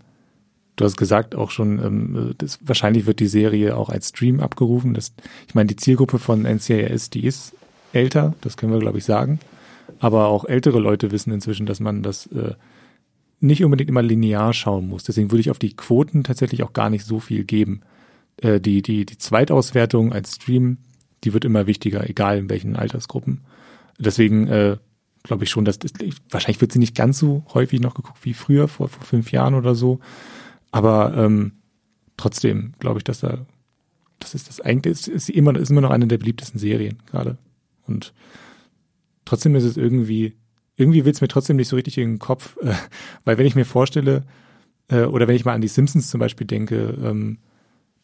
du 0.76 0.84
hast 0.84 0.96
gesagt 0.96 1.34
auch 1.34 1.50
schon, 1.50 1.78
ähm, 1.78 2.34
das, 2.38 2.58
wahrscheinlich 2.62 3.06
wird 3.06 3.20
die 3.20 3.26
Serie 3.26 3.76
auch 3.76 3.88
als 3.88 4.08
Stream 4.08 4.40
abgerufen. 4.40 4.94
Das, 4.94 5.12
ich 5.46 5.54
meine, 5.54 5.68
die 5.68 5.76
Zielgruppe 5.76 6.18
von 6.18 6.42
NCIS, 6.42 7.10
die 7.10 7.24
ist 7.24 7.54
älter, 7.92 8.34
das 8.40 8.56
können 8.56 8.72
wir, 8.72 8.80
glaube 8.80 8.98
ich, 8.98 9.04
sagen. 9.04 9.40
Aber 10.00 10.26
auch 10.26 10.44
ältere 10.44 10.80
Leute 10.80 11.10
wissen 11.12 11.32
inzwischen, 11.32 11.66
dass 11.66 11.80
man 11.80 12.02
das 12.02 12.26
äh, 12.26 12.54
nicht 13.40 13.64
unbedingt 13.64 13.90
immer 13.90 14.02
linear 14.02 14.52
schauen 14.52 14.88
muss. 14.88 15.04
Deswegen 15.04 15.30
würde 15.30 15.40
ich 15.40 15.50
auf 15.50 15.58
die 15.58 15.76
Quoten 15.76 16.24
tatsächlich 16.24 16.62
auch 16.62 16.72
gar 16.72 16.90
nicht 16.90 17.04
so 17.04 17.20
viel 17.20 17.44
geben. 17.44 17.82
Äh, 18.38 18.60
die, 18.60 18.82
die, 18.82 19.06
die 19.06 19.18
Zweitauswertung 19.18 20.12
als 20.12 20.34
Stream, 20.34 20.78
die 21.22 21.32
wird 21.32 21.44
immer 21.44 21.66
wichtiger, 21.66 22.08
egal 22.08 22.38
in 22.38 22.50
welchen 22.50 22.76
Altersgruppen. 22.76 23.42
Deswegen 23.98 24.48
äh, 24.48 24.76
glaube 25.22 25.44
ich 25.44 25.50
schon, 25.50 25.64
dass 25.64 25.78
das, 25.78 25.92
wahrscheinlich 26.30 26.60
wird 26.60 26.72
sie 26.72 26.78
nicht 26.78 26.96
ganz 26.96 27.18
so 27.18 27.44
häufig 27.54 27.80
noch 27.80 27.94
geguckt 27.94 28.18
wie 28.22 28.34
früher, 28.34 28.66
vor, 28.66 28.88
vor 28.88 29.04
fünf 29.04 29.30
Jahren 29.30 29.54
oder 29.54 29.74
so. 29.74 30.00
Aber 30.74 31.14
ähm, 31.16 31.52
trotzdem 32.16 32.72
glaube 32.80 32.98
ich, 32.98 33.04
dass 33.04 33.20
da, 33.20 33.46
das 34.18 34.34
ist 34.34 34.48
das 34.48 34.60
eigentlich, 34.60 34.92
ist, 34.92 35.06
ist 35.06 35.30
immer, 35.30 35.54
ist 35.54 35.70
immer 35.70 35.82
noch 35.82 35.90
eine 35.90 36.08
der 36.08 36.18
beliebtesten 36.18 36.58
Serien 36.58 36.98
gerade. 37.06 37.38
Und 37.86 38.12
trotzdem 39.24 39.54
ist 39.54 39.62
es 39.62 39.76
irgendwie, 39.76 40.34
irgendwie 40.74 41.04
will 41.04 41.12
es 41.12 41.20
mir 41.20 41.28
trotzdem 41.28 41.54
nicht 41.54 41.68
so 41.68 41.76
richtig 41.76 41.96
in 41.98 42.14
den 42.14 42.18
Kopf, 42.18 42.56
äh, 42.56 42.74
weil 43.24 43.38
wenn 43.38 43.46
ich 43.46 43.54
mir 43.54 43.64
vorstelle, 43.64 44.24
äh, 44.88 45.04
oder 45.04 45.28
wenn 45.28 45.36
ich 45.36 45.44
mal 45.44 45.54
an 45.54 45.60
die 45.60 45.68
Simpsons 45.68 46.10
zum 46.10 46.18
Beispiel 46.18 46.46
denke, 46.48 46.98
ähm, 47.00 47.38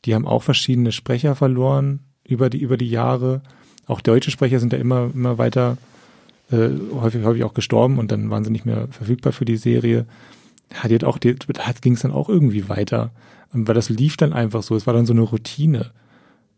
die 0.04 0.14
haben 0.14 0.28
auch 0.28 0.44
verschiedene 0.44 0.92
Sprecher 0.92 1.34
verloren 1.34 1.98
über 2.22 2.50
die, 2.50 2.60
über 2.60 2.76
die 2.76 2.88
Jahre. 2.88 3.42
Auch 3.86 4.00
deutsche 4.00 4.30
Sprecher 4.30 4.60
sind 4.60 4.72
da 4.72 4.76
immer, 4.76 5.10
immer 5.12 5.38
weiter 5.38 5.76
äh, 6.52 6.68
häufig, 6.92 7.24
häufig 7.24 7.42
auch 7.42 7.54
gestorben 7.54 7.98
und 7.98 8.12
dann 8.12 8.30
waren 8.30 8.44
sie 8.44 8.52
nicht 8.52 8.64
mehr 8.64 8.86
verfügbar 8.92 9.32
für 9.32 9.44
die 9.44 9.56
Serie. 9.56 10.06
Hat 10.74 10.90
jetzt 10.90 11.04
auch, 11.04 11.18
da 11.18 11.32
ging 11.80 11.94
es 11.94 12.00
dann 12.00 12.12
auch 12.12 12.28
irgendwie 12.28 12.68
weiter. 12.68 13.10
Weil 13.52 13.74
das 13.74 13.88
lief 13.88 14.16
dann 14.16 14.32
einfach 14.32 14.62
so. 14.62 14.76
Es 14.76 14.86
war 14.86 14.94
dann 14.94 15.06
so 15.06 15.12
eine 15.12 15.22
Routine. 15.22 15.90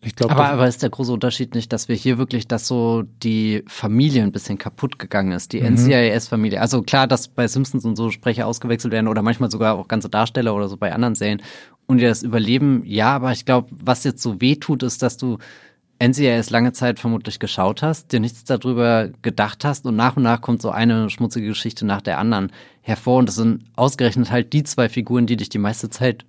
Ich 0.05 0.17
glaub, 0.17 0.33
aber, 0.33 0.49
aber 0.49 0.67
ist 0.67 0.83
der 0.83 0.91
große 0.91 1.13
Unterschied 1.13 1.55
nicht, 1.55 1.73
dass 1.73 1.89
wir 1.89 1.95
hier 1.95 2.19
wirklich, 2.19 2.49
dass 2.49 2.67
so 2.67 3.05
die 3.23 3.63
Familie 3.69 4.25
ein 4.25 4.33
bisschen 4.33 4.59
kaputt 4.59 4.99
gegangen 4.99 5.31
ist, 5.31 5.53
die 5.53 5.61
mhm. 5.61 5.77
NCIS-Familie. 5.77 6.61
Also 6.61 6.83
klar, 6.83 7.07
dass 7.07 7.29
bei 7.29 7.47
Simpsons 7.47 7.85
und 7.85 7.95
so 7.95 8.11
Sprecher 8.11 8.49
ausgewechselt 8.49 8.93
werden 8.93 9.07
oder 9.07 9.23
manchmal 9.23 9.51
sogar 9.51 9.77
auch 9.77 9.87
ganze 9.87 10.09
Darsteller 10.09 10.57
oder 10.57 10.69
so 10.69 10.77
bei 10.77 10.93
anderen 10.93 11.15
Serien 11.15 11.41
und 11.87 11.99
die 11.99 12.05
das 12.05 12.25
überleben. 12.25 12.83
Ja, 12.85 13.15
aber 13.15 13.31
ich 13.31 13.45
glaube, 13.45 13.69
was 13.71 14.03
jetzt 14.03 14.23
so 14.23 14.41
weh 14.41 14.57
tut, 14.57 14.83
ist, 14.83 15.03
dass 15.03 15.19
du 15.19 15.39
NCIS 16.03 16.51
lange 16.51 16.73
Zeit 16.73 16.99
vermutlich 16.99 17.39
geschaut 17.39 17.83
hast, 17.83 18.11
dir 18.11 18.19
nichts 18.19 18.43
darüber 18.43 19.11
gedacht 19.23 19.65
hast 19.65 19.87
und 19.87 19.95
nach 19.95 20.17
und 20.17 20.25
nach 20.25 20.41
kommt 20.41 20.63
so 20.63 20.71
eine 20.71 21.11
schmutzige 21.11 21.47
Geschichte 21.47 21.87
nach 21.87 22.03
der 22.03 22.19
anderen 22.19 22.51
hervor 22.83 23.18
und 23.18 23.28
das 23.28 23.37
sind 23.37 23.64
ausgerechnet 23.76 24.30
halt 24.30 24.53
die 24.53 24.64
zwei 24.64 24.89
Figuren, 24.89 25.26
die 25.26 25.37
dich 25.37 25.49
die 25.49 25.59
meiste 25.59 25.89
Zeit 25.89 26.24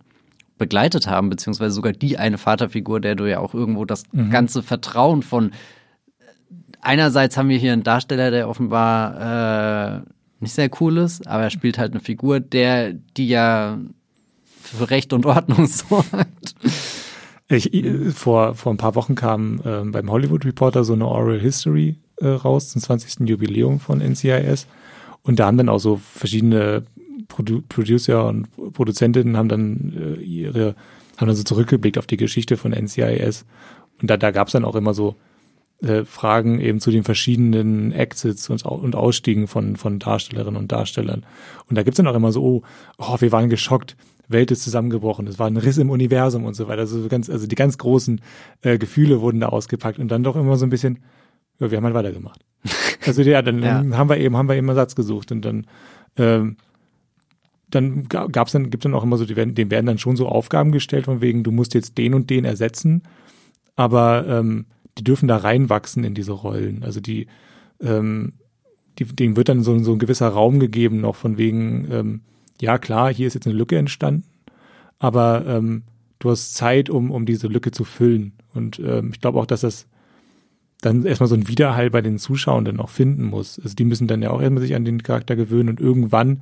begleitet 0.57 1.07
haben, 1.07 1.29
beziehungsweise 1.29 1.75
sogar 1.75 1.91
die 1.91 2.17
eine 2.17 2.37
Vaterfigur, 2.37 2.99
der 2.99 3.15
du 3.15 3.29
ja 3.29 3.39
auch 3.39 3.53
irgendwo 3.53 3.85
das 3.85 4.03
mhm. 4.11 4.29
ganze 4.29 4.63
Vertrauen 4.63 5.23
von 5.23 5.51
einerseits 6.83 7.37
haben 7.37 7.49
wir 7.49 7.57
hier 7.57 7.73
einen 7.73 7.83
Darsteller, 7.83 8.29
der 8.29 8.49
offenbar 8.49 9.97
äh, 9.97 10.01
nicht 10.39 10.53
sehr 10.53 10.69
cool 10.79 10.97
ist, 10.97 11.27
aber 11.27 11.43
er 11.43 11.49
spielt 11.49 11.77
halt 11.77 11.93
eine 11.93 12.01
Figur, 12.01 12.39
der 12.39 12.93
die 12.93 13.27
ja 13.27 13.79
für 14.61 14.89
Recht 14.89 15.13
und 15.13 15.25
Ordnung 15.25 15.65
sorgt. 15.67 16.55
Ich, 17.47 17.73
äh, 17.73 18.11
vor, 18.11 18.55
vor 18.55 18.73
ein 18.73 18.77
paar 18.77 18.95
Wochen 18.95 19.15
kam 19.15 19.59
äh, 19.63 19.83
beim 19.85 20.11
Hollywood 20.11 20.45
Reporter 20.45 20.83
so 20.83 20.93
eine 20.93 21.07
Oral 21.07 21.39
History 21.39 21.97
äh, 22.17 22.27
raus 22.27 22.69
zum 22.69 22.81
20. 22.81 23.27
Jubiläum 23.27 23.79
von 23.79 23.99
NCIS. 23.99 24.67
Und 25.23 25.39
da 25.39 25.47
haben 25.47 25.57
dann 25.57 25.69
auch 25.69 25.79
so 25.79 25.97
verschiedene 25.97 26.83
Produ 27.27 27.61
Producer 27.67 28.27
und 28.27 28.47
Produzentinnen 28.73 29.37
haben 29.37 29.49
dann 29.49 29.93
äh, 29.97 30.21
ihre, 30.21 30.75
haben 31.17 31.27
dann 31.27 31.35
so 31.35 31.43
zurückgeblickt 31.43 31.97
auf 31.97 32.07
die 32.07 32.17
Geschichte 32.17 32.57
von 32.57 32.73
NCIS. 32.73 33.45
Und 34.01 34.09
da, 34.09 34.17
da 34.17 34.31
gab 34.31 34.47
es 34.47 34.53
dann 34.53 34.65
auch 34.65 34.75
immer 34.75 34.93
so 34.93 35.15
äh, 35.81 36.03
Fragen 36.03 36.59
eben 36.59 36.79
zu 36.79 36.91
den 36.91 37.03
verschiedenen 37.03 37.91
Exits 37.91 38.49
und, 38.49 38.65
und 38.65 38.95
Ausstiegen 38.95 39.47
von, 39.47 39.77
von 39.77 39.99
Darstellerinnen 39.99 40.59
und 40.59 40.71
Darstellern. 40.71 41.25
Und 41.69 41.77
da 41.77 41.83
gibt's 41.83 41.97
dann 41.97 42.07
auch 42.07 42.15
immer 42.15 42.31
so, 42.31 42.43
oh, 42.43 42.63
oh, 42.97 43.15
wir 43.19 43.31
waren 43.31 43.49
geschockt 43.49 43.95
Welt 44.29 44.51
ist 44.51 44.63
zusammengebrochen, 44.63 45.27
es 45.27 45.39
war 45.39 45.47
ein 45.47 45.57
Riss 45.57 45.77
im 45.77 45.89
Universum 45.89 46.45
und 46.45 46.55
so 46.55 46.67
weiter. 46.67 46.81
Also 46.81 47.07
ganz, 47.07 47.29
also 47.29 47.47
die 47.47 47.55
ganz 47.55 47.77
großen 47.77 48.21
äh, 48.61 48.77
Gefühle 48.77 49.21
wurden 49.21 49.39
da 49.39 49.49
ausgepackt 49.49 49.99
und 49.99 50.09
dann 50.09 50.23
doch 50.23 50.35
immer 50.35 50.57
so 50.57 50.65
ein 50.65 50.69
bisschen, 50.69 50.99
ja, 51.59 51.71
wir 51.71 51.77
haben 51.77 51.85
halt 51.85 51.95
weitergemacht. 51.95 52.45
Also 53.05 53.21
ja, 53.21 53.41
dann 53.41 53.61
ja. 53.61 53.97
haben 53.97 54.09
wir 54.09 54.15
eben, 54.15 54.37
haben 54.37 54.47
wir 54.47 54.55
eben 54.55 54.69
Ersatz 54.69 54.95
gesucht 54.95 55.33
und 55.33 55.43
dann 55.43 55.67
ähm, 56.15 56.55
dann 57.73 58.07
gab's 58.07 58.51
dann, 58.51 58.69
gibt 58.69 58.85
dann 58.85 58.93
auch 58.93 59.03
immer 59.03 59.17
so, 59.17 59.25
die 59.25 59.35
werden, 59.35 59.55
denen 59.55 59.71
werden 59.71 59.87
dann 59.87 59.97
schon 59.97 60.15
so 60.15 60.27
Aufgaben 60.27 60.71
gestellt, 60.71 61.05
von 61.05 61.21
wegen, 61.21 61.43
du 61.43 61.51
musst 61.51 61.73
jetzt 61.73 61.97
den 61.97 62.13
und 62.13 62.29
den 62.29 62.45
ersetzen, 62.45 63.03
aber 63.75 64.25
ähm, 64.27 64.65
die 64.97 65.03
dürfen 65.03 65.27
da 65.27 65.37
reinwachsen 65.37 66.03
in 66.03 66.13
diese 66.13 66.33
Rollen. 66.33 66.83
Also 66.83 66.99
die, 66.99 67.27
ähm, 67.81 68.33
die, 68.99 69.05
denen 69.05 69.35
wird 69.35 69.49
dann 69.49 69.63
so, 69.63 69.77
so 69.79 69.93
ein 69.93 69.99
gewisser 69.99 70.29
Raum 70.29 70.59
gegeben, 70.59 71.01
noch 71.01 71.15
von 71.15 71.37
wegen, 71.37 71.87
ähm, 71.91 72.21
ja 72.61 72.77
klar, 72.77 73.11
hier 73.11 73.25
ist 73.25 73.33
jetzt 73.33 73.47
eine 73.47 73.55
Lücke 73.55 73.77
entstanden, 73.77 74.25
aber 74.99 75.45
ähm, 75.47 75.83
du 76.19 76.29
hast 76.29 76.53
Zeit, 76.53 76.89
um, 76.91 77.09
um 77.09 77.25
diese 77.25 77.47
Lücke 77.47 77.71
zu 77.71 77.83
füllen. 77.83 78.33
Und 78.53 78.79
ähm, 78.79 79.09
ich 79.13 79.19
glaube 79.19 79.39
auch, 79.39 79.47
dass 79.47 79.61
das 79.61 79.87
dann 80.85 81.05
erstmal 81.05 81.27
so 81.27 81.35
ein 81.35 81.47
Widerhall 81.47 81.89
bei 81.89 82.01
den 82.01 82.17
Zuschauern 82.19 82.65
dann 82.65 82.79
auch 82.79 82.89
finden 82.89 83.25
muss. 83.25 83.59
Also 83.59 83.75
die 83.75 83.85
müssen 83.85 84.07
dann 84.07 84.21
ja 84.21 84.31
auch 84.31 84.41
erstmal 84.41 84.61
sich 84.61 84.75
an 84.75 84.85
den 84.85 85.03
Charakter 85.03 85.35
gewöhnen 85.35 85.69
und 85.69 85.79
irgendwann 85.79 86.41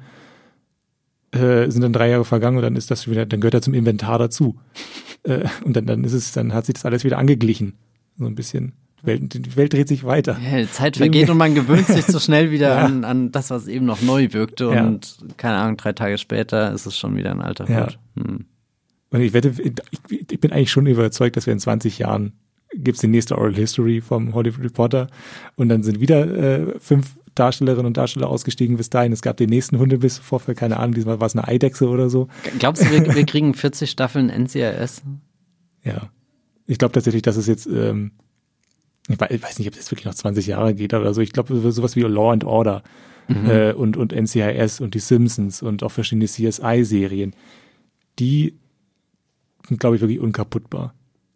äh, 1.32 1.70
sind 1.70 1.82
dann 1.82 1.94
drei 1.94 2.10
Jahre 2.10 2.26
vergangen 2.26 2.58
und 2.58 2.64
dann 2.64 2.76
ist 2.76 2.92
das 2.92 3.10
wieder, 3.10 3.26
dann 3.26 3.40
gehört 3.40 3.54
er 3.54 3.62
zum 3.62 3.74
Inventar 3.74 4.20
dazu. 4.20 4.60
äh, 5.24 5.46
und 5.64 5.76
dann, 5.76 5.86
dann 5.86 6.04
ist 6.04 6.14
es, 6.14 6.32
dann 6.32 6.54
hat 6.54 6.66
sich 6.66 6.74
das 6.74 6.86
alles 6.86 7.04
wieder 7.04 7.18
angeglichen. 7.18 7.74
So 8.18 8.26
ein 8.26 8.36
bisschen. 8.36 8.74
Welt, 9.04 9.34
die 9.34 9.56
Welt 9.56 9.74
dreht 9.74 9.88
sich 9.88 10.04
weiter. 10.04 10.38
Ja, 10.40 10.60
die 10.60 10.70
Zeit 10.70 10.98
vergeht 10.98 11.30
und 11.32 11.38
man 11.38 11.56
gewöhnt 11.56 11.88
sich 11.88 12.06
so 12.06 12.20
schnell 12.20 12.52
wieder 12.52 12.76
ja. 12.76 12.86
an, 12.86 13.04
an 13.04 13.32
das, 13.32 13.50
was 13.50 13.68
eben 13.68 13.86
noch 13.86 14.02
neu 14.04 14.28
wirkte. 14.32 14.66
Ja. 14.66 14.86
Und 14.86 15.18
keine 15.38 15.58
Ahnung, 15.58 15.78
drei 15.78 15.94
Tage 15.94 16.20
später 16.20 16.72
ist 16.72 16.86
es 16.86 16.96
schon 16.98 17.16
wieder 17.16 17.32
ein 17.32 17.42
alter 17.42 17.68
Hut. 17.68 17.98
Hm. 18.16 18.46
Und 19.10 19.22
ich 19.22 19.34
wette, 19.34 19.54
ich, 19.58 19.74
ich, 20.32 20.40
bin 20.40 20.52
eigentlich 20.52 20.72
schon 20.72 20.86
überzeugt, 20.86 21.36
dass 21.36 21.46
wir 21.46 21.54
in 21.54 21.60
20 21.60 21.98
Jahren 22.00 22.34
gibt's 22.74 23.02
die 23.02 23.08
nächste 23.08 23.38
Oral 23.38 23.56
History 23.56 24.02
vom 24.02 24.34
Hollywood 24.34 24.64
Reporter 24.64 25.08
und 25.56 25.70
dann 25.70 25.84
sind 25.84 26.00
wieder 26.00 26.26
äh, 26.26 26.80
fünf 26.80 27.18
Darstellerinnen 27.36 27.86
und 27.86 27.98
Darsteller 27.98 28.28
ausgestiegen 28.28 28.78
bis 28.78 28.90
dahin. 28.90 29.14
Es 29.14 29.22
gab 29.22 29.38
den 29.38 29.50
nächsten 29.50 29.80
Hundebissvorfall, 29.80 30.56
keine 30.56 30.78
Ahnung, 30.78 30.96
diesmal 30.96 31.20
war 31.20 31.28
es 31.28 31.36
eine 31.36 31.48
Eidechse 31.48 31.88
oder 31.88 32.10
so. 32.10 32.28
Glaubst 32.60 32.84
du, 32.84 32.92
wir, 32.92 33.16
wir 33.16 33.26
kriegen 33.26 33.54
40 33.54 33.90
Staffeln 33.90 34.30
NCIS? 34.30 35.02
Ja. 35.84 36.10
Ich 36.68 36.78
glaube 36.78 36.94
tatsächlich, 36.94 37.22
dass 37.22 37.38
es 37.38 37.48
jetzt 37.48 37.68
ähm, 37.68 38.12
ich 39.08 39.20
weiß 39.20 39.60
nicht, 39.60 39.68
ob 39.68 39.76
das 39.76 39.92
wirklich 39.92 40.06
noch 40.06 40.14
20 40.14 40.48
Jahre 40.48 40.76
geht 40.76 40.94
oder 40.94 41.14
so. 41.14 41.22
Ich 41.22 41.34
glaube, 41.34 41.72
sowas 41.72 41.96
wie 41.96 42.02
Law 42.02 42.32
and 42.32 42.44
Order 42.44 42.84
mhm. 43.28 43.50
äh, 43.50 43.74
und, 43.74 43.98
und 43.98 44.14
NCIS 44.14 44.80
und 44.80 44.94
die 44.94 45.00
Simpsons 45.00 45.62
und 45.62 45.84
auch 45.84 45.92
verschiedene 45.92 46.26
CSI-Serien, 46.26 47.34
die 48.20 48.58
sind, 49.68 49.80
glaube 49.80 49.96
ich, 49.96 50.02
wirklich 50.02 50.20
unkaputtbar. 50.20 50.94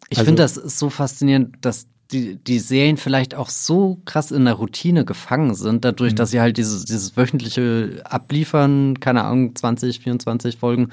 Ich 0.08 0.18
also, 0.18 0.28
finde 0.28 0.42
das 0.42 0.54
so 0.54 0.90
faszinierend, 0.90 1.56
dass 1.60 1.88
die, 2.12 2.36
die 2.36 2.58
Serien 2.58 2.96
vielleicht 2.96 3.34
auch 3.34 3.48
so 3.48 4.00
krass 4.04 4.30
in 4.30 4.44
der 4.44 4.54
Routine 4.54 5.04
gefangen 5.04 5.54
sind, 5.54 5.84
dadurch, 5.84 6.12
mhm. 6.12 6.16
dass 6.16 6.30
sie 6.30 6.40
halt 6.40 6.56
dieses, 6.56 6.84
dieses 6.84 7.16
wöchentliche 7.16 8.02
abliefern, 8.04 9.00
keine 9.00 9.24
Ahnung, 9.24 9.56
20, 9.56 10.00
24 10.00 10.56
Folgen 10.56 10.90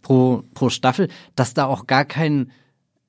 pro, 0.00 0.42
pro 0.54 0.70
Staffel, 0.70 1.08
dass 1.36 1.54
da 1.54 1.66
auch 1.66 1.86
gar 1.86 2.04
kein 2.04 2.50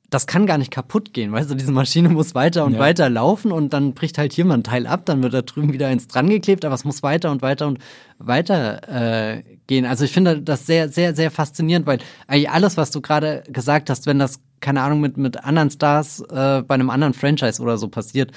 das 0.09 0.27
kann 0.27 0.45
gar 0.45 0.57
nicht 0.57 0.71
kaputt 0.71 1.13
gehen, 1.13 1.31
weißt 1.31 1.49
du, 1.49 1.55
diese 1.55 1.71
Maschine 1.71 2.09
muss 2.09 2.35
weiter 2.35 2.65
und 2.65 2.73
ja. 2.73 2.79
weiter 2.79 3.09
laufen 3.09 3.51
und 3.51 3.73
dann 3.73 3.93
bricht 3.93 4.17
halt 4.17 4.33
hier 4.33 4.45
mal 4.45 4.53
ein 4.53 4.63
Teil 4.63 4.87
ab, 4.87 5.05
dann 5.05 5.23
wird 5.23 5.33
da 5.33 5.41
drüben 5.41 5.73
wieder 5.73 5.87
eins 5.87 6.07
dran 6.07 6.29
geklebt, 6.29 6.63
aber 6.63 6.75
es 6.75 6.85
muss 6.85 7.03
weiter 7.03 7.31
und 7.31 7.41
weiter 7.41 7.67
und 7.67 7.79
weiter 8.17 8.81
äh, 8.87 9.43
gehen. 9.67 9.85
Also 9.85 10.05
ich 10.05 10.11
finde 10.11 10.41
das 10.41 10.65
sehr, 10.65 10.89
sehr, 10.89 11.15
sehr 11.15 11.31
faszinierend, 11.31 11.87
weil 11.87 11.99
eigentlich 12.27 12.49
alles, 12.49 12.77
was 12.77 12.91
du 12.91 13.01
gerade 13.01 13.43
gesagt 13.47 13.89
hast, 13.89 14.05
wenn 14.05 14.19
das, 14.19 14.39
keine 14.59 14.81
Ahnung, 14.81 15.01
mit, 15.01 15.17
mit 15.17 15.43
anderen 15.43 15.69
Stars 15.69 16.21
äh, 16.21 16.61
bei 16.63 16.75
einem 16.75 16.89
anderen 16.89 17.13
Franchise 17.13 17.61
oder 17.61 17.77
so 17.77 17.87
passiert, 17.87 18.31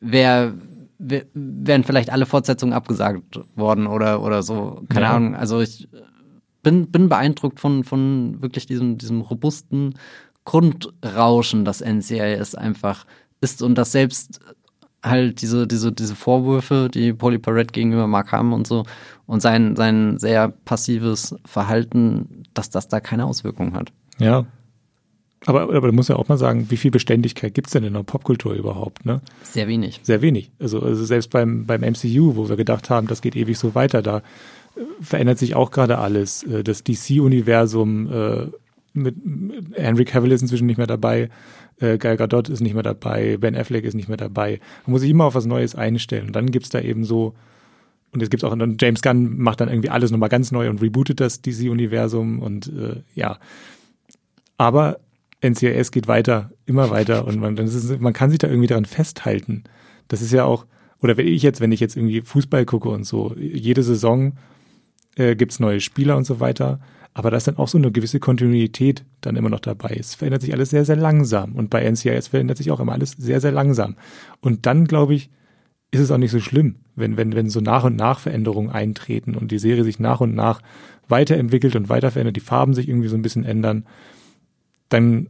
wäre 0.00 0.54
wären 1.04 1.82
vielleicht 1.82 2.10
alle 2.10 2.26
Fortsetzungen 2.26 2.72
abgesagt 2.72 3.40
worden 3.56 3.88
oder, 3.88 4.22
oder 4.22 4.44
so. 4.44 4.82
Keine 4.88 5.06
ja. 5.06 5.16
Ahnung. 5.16 5.34
Also 5.34 5.60
ich 5.60 5.88
bin, 6.62 6.90
bin 6.90 7.08
beeindruckt 7.08 7.60
von, 7.60 7.82
von 7.84 8.40
wirklich 8.40 8.66
diesem, 8.66 8.98
diesem 8.98 9.20
robusten 9.20 9.98
Grundrauschen, 10.44 11.64
das 11.64 11.80
NCIS 11.80 12.54
einfach 12.54 13.04
ist 13.40 13.62
und 13.62 13.76
das 13.76 13.92
selbst 13.92 14.40
halt 15.02 15.42
diese, 15.42 15.66
diese, 15.66 15.92
diese 15.92 16.14
Vorwürfe, 16.14 16.88
die 16.92 17.12
Polly 17.12 17.38
Parrott 17.38 17.72
gegenüber 17.72 18.06
Mark 18.06 18.32
haben 18.32 18.52
und 18.52 18.66
so 18.66 18.84
und 19.26 19.40
sein, 19.40 19.76
sein 19.76 20.18
sehr 20.18 20.48
passives 20.48 21.34
Verhalten, 21.44 22.44
dass 22.54 22.70
das 22.70 22.88
da 22.88 23.00
keine 23.00 23.26
Auswirkungen 23.26 23.74
hat. 23.74 23.92
Ja. 24.18 24.46
Aber, 25.44 25.62
aber 25.62 25.88
du 25.88 25.92
musst 25.92 26.08
ja 26.08 26.16
auch 26.16 26.28
mal 26.28 26.38
sagen, 26.38 26.66
wie 26.68 26.76
viel 26.76 26.92
Beständigkeit 26.92 27.52
gibt's 27.52 27.72
denn 27.72 27.82
in 27.82 27.94
der 27.94 28.04
Popkultur 28.04 28.54
überhaupt, 28.54 29.04
ne? 29.04 29.20
Sehr 29.42 29.66
wenig. 29.66 29.98
Sehr 30.04 30.22
wenig. 30.22 30.52
Also, 30.60 30.80
also 30.80 31.04
selbst 31.04 31.30
beim, 31.30 31.66
beim 31.66 31.80
MCU, 31.80 32.36
wo 32.36 32.48
wir 32.48 32.54
gedacht 32.54 32.90
haben, 32.90 33.08
das 33.08 33.22
geht 33.22 33.34
ewig 33.34 33.58
so 33.58 33.74
weiter, 33.74 34.02
da 34.02 34.18
äh, 34.18 34.80
verändert 35.00 35.38
sich 35.38 35.56
auch 35.56 35.72
gerade 35.72 35.98
alles. 35.98 36.44
Äh, 36.44 36.62
das 36.62 36.84
DC-Universum 36.84 38.06
äh, 38.12 38.46
mit 38.92 39.16
Henry 39.74 40.04
Cavill 40.04 40.32
ist 40.32 40.42
inzwischen 40.42 40.66
nicht 40.66 40.78
mehr 40.78 40.86
dabei, 40.86 41.28
äh, 41.80 41.98
Gal 41.98 42.16
Gadot 42.16 42.48
ist 42.48 42.60
nicht 42.60 42.74
mehr 42.74 42.82
dabei, 42.82 43.36
Ben 43.38 43.56
Affleck 43.56 43.84
ist 43.84 43.94
nicht 43.94 44.08
mehr 44.08 44.16
dabei. 44.16 44.60
Man 44.86 44.92
muss 44.92 45.00
sich 45.00 45.10
immer 45.10 45.24
auf 45.24 45.34
was 45.34 45.46
Neues 45.46 45.74
einstellen. 45.74 46.28
Und 46.28 46.36
dann 46.36 46.50
gibt's 46.50 46.68
da 46.68 46.80
eben 46.80 47.04
so, 47.04 47.34
und 48.12 48.20
jetzt 48.20 48.30
gibt's 48.30 48.44
auch, 48.44 48.56
dann 48.56 48.76
James 48.78 49.02
Gunn 49.02 49.38
macht 49.38 49.60
dann 49.60 49.68
irgendwie 49.68 49.90
alles 49.90 50.10
nochmal 50.10 50.28
ganz 50.28 50.52
neu 50.52 50.68
und 50.68 50.82
rebootet 50.82 51.20
das 51.20 51.40
DC-Universum 51.40 52.40
und 52.40 52.68
äh, 52.68 53.02
ja. 53.14 53.38
Aber 54.58 55.00
NCIS 55.42 55.90
geht 55.90 56.08
weiter, 56.08 56.52
immer 56.66 56.90
weiter 56.90 57.26
und 57.26 57.40
man, 57.40 57.56
ist, 57.56 58.00
man 58.00 58.12
kann 58.12 58.30
sich 58.30 58.38
da 58.38 58.48
irgendwie 58.48 58.68
daran 58.68 58.84
festhalten. 58.84 59.64
Das 60.08 60.22
ist 60.22 60.32
ja 60.32 60.44
auch, 60.44 60.66
oder 61.00 61.16
wenn 61.16 61.26
ich 61.26 61.42
jetzt, 61.42 61.60
wenn 61.60 61.72
ich 61.72 61.80
jetzt 61.80 61.96
irgendwie 61.96 62.20
Fußball 62.20 62.64
gucke 62.64 62.90
und 62.90 63.04
so, 63.04 63.34
jede 63.36 63.82
Saison 63.82 64.34
äh, 65.16 65.34
gibt's 65.34 65.58
neue 65.58 65.80
Spieler 65.80 66.16
und 66.16 66.24
so 66.24 66.38
weiter, 66.38 66.80
aber 67.14 67.30
da 67.30 67.36
ist 67.36 67.46
dann 67.46 67.58
auch 67.58 67.68
so 67.68 67.78
eine 67.78 67.92
gewisse 67.92 68.20
Kontinuität 68.20 69.04
dann 69.20 69.36
immer 69.36 69.50
noch 69.50 69.60
dabei. 69.60 69.96
Es 69.98 70.14
verändert 70.14 70.42
sich 70.42 70.52
alles 70.52 70.70
sehr, 70.70 70.84
sehr 70.84 70.96
langsam 70.96 71.52
und 71.52 71.70
bei 71.70 71.88
NCIS 71.88 72.28
verändert 72.28 72.56
sich 72.56 72.70
auch 72.70 72.80
immer 72.80 72.92
alles 72.92 73.12
sehr, 73.12 73.40
sehr 73.40 73.52
langsam. 73.52 73.96
Und 74.40 74.66
dann, 74.66 74.86
glaube 74.86 75.14
ich, 75.14 75.30
ist 75.90 76.00
es 76.00 76.10
auch 76.10 76.18
nicht 76.18 76.30
so 76.30 76.40
schlimm, 76.40 76.76
wenn, 76.96 77.18
wenn, 77.18 77.34
wenn 77.34 77.50
so 77.50 77.60
nach 77.60 77.84
und 77.84 77.96
nach 77.96 78.18
Veränderungen 78.18 78.70
eintreten 78.70 79.34
und 79.34 79.50
die 79.52 79.58
Serie 79.58 79.84
sich 79.84 79.98
nach 79.98 80.20
und 80.20 80.34
nach 80.34 80.62
weiterentwickelt 81.06 81.76
und 81.76 81.90
weiter 81.90 82.10
verändert, 82.10 82.36
die 82.36 82.40
Farben 82.40 82.72
sich 82.72 82.88
irgendwie 82.88 83.08
so 83.08 83.16
ein 83.16 83.22
bisschen 83.22 83.44
ändern 83.44 83.84
dann, 84.92 85.28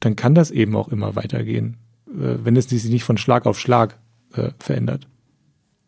dann 0.00 0.16
kann 0.16 0.34
das 0.34 0.50
eben 0.50 0.76
auch 0.76 0.88
immer 0.88 1.16
weitergehen, 1.16 1.76
äh, 2.08 2.36
wenn 2.42 2.56
es 2.56 2.68
sich 2.68 2.84
nicht 2.84 3.04
von 3.04 3.16
Schlag 3.16 3.46
auf 3.46 3.58
Schlag 3.58 3.98
äh, 4.34 4.50
verändert. 4.58 5.08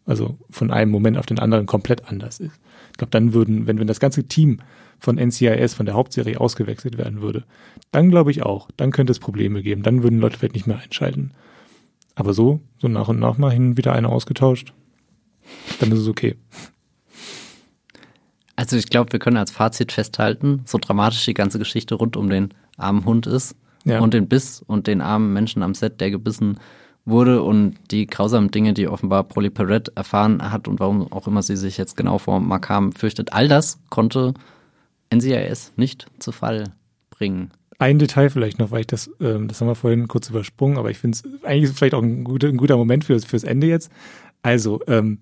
Also 0.05 0.39
von 0.51 0.71
einem 0.71 0.93
Moment 0.93 1.19
auf 1.19 1.27
den 1.27 1.41
anderen 1.41 1.67
komplett 1.67 2.09
anders 2.09 2.39
ist. 2.39 2.61
Ich 2.93 2.99
glaube, 2.99 3.11
dann 3.11 3.35
würden, 3.35 3.67
wenn, 3.67 3.79
wenn 3.81 3.89
das 3.89 4.01
ganze 4.01 4.25
Team 4.25 4.61
von 4.99 5.17
NCIS, 5.17 5.75
von 5.75 5.87
der 5.87 5.95
Hauptserie 5.95 6.41
ausgewechselt 6.41 6.99
werden 6.99 7.23
würde, 7.23 7.45
dann 7.93 8.11
glaube 8.11 8.31
ich 8.31 8.43
auch, 8.43 8.71
dann 8.77 8.93
könnte 8.93 9.11
es 9.11 9.19
Probleme 9.19 9.63
geben. 9.63 9.83
Dann 9.83 10.03
würden 10.03 10.21
Leute 10.21 10.39
vielleicht 10.39 10.55
nicht 10.55 10.67
mehr 10.67 10.79
einschalten. 10.79 11.33
Aber 12.15 12.33
so, 12.33 12.61
so 12.79 12.89
nach 12.89 13.09
und 13.09 13.19
nach 13.19 13.39
mal 13.39 13.53
hin 13.53 13.77
wieder 13.77 13.93
einer 13.93 14.11
ausgetauscht, 14.11 14.73
dann 15.81 15.93
ist 15.93 15.99
es 15.99 16.09
okay. 16.09 16.37
Also 18.57 18.77
ich 18.77 18.89
glaube, 18.89 19.13
wir 19.13 19.19
können 19.19 19.37
als 19.37 19.51
Fazit 19.51 19.93
festhalten, 19.93 20.63
so 20.65 20.79
dramatisch 20.79 21.25
die 21.27 21.35
ganze 21.35 21.59
Geschichte 21.59 21.95
rund 21.95 22.17
um 22.17 22.31
den 22.31 22.55
armen 22.79 23.05
Hund 23.05 23.27
ist 23.27 23.55
ja. 23.85 24.01
und 24.01 24.15
den 24.15 24.29
Biss 24.29 24.63
und 24.67 24.87
den 24.87 25.03
armen 25.03 25.33
Menschen 25.35 25.63
am 25.63 25.75
Set, 25.75 26.01
der 26.01 26.11
gebissen 26.11 26.59
wurde 27.05 27.43
und 27.43 27.77
die 27.91 28.07
grausamen 28.07 28.51
Dinge, 28.51 28.73
die 28.73 28.89
offenbar 28.89 29.25
Polly 29.25 29.51
Perrette 29.51 29.93
erfahren 29.95 30.51
hat 30.51 30.69
und 30.69 30.81
warum 30.81 31.13
auch 31.13 31.27
immer 31.27 31.43
sie 31.43 31.57
sich 31.57 31.77
jetzt 31.79 31.97
genau 31.97 32.19
vor 32.19 32.41
Markham 32.41 32.93
fürchtet. 32.93 33.33
All 33.33 33.47
das 33.47 33.79
konnte 33.91 34.35
NCIS 35.15 35.73
nicht 35.77 36.07
zu 36.19 36.33
Fall 36.33 36.75
bringen. 37.11 37.51
Ein 37.79 37.99
Detail 37.99 38.31
vielleicht 38.31 38.59
noch, 38.59 38.71
weil 38.71 38.81
ich 38.81 38.87
das, 38.87 39.11
ähm, 39.21 39.49
das 39.49 39.61
haben 39.61 39.69
wir 39.69 39.75
vorhin 39.75 40.09
kurz 40.09 40.31
übersprungen, 40.31 40.79
aber 40.79 40.91
ich 40.91 40.99
finde 40.99 41.19
es 41.19 41.45
eigentlich 41.45 41.71
ist 41.71 41.79
vielleicht 41.79 41.95
auch 41.95 42.03
ein 42.03 42.25
guter, 42.25 42.49
ein 42.49 42.57
guter 42.57 42.77
Moment 42.77 43.05
fürs, 43.05 43.25
fürs 43.25 43.45
Ende 43.45 43.67
jetzt. 43.67 43.91
Also, 44.43 44.81
ähm, 44.87 45.19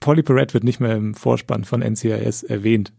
Polly 0.00 0.22
Perrette 0.22 0.52
wird 0.52 0.64
nicht 0.64 0.80
mehr 0.80 0.96
im 0.96 1.14
Vorspann 1.14 1.64
von 1.64 1.80
NCIS 1.80 2.42
erwähnt. 2.42 2.92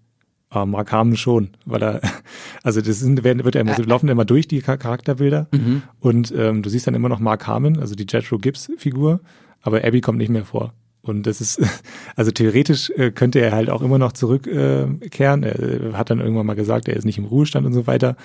Aber 0.49 0.65
Mark 0.65 0.91
Harmon 0.91 1.17
schon, 1.17 1.49
weil 1.65 1.83
er, 1.83 2.01
also 2.63 2.79
das 2.81 2.99
sind, 2.99 3.23
werden, 3.23 3.43
wird 3.43 3.55
er 3.55 3.61
immer, 3.61 3.75
so 3.75 3.83
laufen 3.83 4.07
immer 4.07 4.25
durch 4.25 4.47
die 4.47 4.61
Charakterbilder 4.61 5.47
mhm. 5.51 5.81
und 5.99 6.33
ähm, 6.35 6.61
du 6.61 6.69
siehst 6.69 6.87
dann 6.87 6.93
immer 6.93 7.09
noch 7.09 7.19
Mark 7.19 7.47
Harmon, 7.47 7.79
also 7.79 7.95
die 7.95 8.05
Jethro 8.07 8.37
Gibbs 8.37 8.71
Figur, 8.77 9.19
aber 9.61 9.83
Abby 9.83 10.01
kommt 10.01 10.19
nicht 10.19 10.29
mehr 10.29 10.45
vor. 10.45 10.73
Und 11.03 11.27
das 11.27 11.41
ist, 11.41 11.61
also 12.15 12.31
theoretisch 12.31 12.89
äh, 12.91 13.11
könnte 13.11 13.39
er 13.39 13.51
halt 13.51 13.69
auch 13.69 13.81
immer 13.81 13.99
noch 13.99 14.13
zurückkehren. 14.13 15.43
Äh, 15.43 15.89
er 15.89 15.97
hat 15.97 16.09
dann 16.09 16.19
irgendwann 16.19 16.45
mal 16.45 16.55
gesagt, 16.55 16.87
er 16.87 16.95
ist 16.95 17.05
nicht 17.05 17.19
im 17.19 17.25
Ruhestand 17.25 17.67
und 17.67 17.73
so 17.73 17.85
weiter. 17.85 18.15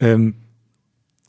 Ähm, 0.00 0.34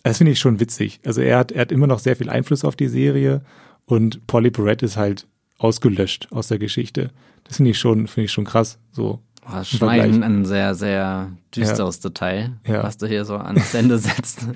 das 0.03 0.17
finde 0.17 0.33
ich 0.33 0.39
schon 0.39 0.59
witzig. 0.59 0.99
Also 1.05 1.21
er 1.21 1.37
hat, 1.37 1.51
er 1.51 1.61
hat 1.61 1.71
immer 1.71 1.87
noch 1.87 1.99
sehr 1.99 2.15
viel 2.15 2.29
Einfluss 2.29 2.65
auf 2.65 2.75
die 2.75 2.87
Serie 2.87 3.41
und 3.85 4.25
Polly 4.27 4.51
Perrette 4.51 4.85
ist 4.85 4.97
halt 4.97 5.27
ausgelöscht 5.59 6.27
aus 6.31 6.47
der 6.47 6.59
Geschichte. 6.59 7.11
Das 7.43 7.57
finde 7.57 7.71
ich 7.71 7.79
schon, 7.79 8.07
finde 8.07 8.25
ich 8.25 8.31
schon 8.31 8.45
krass. 8.45 8.79
So. 8.91 9.21
Oh, 9.45 9.63
schon 9.63 9.87
ein, 9.87 10.23
ein 10.23 10.45
sehr, 10.45 10.75
sehr 10.75 11.31
düsteres 11.55 11.97
ja. 11.97 12.09
Detail, 12.09 12.51
ja. 12.67 12.83
was 12.83 12.97
du 12.97 13.07
hier 13.07 13.23
so 13.23 13.35
ans 13.35 13.73
Ende 13.73 13.97
setzt. 13.97 14.47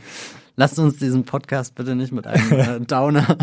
Lasst 0.61 0.77
uns 0.77 0.97
diesen 0.97 1.23
Podcast 1.23 1.73
bitte 1.73 1.95
nicht 1.95 2.11
mit 2.11 2.27
einem 2.27 2.51
äh, 2.51 2.79
Downer. 2.85 3.35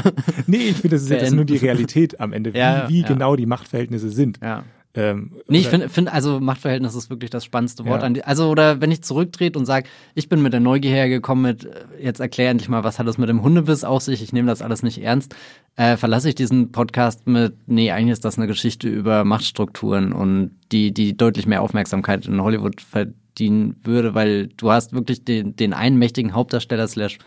nee, 0.47 0.69
ich 0.69 0.77
finde, 0.77 0.91
das 0.91 1.03
ist 1.03 1.11
jetzt 1.11 1.35
nur 1.35 1.45
die 1.45 1.57
Realität 1.57 2.21
am 2.21 2.33
Ende, 2.33 2.55
wie, 2.55 2.59
ja, 2.59 2.89
wie 2.89 3.03
genau 3.03 3.35
die 3.35 3.45
Machtverhältnisse 3.45 4.09
sind. 4.09 4.39
Ja. 4.41 4.63
Ähm, 4.95 5.33
nee, 5.49 5.59
ich 5.59 5.67
finde, 5.67 5.89
find, 5.89 6.13
also 6.13 6.39
Machtverhältnis 6.39 6.95
ist 6.95 7.11
wirklich 7.11 7.31
das 7.31 7.45
spannendste 7.45 7.87
Wort 7.87 8.03
ja. 8.03 8.07
an 8.07 8.15
die. 8.15 8.23
Also, 8.23 8.49
oder 8.49 8.81
wenn 8.81 8.93
ich 8.93 9.03
zurücktrete 9.03 9.59
und 9.59 9.67
sage, 9.67 9.89
ich 10.15 10.29
bin 10.29 10.43
mit 10.43 10.53
der 10.53 10.61
Neugier 10.61 10.93
hergekommen 10.93 11.43
mit, 11.43 11.65
äh, 11.65 11.71
jetzt 12.01 12.21
erklär 12.21 12.51
endlich 12.51 12.69
mal, 12.69 12.85
was 12.85 13.01
hat 13.01 13.09
es 13.09 13.19
mit 13.19 13.29
dem 13.29 13.43
Hundebiss 13.43 13.83
auf 13.83 14.03
sich, 14.03 14.23
ich 14.23 14.33
nehme 14.33 14.47
das 14.47 14.63
alles 14.63 14.85
nicht 14.85 15.03
ernst, 15.03 15.35
äh, 15.75 15.97
verlasse 15.97 16.29
ich 16.29 16.37
diesen 16.37 16.71
Podcast 16.71 17.27
mit, 17.27 17.57
nee, 17.67 17.91
eigentlich 17.91 18.13
ist 18.13 18.25
das 18.25 18.39
eine 18.39 18.47
Geschichte 18.47 18.89
über 18.89 19.25
Machtstrukturen 19.25 20.13
und 20.13 20.53
die, 20.71 20.95
die 20.95 21.17
deutlich 21.17 21.49
mehr 21.49 21.63
Aufmerksamkeit 21.63 22.27
in 22.27 22.41
Hollywood 22.41 22.81
verdienen 23.39 23.77
würde, 23.85 24.15
weil 24.15 24.49
du 24.49 24.71
hast 24.71 24.93
wirklich 24.93 25.25
den, 25.25 25.55
den 25.55 25.73
einen 25.73 25.99
mächtigen 25.99 26.35
Hauptdarsteller 26.35 26.89
slash 26.89 27.19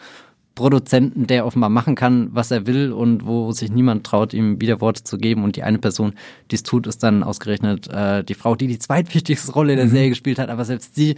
Produzenten, 0.54 1.28
der 1.28 1.46
offenbar 1.46 1.70
machen 1.70 1.96
kann, 1.96 2.28
was 2.34 2.52
er 2.52 2.68
will 2.68 2.92
und 2.92 3.26
wo 3.26 3.54
sich 3.54 3.72
niemand 3.72 4.06
traut, 4.06 4.34
ihm 4.34 4.60
Widerworte 4.60 5.04
zu 5.04 5.18
geben. 5.18 5.46
Und 5.46 5.56
die 5.56 5.64
eine 5.64 5.78
Person, 5.78 6.14
die 6.52 6.56
es 6.56 6.64
tut, 6.64 6.88
ist 6.88 7.04
dann 7.04 7.24
ausgerechnet 7.24 7.88
äh, 7.88 8.22
die 8.26 8.34
Frau, 8.34 8.56
die 8.56 8.68
die 8.68 8.78
zweitwichtigste 8.78 9.54
Rolle 9.54 9.78
der 9.78 9.86
mhm. 9.86 9.92
Serie 9.92 10.10
gespielt 10.10 10.40
hat. 10.40 10.50
Aber 10.50 10.66
selbst 10.66 10.94
sie 10.96 11.16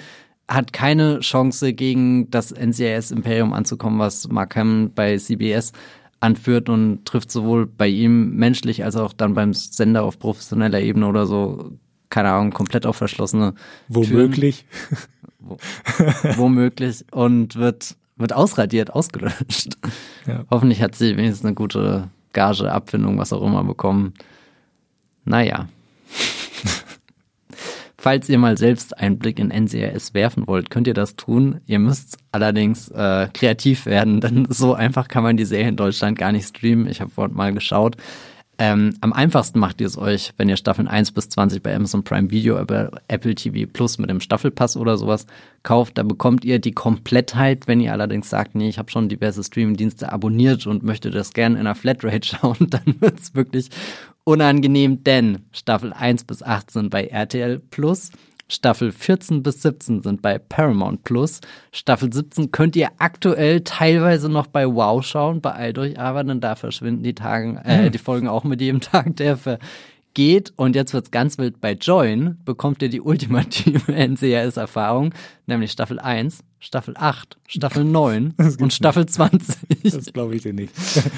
hat 0.47 0.71
keine 0.71 1.21
Chance, 1.21 1.73
gegen 1.73 2.29
das 2.29 2.51
NCIS-Imperium 2.51 3.53
anzukommen, 3.53 3.97
was 3.97 4.27
Mark 4.27 4.55
Hammond 4.55 4.93
bei 4.93 5.17
CBS 5.17 5.71
anführt 6.19 6.69
und 6.69 7.05
trifft 7.05 7.31
sowohl 7.31 7.65
bei 7.65 7.87
ihm 7.87 8.35
menschlich 8.35 8.83
als 8.83 8.95
auch 8.97 9.13
dann 9.13 9.33
beim 9.33 9.53
Sender 9.53 10.03
auf 10.03 10.19
professioneller 10.19 10.79
Ebene 10.79 11.07
oder 11.07 11.25
so, 11.25 11.71
keine 12.13 12.31
Ahnung, 12.31 12.51
komplett 12.51 12.85
auf 12.85 12.95
verschlossene 12.95 13.55
Womöglich. 13.87 14.65
Wo, 15.39 15.57
womöglich 16.37 17.05
und 17.11 17.55
wird 17.55 17.95
wird 18.15 18.33
ausradiert, 18.33 18.93
ausgelöscht. 18.93 19.77
Ja. 20.27 20.45
Hoffentlich 20.51 20.81
hat 20.81 20.95
sie 20.95 21.17
wenigstens 21.17 21.43
eine 21.43 21.55
gute 21.55 22.09
Gage, 22.31 22.71
Abfindung, 22.71 23.17
was 23.17 23.33
auch 23.33 23.41
immer 23.41 23.63
bekommen. 23.63 24.13
Naja. 25.25 25.67
Falls 27.97 28.29
ihr 28.29 28.37
mal 28.37 28.57
selbst 28.57 28.97
einen 28.97 29.17
Blick 29.17 29.39
in 29.39 29.49
NCRS 29.49 30.13
werfen 30.13 30.45
wollt, 30.45 30.69
könnt 30.69 30.87
ihr 30.87 30.93
das 30.93 31.15
tun. 31.15 31.61
Ihr 31.65 31.79
müsst 31.79 32.19
allerdings 32.31 32.89
äh, 32.89 33.27
kreativ 33.33 33.87
werden, 33.87 34.21
denn 34.21 34.45
so 34.49 34.75
einfach 34.75 35.07
kann 35.07 35.23
man 35.23 35.35
die 35.35 35.45
Serie 35.45 35.69
in 35.69 35.77
Deutschland 35.77 36.17
gar 36.17 36.31
nicht 36.31 36.47
streamen. 36.47 36.87
Ich 36.87 37.01
habe 37.01 37.09
vorhin 37.09 37.35
mal 37.35 37.53
geschaut. 37.53 37.97
Ähm, 38.59 38.95
am 39.01 39.13
einfachsten 39.13 39.59
macht 39.59 39.81
ihr 39.81 39.87
es 39.87 39.97
euch, 39.97 40.31
wenn 40.37 40.47
ihr 40.47 40.57
Staffeln 40.57 40.87
1 40.87 41.11
bis 41.11 41.29
20 41.29 41.63
bei 41.63 41.75
Amazon 41.75 42.03
Prime 42.03 42.29
Video 42.29 42.59
über 42.59 42.91
Apple 43.07 43.33
TV 43.33 43.69
Plus 43.71 43.97
mit 43.97 44.09
dem 44.09 44.19
Staffelpass 44.19 44.77
oder 44.77 44.97
sowas 44.97 45.25
kauft. 45.63 45.97
Da 45.97 46.03
bekommt 46.03 46.45
ihr 46.45 46.59
die 46.59 46.71
Komplettheit. 46.71 47.67
Wenn 47.67 47.81
ihr 47.81 47.91
allerdings 47.91 48.29
sagt, 48.29 48.53
nee, 48.53 48.69
ich 48.69 48.77
habe 48.77 48.91
schon 48.91 49.09
diverse 49.09 49.43
Streaming-Dienste 49.43 50.11
abonniert 50.11 50.67
und 50.67 50.83
möchte 50.83 51.09
das 51.09 51.33
gerne 51.33 51.55
in 51.55 51.61
einer 51.61 51.75
Flatrate 51.75 52.27
schauen, 52.27 52.69
dann 52.69 52.95
wird 52.99 53.19
es 53.19 53.33
wirklich 53.33 53.69
unangenehm, 54.23 55.03
denn 55.03 55.39
Staffel 55.51 55.91
1 55.91 56.23
bis 56.25 56.43
18 56.43 56.89
bei 56.89 57.05
RTL 57.05 57.59
Plus 57.59 58.11
Staffel 58.47 58.91
14 58.91 59.41
bis 59.41 59.61
17 59.61 60.01
sind 60.01 60.21
bei 60.21 60.37
Paramount 60.37 61.03
Plus. 61.03 61.39
Staffel 61.71 62.11
17 62.11 62.51
könnt 62.51 62.75
ihr 62.75 62.89
aktuell 62.99 63.61
teilweise 63.61 64.29
noch 64.29 64.47
bei 64.47 64.67
Wow 64.67 65.03
schauen. 65.03 65.41
Beeilt 65.41 65.77
euch 65.79 65.99
aber, 65.99 66.23
denn 66.23 66.41
da 66.41 66.55
verschwinden 66.55 67.03
die 67.03 67.15
Tagen, 67.15 67.57
äh, 67.57 67.85
hm. 67.85 67.91
die 67.91 67.97
Folgen 67.97 68.27
auch 68.27 68.43
mit 68.43 68.61
jedem 68.61 68.81
Tag, 68.81 69.15
der 69.15 69.37
vergeht. 69.37 70.53
Und 70.55 70.75
jetzt 70.75 70.93
wird's 70.93 71.11
ganz 71.11 71.37
wild 71.37 71.61
bei 71.61 71.73
Join. 71.73 72.37
Bekommt 72.45 72.81
ihr 72.81 72.89
die 72.89 73.01
ultimative 73.01 73.91
NCIS-Erfahrung, 73.91 75.13
nämlich 75.47 75.71
Staffel 75.71 75.99
1 75.99 76.43
Staffel 76.63 76.93
8, 76.97 77.37
Staffel 77.47 77.83
9 77.83 78.35
und 78.61 78.71
Staffel 78.71 79.05
20. 79.05 79.57
Das 79.83 80.13
glaube 80.13 80.35
ich 80.35 80.43
dir 80.43 80.53
nicht. 80.53 80.73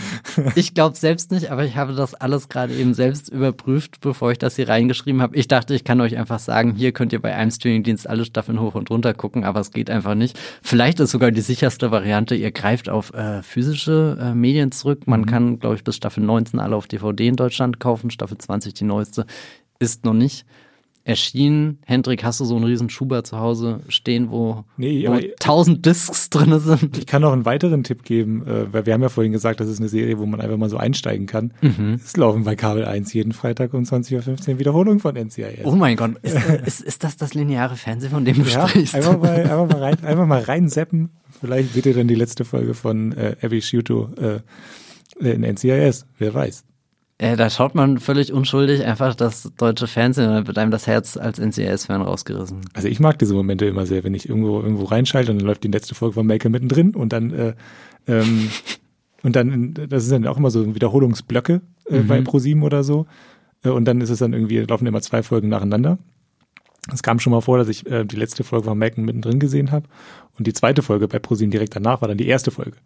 ich 0.56 0.74
glaube 0.74 0.98
selbst 0.98 1.30
nicht, 1.30 1.52
aber 1.52 1.66
ich 1.66 1.78
habe 1.78 1.94
das 1.94 2.16
alles 2.16 2.50
gerade 2.50 2.74
eben 2.74 2.96
selbst 2.96 3.30
überprüft, 3.30 4.02
bevor 4.02 4.32
ich 4.32 4.40
das 4.40 4.56
hier 4.56 4.68
reingeschrieben 4.68 5.22
habe. 5.22 5.36
Ich 5.38 5.48
dachte, 5.48 5.76
ich 5.76 5.84
kann 5.84 6.02
euch 6.02 6.18
einfach 6.18 6.40
sagen, 6.40 6.74
hier 6.74 6.94
könnt 6.94 7.14
ihr 7.14 7.22
bei 7.22 7.36
einem 7.36 7.52
Streamingdienst 7.52 8.10
alle 8.10 8.26
Staffeln 8.26 8.60
hoch 8.60 8.74
und 8.74 8.90
runter 8.90 9.14
gucken, 9.14 9.44
aber 9.44 9.60
es 9.60 9.70
geht 9.70 9.92
einfach 9.92 10.16
nicht. 10.16 10.40
Vielleicht 10.64 11.00
ist 11.00 11.12
sogar 11.12 11.30
die 11.30 11.42
sicherste 11.42 11.92
Variante, 11.92 12.34
ihr 12.34 12.52
greift 12.52 12.90
auf 12.90 13.14
äh, 13.14 13.44
physische 13.44 14.18
äh, 14.20 14.34
Medien 14.34 14.72
zurück. 14.72 15.06
Man 15.06 15.22
mhm. 15.22 15.26
kann, 15.28 15.60
glaube 15.60 15.76
ich, 15.76 15.84
bis 15.84 15.96
Staffel 15.96 16.24
19 16.24 16.60
alle 16.60 16.76
auf 16.76 16.88
DVD 16.88 17.28
in 17.28 17.36
Deutschland 17.36 17.80
kaufen. 17.80 18.10
Staffel 18.10 18.40
20, 18.40 18.74
die 18.74 18.84
neueste, 18.84 19.28
ist 19.78 20.06
noch 20.06 20.14
nicht 20.14 20.44
erschienen. 21.06 21.78
Hendrik, 21.86 22.24
hast 22.24 22.40
du 22.40 22.46
so 22.46 22.56
einen 22.56 22.66
riesen 22.66 22.90
Schuber 22.90 23.24
zu 23.24 23.40
Hause 23.40 23.82
stehen, 23.90 24.32
wo, 24.32 24.66
nee, 24.76 25.08
wo 25.08 25.20
tausend 25.40 25.86
Discs 25.86 26.32
drin 26.32 26.60
sind? 26.60 26.98
Ich 26.98 27.06
kann 27.06 27.22
noch 27.22 27.32
einen 27.32 27.46
weiteren 27.46 27.84
Tipp 27.84 28.04
geben, 28.04 28.46
äh, 28.46 28.74
weil 28.74 28.88
wir 28.88 28.94
haben 28.94 29.04
ja 29.04 29.10
vorhin 29.10 29.32
gesagt, 29.32 29.60
das 29.60 29.70
ist 29.70 29.80
eine 29.80 29.88
Serie, 29.88 30.18
wo 30.18 30.26
man 30.26 30.42
einfach 30.42 30.58
mal 30.58 30.70
so 30.70 30.78
einsteigen 30.78 31.28
kann. 31.28 31.54
Mhm. 31.62 32.00
Es 32.04 32.18
laufen 32.18 32.44
bei 32.44 32.56
Kabel 32.56 32.86
1 32.86 33.14
jeden 33.14 33.34
Freitag 33.34 33.76
um 33.76 33.84
20.15 33.84 34.50
Uhr 34.50 34.60
Wiederholungen 34.60 35.00
von 35.00 35.16
NCIS. 35.16 35.64
Oh 35.64 35.76
mein 35.76 35.96
Gott, 35.96 36.18
ist, 36.24 36.38
ist, 36.66 36.82
ist 36.82 37.04
das 37.04 37.18
das 37.18 37.36
lineare 37.36 37.76
Fernsehen, 37.76 38.10
von 38.10 38.26
dem 38.26 38.44
du 38.44 38.50
ja, 38.50 38.68
sprichst? 38.68 38.96
Einfach 38.96 39.20
mal, 39.20 39.40
einfach 39.42 39.70
mal 39.70 39.80
rein, 39.84 40.04
einfach 40.04 40.26
mal 40.26 40.42
reinseppen. 40.42 41.10
Vielleicht 41.40 41.74
seht 41.74 41.86
ihr 41.86 41.94
dann 41.94 42.08
die 42.08 42.16
letzte 42.16 42.46
Folge 42.46 42.74
von 42.74 43.12
äh, 43.12 43.36
Abby 43.44 43.62
Shuto 43.62 44.10
äh, 44.20 44.40
in 45.20 45.44
NCIS, 45.44 46.08
wer 46.18 46.34
weiß. 46.34 46.66
Äh, 47.18 47.38
da 47.38 47.50
schaut 47.50 47.76
man 47.76 47.98
völlig 48.00 48.34
unschuldig 48.34 48.84
einfach 48.84 49.16
das 49.16 49.52
deutsche 49.58 49.88
Fernsehen 49.88 50.28
und 50.28 50.34
dann 50.34 50.48
wird 50.48 50.58
einem 50.58 50.72
das 50.72 50.86
Herz 50.86 51.16
als 51.16 51.40
NCIS-Fan 51.40 52.02
rausgerissen. 52.02 52.62
Also 52.74 52.90
ich 52.90 53.00
mag 53.00 53.18
diese 53.20 53.34
Momente 53.34 53.66
immer 53.66 53.86
sehr, 53.86 54.04
wenn 54.04 54.14
ich 54.14 54.28
irgendwo 54.28 54.60
irgendwo 54.60 54.84
reinschalte 54.84 55.32
und 55.32 55.40
dann 55.40 55.48
läuft 55.48 55.64
die 55.64 55.70
letzte 55.70 55.96
Folge 55.96 56.16
von 56.16 56.28
Malcolm 56.28 56.52
mittendrin 56.52 56.94
und 56.94 57.14
dann 57.14 57.32
äh, 57.32 57.54
ähm, 58.08 58.50
und 59.24 59.36
dann, 59.36 59.74
das 59.74 60.04
ist 60.04 60.12
dann 60.12 60.28
auch 60.28 60.38
immer 60.38 60.52
so 60.52 60.76
Wiederholungsblöcke 60.76 61.62
äh, 61.90 62.00
mhm. 62.00 62.08
bei 62.08 62.22
ProSieben 62.22 62.62
oder 62.62 62.84
so. 62.84 63.08
Äh, 63.64 63.70
und 63.70 63.86
dann 63.86 64.02
ist 64.02 64.12
es 64.12 64.20
dann 64.20 64.34
irgendwie, 64.34 64.60
laufen 64.60 64.86
immer 64.86 65.02
zwei 65.02 65.24
Folgen 65.24 65.50
nacheinander. 65.50 65.98
Es 66.94 67.02
kam 67.02 67.20
schon 67.20 67.32
mal 67.32 67.42
vor, 67.42 67.58
dass 67.58 67.68
ich 67.68 67.88
äh, 67.88 68.06
die 68.06 68.18
letzte 68.18 68.44
Folge 68.44 68.66
von 68.66 68.78
Malcolm 68.78 69.06
mittendrin 69.06 69.40
gesehen 69.40 69.72
habe 69.72 69.88
und 70.38 70.46
die 70.46 70.54
zweite 70.54 70.84
Folge 70.84 71.08
bei 71.08 71.18
ProSieben 71.18 71.50
direkt 71.50 71.76
danach 71.76 72.02
war 72.02 72.08
dann 72.08 72.18
die 72.18 72.28
erste 72.28 72.52
Folge 72.52 72.78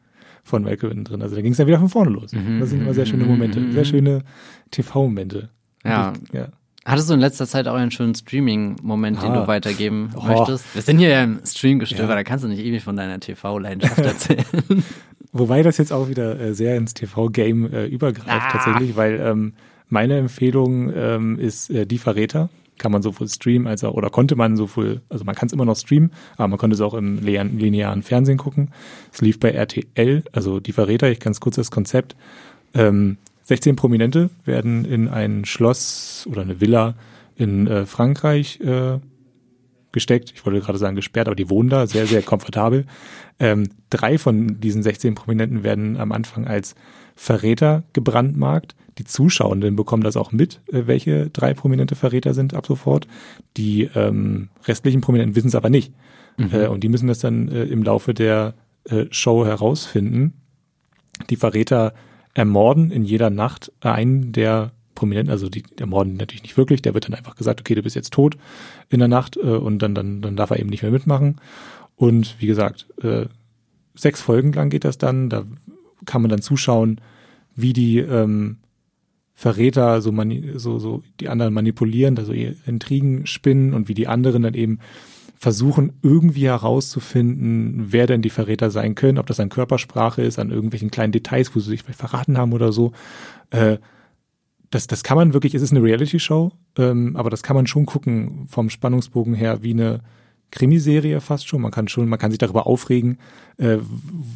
von 0.43 0.63
Malcolm 0.63 1.03
drin. 1.03 1.21
Also 1.21 1.35
da 1.35 1.41
ging 1.41 1.51
es 1.51 1.57
dann 1.57 1.67
wieder 1.67 1.79
von 1.79 1.89
vorne 1.89 2.11
los. 2.11 2.33
Mhm. 2.33 2.59
Das 2.59 2.69
sind 2.69 2.81
immer 2.81 2.93
sehr 2.93 3.05
schöne 3.05 3.25
Momente, 3.25 3.71
sehr 3.71 3.85
schöne 3.85 4.23
TV-Momente. 4.71 5.49
Ja. 5.83 6.13
ja. 6.33 6.49
Hattest 6.85 7.09
du 7.09 7.13
in 7.13 7.19
letzter 7.19 7.45
Zeit 7.45 7.67
auch 7.67 7.75
einen 7.75 7.91
schönen 7.91 8.15
Streaming-Moment, 8.15 9.19
ah. 9.19 9.21
den 9.21 9.33
du 9.33 9.47
weitergeben 9.47 10.11
oh. 10.15 10.23
möchtest? 10.23 10.73
Wir 10.73 10.81
sind 10.81 10.97
hier 10.97 11.09
ja 11.09 11.23
im 11.23 11.39
Streamgestöber, 11.45 12.09
ja. 12.09 12.15
da 12.15 12.23
kannst 12.23 12.43
du 12.43 12.47
nicht 12.47 12.63
ewig 12.63 12.83
von 12.83 12.95
deiner 12.95 13.19
TV-Leidenschaft 13.19 13.99
erzählen. 13.99 14.83
Wobei 15.31 15.61
das 15.61 15.77
jetzt 15.77 15.93
auch 15.93 16.09
wieder 16.09 16.39
äh, 16.39 16.53
sehr 16.53 16.77
ins 16.77 16.93
TV-Game 16.93 17.71
äh, 17.71 17.85
übergreift 17.85 18.27
ah. 18.29 18.51
tatsächlich, 18.51 18.95
weil 18.95 19.19
ähm, 19.19 19.53
meine 19.87 20.17
Empfehlung 20.17 20.91
ähm, 20.95 21.37
ist 21.37 21.69
äh, 21.69 21.85
Die 21.85 21.97
Verräter 21.97 22.49
kann 22.79 22.91
man 22.91 23.01
sowohl 23.01 23.27
streamen 23.27 23.67
als 23.67 23.83
auch, 23.83 23.93
oder 23.93 24.09
konnte 24.09 24.35
man 24.35 24.57
sowohl, 24.57 25.01
also 25.09 25.23
man 25.25 25.35
kann 25.35 25.47
es 25.47 25.53
immer 25.53 25.65
noch 25.65 25.77
streamen, 25.77 26.11
aber 26.37 26.47
man 26.47 26.57
konnte 26.57 26.73
es 26.73 26.81
auch 26.81 26.93
im 26.93 27.19
linearen 27.19 28.01
Fernsehen 28.01 28.37
gucken. 28.37 28.71
Es 29.13 29.21
lief 29.21 29.39
bei 29.39 29.51
RTL, 29.51 30.23
also 30.31 30.59
die 30.59 30.71
Verräter, 30.71 31.09
ich 31.09 31.19
ganz 31.19 31.39
kurz 31.39 31.57
das 31.57 31.69
Konzept. 31.69 32.15
Ähm, 32.73 33.17
16 33.43 33.75
Prominente 33.75 34.29
werden 34.45 34.85
in 34.85 35.07
ein 35.07 35.45
Schloss 35.45 36.27
oder 36.29 36.41
eine 36.41 36.61
Villa 36.61 36.95
in 37.35 37.67
äh, 37.67 37.85
Frankreich 37.85 38.59
äh, 38.61 38.99
gesteckt. 39.91 40.31
Ich 40.35 40.45
wollte 40.45 40.59
gerade 40.61 40.77
sagen 40.77 40.95
gesperrt, 40.95 41.27
aber 41.27 41.35
die 41.35 41.49
wohnen 41.49 41.69
da 41.69 41.87
sehr, 41.87 42.05
sehr 42.05 42.21
komfortabel. 42.21 42.85
Ähm, 43.39 43.69
drei 43.89 44.17
von 44.17 44.59
diesen 44.59 44.83
16 44.83 45.15
Prominenten 45.15 45.63
werden 45.63 45.97
am 45.97 46.11
Anfang 46.11 46.47
als 46.47 46.75
Verräter 47.19 47.83
gebrandmarkt. 47.91 48.75
Die 48.97 49.03
Zuschauenden 49.03 49.75
bekommen 49.75 50.03
das 50.03 50.15
auch 50.15 50.31
mit, 50.31 50.61
äh, 50.71 50.87
welche 50.87 51.29
drei 51.29 51.53
prominente 51.53 51.95
Verräter 51.95 52.33
sind 52.33 52.53
ab 52.53 52.65
sofort. 52.65 53.07
Die 53.57 53.89
ähm, 53.93 54.47
restlichen 54.65 55.01
Prominenten 55.01 55.35
wissen 55.35 55.49
es 55.49 55.55
aber 55.55 55.69
nicht. 55.69 55.93
Mhm. 56.37 56.49
Äh, 56.53 56.67
und 56.67 56.81
die 56.81 56.87
müssen 56.87 57.07
das 57.07 57.19
dann 57.19 57.49
äh, 57.49 57.65
im 57.65 57.83
Laufe 57.83 58.13
der 58.13 58.53
äh, 58.85 59.05
Show 59.11 59.45
herausfinden. 59.45 60.33
Die 61.29 61.35
Verräter 61.35 61.93
ermorden 62.33 62.89
in 62.89 63.03
jeder 63.03 63.29
Nacht 63.29 63.69
einen 63.81 64.31
der 64.31 64.71
Prominenten, 64.95 65.29
also 65.29 65.49
die 65.49 65.63
ermorden 65.77 66.15
natürlich 66.15 66.43
nicht 66.43 66.55
wirklich, 66.55 66.81
der 66.81 66.93
wird 66.93 67.05
dann 67.05 67.15
einfach 67.15 67.35
gesagt, 67.35 67.59
okay, 67.59 67.75
du 67.75 67.83
bist 67.83 67.97
jetzt 67.97 68.13
tot 68.13 68.37
in 68.87 68.99
der 68.99 69.09
Nacht 69.09 69.35
äh, 69.35 69.41
und 69.41 69.79
dann, 69.79 69.93
dann, 69.93 70.21
dann 70.21 70.37
darf 70.37 70.51
er 70.51 70.59
eben 70.59 70.69
nicht 70.69 70.83
mehr 70.83 70.91
mitmachen. 70.91 71.35
Und 71.97 72.37
wie 72.39 72.47
gesagt, 72.47 72.87
äh, 73.03 73.25
sechs 73.93 74.21
Folgen 74.21 74.53
lang 74.53 74.69
geht 74.69 74.85
das 74.85 74.97
dann, 74.97 75.29
da 75.29 75.43
kann 76.09 76.23
man 76.23 76.29
dann 76.29 76.41
zuschauen, 76.41 76.99
wie 77.55 77.71
die 77.71 77.99
ähm, 77.99 78.57
Verräter 79.33 80.01
so, 80.01 80.11
so, 80.55 80.79
so 80.79 81.03
die 81.19 81.29
anderen 81.29 81.53
manipulieren, 81.53 82.17
also 82.17 82.33
Intrigen 82.33 83.25
spinnen 83.27 83.73
und 83.73 83.87
wie 83.87 83.93
die 83.93 84.07
anderen 84.07 84.41
dann 84.41 84.55
eben 84.55 84.79
versuchen, 85.37 85.93
irgendwie 86.01 86.47
herauszufinden, 86.47 87.85
wer 87.93 88.07
denn 88.07 88.21
die 88.21 88.31
Verräter 88.31 88.71
sein 88.71 88.95
können, 88.95 89.19
ob 89.19 89.27
das 89.27 89.39
an 89.39 89.47
Körpersprache 89.47 90.21
ist, 90.23 90.39
an 90.39 90.51
irgendwelchen 90.51 90.91
kleinen 90.91 91.13
Details, 91.13 91.55
wo 91.55 91.59
sie 91.59 91.69
sich 91.69 91.83
vielleicht 91.83 91.99
verraten 91.99 92.37
haben 92.37 92.51
oder 92.51 92.73
so. 92.73 92.91
Äh, 93.51 93.77
das, 94.71 94.87
das 94.87 95.03
kann 95.03 95.15
man 95.15 95.33
wirklich, 95.33 95.55
es 95.55 95.61
ist 95.61 95.71
eine 95.71 95.83
Reality-Show, 95.83 96.51
ähm, 96.77 97.15
aber 97.15 97.29
das 97.29 97.43
kann 97.43 97.55
man 97.55 97.67
schon 97.67 97.85
gucken 97.85 98.47
vom 98.49 98.69
Spannungsbogen 98.69 99.35
her 99.35 99.63
wie 99.63 99.71
eine 99.71 100.01
Krimiserie 100.51 101.21
fast 101.21 101.47
schon. 101.47 101.61
Man 101.61 101.71
kann 101.71 101.87
schon, 101.87 102.09
man 102.09 102.19
kann 102.19 102.31
sich 102.31 102.37
darüber 102.37 102.67
aufregen, 102.67 103.19
äh, 103.57 103.77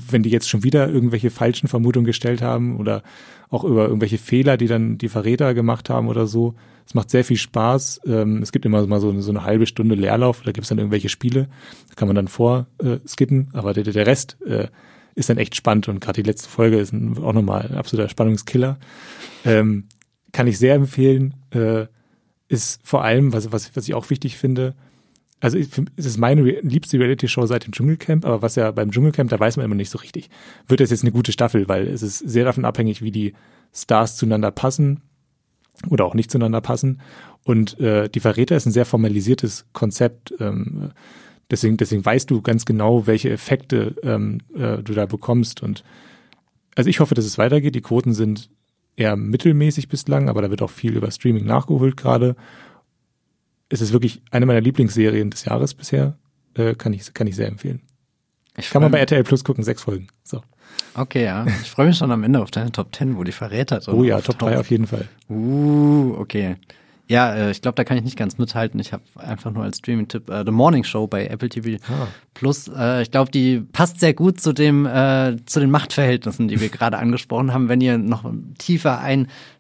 wenn 0.10 0.24
die 0.24 0.30
jetzt 0.30 0.50
schon 0.50 0.64
wieder 0.64 0.90
irgendwelche 0.90 1.30
falschen 1.30 1.68
Vermutungen 1.68 2.06
gestellt 2.06 2.42
haben 2.42 2.78
oder 2.78 3.04
auch 3.50 3.64
über 3.64 3.88
irgendwelche 3.88 4.18
Fehler, 4.18 4.58
die 4.58 4.68
dann 4.68 4.98
die 4.98 5.10
Verräter 5.10 5.54
gemacht 5.54 5.90
haben 5.90 6.08
oder 6.08 6.28
so. 6.28 6.56
Es 6.86 6.94
macht 6.94 7.10
sehr 7.10 7.24
viel 7.24 7.38
Spaß. 7.38 8.02
Ähm, 8.06 8.42
es 8.42 8.52
gibt 8.52 8.66
immer 8.66 8.86
mal 8.88 9.00
so, 9.00 9.20
so 9.22 9.32
eine 9.32 9.44
halbe 9.44 9.66
Stunde 9.66 9.96
Leerlauf, 9.96 10.42
da 10.42 10.52
gibt 10.52 10.64
es 10.64 10.70
dann 10.70 10.80
irgendwelche 10.80 11.10
Spiele, 11.10 11.48
da 11.90 11.96
kann 11.96 12.08
man 12.08 12.16
dann 12.16 12.28
vor 12.28 12.68
äh, 12.84 12.98
aber 13.54 13.74
der, 13.74 13.84
der 13.84 14.08
Rest 14.08 14.38
äh, 14.46 14.68
ist 15.16 15.30
dann 15.30 15.38
echt 15.38 15.56
spannend 15.56 15.88
und 15.88 16.00
gerade 16.00 16.22
die 16.22 16.28
letzte 16.28 16.50
Folge 16.50 16.78
ist 16.78 16.92
ein, 16.92 17.18
auch 17.18 17.34
nochmal 17.34 17.68
ein 17.68 17.76
absoluter 17.76 18.10
Spannungskiller. 18.10 18.80
Ähm, 19.46 19.86
kann 20.32 20.48
ich 20.48 20.58
sehr 20.58 20.76
empfehlen. 20.76 21.36
Äh, 21.52 21.86
ist 22.50 22.82
vor 22.84 23.04
allem, 23.04 23.34
was, 23.34 23.52
was, 23.52 23.76
was 23.76 23.88
ich 23.88 23.94
auch 23.94 24.10
wichtig 24.10 24.38
finde, 24.38 24.76
also 25.44 25.58
es 25.58 26.06
ist 26.06 26.18
meine 26.18 26.42
liebste 26.62 26.98
Reality-Show 26.98 27.46
seit 27.48 27.66
dem 27.66 27.74
Dschungelcamp, 27.74 28.24
aber 28.24 28.42
was 28.42 28.56
ja 28.56 28.72
beim 28.72 28.92
Dschungelcamp, 28.92 29.30
da 29.30 29.38
weiß 29.38 29.58
man 29.58 29.66
immer 29.66 29.76
nicht 29.76 29.90
so 29.90 29.98
richtig. 29.98 30.30
Wird 30.70 30.80
das 30.80 30.90
jetzt 30.90 31.04
eine 31.04 31.12
gute 31.12 31.34
Staffel, 31.34 31.68
weil 31.68 31.86
es 31.86 32.02
ist 32.02 32.20
sehr 32.20 32.46
davon 32.46 32.64
abhängig, 32.64 33.02
wie 33.02 33.12
die 33.12 33.34
Stars 33.74 34.16
zueinander 34.16 34.52
passen 34.52 35.02
oder 35.90 36.06
auch 36.06 36.14
nicht 36.14 36.32
zueinander 36.32 36.62
passen. 36.62 37.02
Und 37.44 37.78
äh, 37.82 38.08
die 38.08 38.22
Verräter 38.22 38.56
ist 38.56 38.68
ein 38.68 38.72
sehr 38.72 38.86
formalisiertes 38.86 39.66
Konzept. 39.74 40.34
Ähm, 40.40 40.92
deswegen, 41.52 41.76
deswegen 41.76 42.06
weißt 42.06 42.32
du 42.32 42.42
ganz 42.42 42.64
genau, 42.64 43.06
welche 43.06 43.30
Effekte 43.30 43.96
ähm, 44.02 44.38
äh, 44.56 44.78
du 44.78 44.94
da 44.94 45.08
bekommst. 45.08 45.62
Und 45.62 45.84
also 46.78 46.90
ich 46.90 47.02
hoffe, 47.02 47.16
dass 47.16 47.26
es 47.26 47.38
weitergeht. 47.38 47.76
Die 47.76 47.82
Quoten 47.82 48.14
sind 48.14 48.50
eher 48.96 49.18
mittelmäßig 49.18 49.90
bislang, 49.90 50.30
aber 50.30 50.42
da 50.42 50.50
wird 50.50 50.62
auch 50.62 50.70
viel 50.70 50.96
über 50.96 51.12
Streaming 51.12 51.44
nachgeholt 51.44 51.98
gerade 51.98 52.38
es 53.74 53.82
ist 53.82 53.92
wirklich 53.92 54.22
eine 54.30 54.46
meiner 54.46 54.62
Lieblingsserien 54.62 55.32
des 55.32 55.46
Jahres 55.46 55.74
bisher. 55.74 56.16
Äh, 56.54 56.76
kann, 56.76 56.94
ich, 56.94 57.14
kann 57.14 57.26
ich 57.26 57.36
sehr 57.36 57.48
empfehlen. 57.48 57.82
Ich 58.56 58.70
kann 58.70 58.84
man 58.84 58.92
bei 58.92 59.00
RTL 59.00 59.24
Plus 59.24 59.44
gucken, 59.44 59.64
sechs 59.64 59.82
Folgen. 59.82 60.08
So. 60.24 60.44
Okay, 60.94 61.26
ja. 61.26 61.46
Ich 61.64 61.72
freue 61.72 61.88
mich 61.88 61.98
schon 61.98 62.12
am 62.12 62.24
Ende 62.24 62.40
auf 62.40 62.52
deine 62.52 62.72
Top 62.72 62.96
10, 62.96 63.18
wo 63.18 63.24
die 63.24 63.32
Verräter 63.32 63.80
drin 63.80 63.96
Oh 63.96 64.04
ja, 64.04 64.22
Top 64.22 64.38
3 64.38 64.60
auf 64.60 64.70
jeden 64.70 64.86
Fall. 64.86 65.08
Uh, 65.28 66.14
okay. 66.20 66.58
Ja, 67.08 67.34
äh, 67.34 67.52
ich 67.52 67.62
glaube, 67.62 67.76
da 67.76 67.84
kann 67.84 67.98
ich 67.98 68.04
nicht 68.04 68.18
ganz 68.18 68.38
mithalten. 68.38 68.80
Ich 68.80 68.94
habe 68.94 69.04
einfach 69.18 69.52
nur 69.52 69.64
als 69.64 69.80
Streaming-Tipp 69.80 70.30
äh, 70.30 70.44
The 70.46 70.52
Morning 70.52 70.84
Show 70.84 71.08
bei 71.08 71.26
Apple 71.26 71.50
TV 71.50 71.84
ah. 71.92 72.08
Plus. 72.34 72.68
Äh, 72.68 73.02
ich 73.02 73.12
glaube, 73.12 73.32
die 73.32 73.60
passt 73.60 74.00
sehr 74.00 74.14
gut 74.14 74.40
zu 74.40 74.54
dem 74.54 74.86
äh, 74.86 75.36
zu 75.46 75.60
den 75.60 75.72
Machtverhältnissen, 75.72 76.48
die 76.48 76.62
wir 76.62 76.70
gerade 76.70 76.98
angesprochen 77.00 77.54
haben. 77.54 77.70
Wenn 77.70 77.82
ihr 77.82 77.98
noch 77.98 78.32
tiefer 78.58 79.00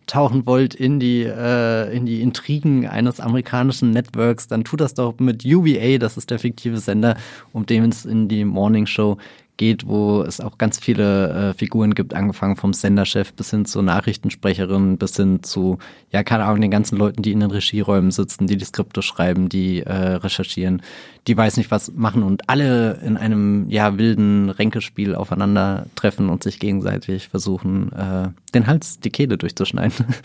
eintauchen 0.03 0.45
wollt 0.45 0.75
in 0.75 0.99
die 0.99 1.23
äh, 1.23 1.95
in 1.95 2.05
die 2.05 2.21
Intrigen 2.21 2.87
eines 2.87 3.19
amerikanischen 3.19 3.91
Networks, 3.91 4.47
dann 4.47 4.63
tut 4.63 4.81
das 4.81 4.93
doch 4.93 5.17
mit 5.19 5.45
UVA. 5.45 5.97
Das 5.97 6.17
ist 6.17 6.29
der 6.29 6.39
fiktive 6.39 6.77
Sender, 6.77 7.15
um 7.51 7.65
den 7.65 7.89
es 7.89 8.05
in 8.05 8.27
die 8.27 8.45
Morning 8.45 8.85
Show 8.85 9.17
geht, 9.57 9.87
wo 9.87 10.21
es 10.21 10.39
auch 10.39 10.57
ganz 10.57 10.79
viele 10.79 11.29
äh, 11.29 11.53
Figuren 11.53 11.93
gibt, 11.93 12.13
angefangen 12.13 12.55
vom 12.55 12.73
Senderchef 12.73 13.33
bis 13.33 13.51
hin 13.51 13.65
zur 13.65 13.83
Nachrichtensprecherin, 13.83 14.97
bis 14.97 15.15
hin 15.15 15.43
zu, 15.43 15.77
ja, 16.11 16.23
keine 16.23 16.45
Ahnung, 16.45 16.61
den 16.61 16.71
ganzen 16.71 16.97
Leuten, 16.97 17.21
die 17.21 17.31
in 17.31 17.39
den 17.39 17.51
Regieräumen 17.51 18.11
sitzen, 18.11 18.47
die 18.47 18.57
die 18.57 18.65
Skripte 18.65 19.01
schreiben, 19.01 19.49
die 19.49 19.81
äh, 19.81 19.93
recherchieren, 19.93 20.81
die 21.27 21.37
weiß 21.37 21.57
nicht 21.57 21.71
was 21.71 21.91
machen 21.93 22.23
und 22.23 22.49
alle 22.49 22.99
in 23.05 23.17
einem, 23.17 23.69
ja, 23.69 23.97
wilden 23.97 24.49
Ränkespiel 24.49 25.15
aufeinandertreffen 25.15 26.29
und 26.29 26.43
sich 26.43 26.59
gegenseitig 26.59 27.29
versuchen, 27.29 27.91
äh, 27.93 28.29
den 28.53 28.67
Hals, 28.67 28.99
die 28.99 29.11
Kehle 29.11 29.37
durchzuschneiden. 29.37 30.05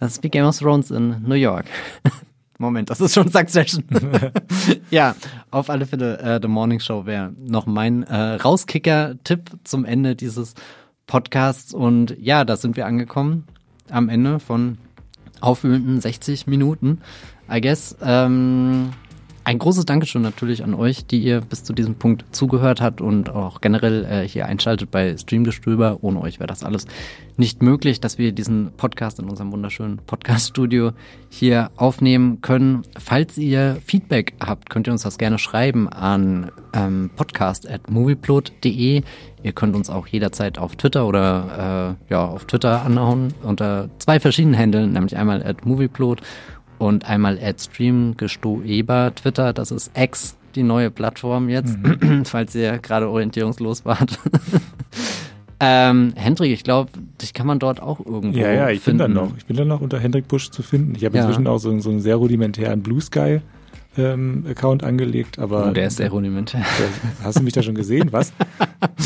Das 0.00 0.14
ist 0.14 0.24
wie 0.24 0.30
Game 0.30 0.46
of 0.46 0.58
Thrones 0.58 0.90
in 0.90 1.22
New 1.22 1.36
York. 1.36 1.66
Moment, 2.62 2.90
das 2.90 3.00
ist 3.00 3.14
schon 3.14 3.28
Succession. 3.30 3.84
ja, 4.90 5.14
auf 5.50 5.68
alle 5.68 5.86
Fälle, 5.86 6.18
äh, 6.18 6.38
The 6.40 6.48
Morning 6.48 6.80
Show 6.80 7.06
wäre 7.06 7.32
noch 7.38 7.66
mein 7.66 8.04
äh, 8.04 8.34
Rauskicker-Tipp 8.34 9.50
zum 9.64 9.84
Ende 9.84 10.16
dieses 10.16 10.54
Podcasts. 11.06 11.74
Und 11.74 12.16
ja, 12.18 12.44
da 12.44 12.56
sind 12.56 12.76
wir 12.76 12.86
angekommen 12.86 13.44
am 13.90 14.08
Ende 14.08 14.38
von 14.38 14.78
aufwühlenden 15.40 16.00
60 16.00 16.46
Minuten, 16.46 17.00
I 17.50 17.60
guess. 17.60 17.96
Ähm, 18.00 18.90
ein 19.44 19.58
großes 19.58 19.84
Dankeschön 19.84 20.22
natürlich 20.22 20.62
an 20.62 20.74
euch, 20.74 21.06
die 21.06 21.20
ihr 21.20 21.40
bis 21.40 21.64
zu 21.64 21.72
diesem 21.72 21.96
Punkt 21.96 22.24
zugehört 22.30 22.80
habt 22.80 23.00
und 23.00 23.30
auch 23.30 23.60
generell 23.60 24.04
äh, 24.04 24.28
hier 24.28 24.46
einschaltet 24.46 24.90
bei 24.90 25.16
Streamgestöber. 25.16 25.98
Ohne 26.02 26.20
euch 26.20 26.38
wäre 26.38 26.46
das 26.46 26.62
alles 26.62 26.86
nicht 27.36 27.62
möglich, 27.62 28.00
dass 28.00 28.18
wir 28.18 28.32
diesen 28.32 28.72
Podcast 28.76 29.18
in 29.18 29.28
unserem 29.28 29.50
wunderschönen 29.52 29.98
Podcast-Studio 29.98 30.92
hier 31.28 31.70
aufnehmen 31.76 32.40
können. 32.40 32.82
Falls 32.96 33.36
ihr 33.36 33.78
Feedback 33.84 34.34
habt, 34.40 34.70
könnt 34.70 34.86
ihr 34.86 34.92
uns 34.92 35.02
das 35.02 35.18
gerne 35.18 35.38
schreiben 35.38 35.88
an 35.88 36.52
ähm, 36.72 37.10
podcast.movieplot.de. 37.16 39.02
Ihr 39.42 39.52
könnt 39.52 39.74
uns 39.74 39.90
auch 39.90 40.06
jederzeit 40.06 40.58
auf 40.58 40.76
Twitter 40.76 41.06
oder 41.06 41.96
äh, 42.08 42.12
ja 42.12 42.24
auf 42.24 42.44
Twitter 42.44 42.84
anhauen 42.84 43.34
unter 43.42 43.88
zwei 43.98 44.20
verschiedenen 44.20 44.54
Händeln, 44.54 44.92
nämlich 44.92 45.16
einmal 45.16 45.42
at 45.42 45.66
movieplot 45.66 46.20
und 46.82 47.08
einmal 47.08 47.38
AdStream 47.40 48.16
Gestoeber 48.16 49.12
Twitter, 49.14 49.52
das 49.52 49.70
ist 49.70 49.92
X, 49.96 50.36
die 50.56 50.64
neue 50.64 50.90
Plattform 50.90 51.48
jetzt, 51.48 51.78
mhm. 51.78 52.24
falls 52.24 52.54
ihr 52.56 52.78
gerade 52.78 53.08
orientierungslos 53.08 53.84
wart. 53.84 54.18
Ähm, 55.64 56.12
Hendrik, 56.16 56.50
ich 56.50 56.64
glaube, 56.64 56.90
dich 57.20 57.34
kann 57.34 57.46
man 57.46 57.60
dort 57.60 57.80
auch 57.80 58.04
irgendwo 58.04 58.36
Ja, 58.36 58.50
ja, 58.52 58.70
ich 58.70 58.80
finden. 58.80 58.98
bin 58.98 59.14
dann 59.14 59.24
noch. 59.28 59.36
Ich 59.38 59.46
bin 59.46 59.56
dann 59.56 59.68
noch 59.68 59.80
unter 59.80 60.00
Hendrik 60.00 60.26
Busch 60.26 60.50
zu 60.50 60.60
finden. 60.60 60.96
Ich 60.96 61.04
habe 61.04 61.16
Ja. 61.16 61.22
inzwischen 61.24 61.46
auch 61.46 61.58
so, 61.58 61.78
so 61.78 61.90
einen 61.90 62.00
sehr 62.00 62.16
rudimentären 62.16 62.82
Blue 62.82 63.00
Sky 63.00 63.40
ähm, 63.96 64.44
Account 64.48 64.84
angelegt, 64.84 65.38
aber 65.38 65.68
Oh, 65.68 65.72
der 65.72 65.88
ist 65.88 65.96
sehr 65.96 66.10
rudimentär. 66.10 66.64
Hast 67.22 67.38
du 67.38 67.42
mich 67.42 67.52
da 67.52 67.62
schon 67.62 67.74
gesehen? 67.74 68.12
Was? 68.12 68.32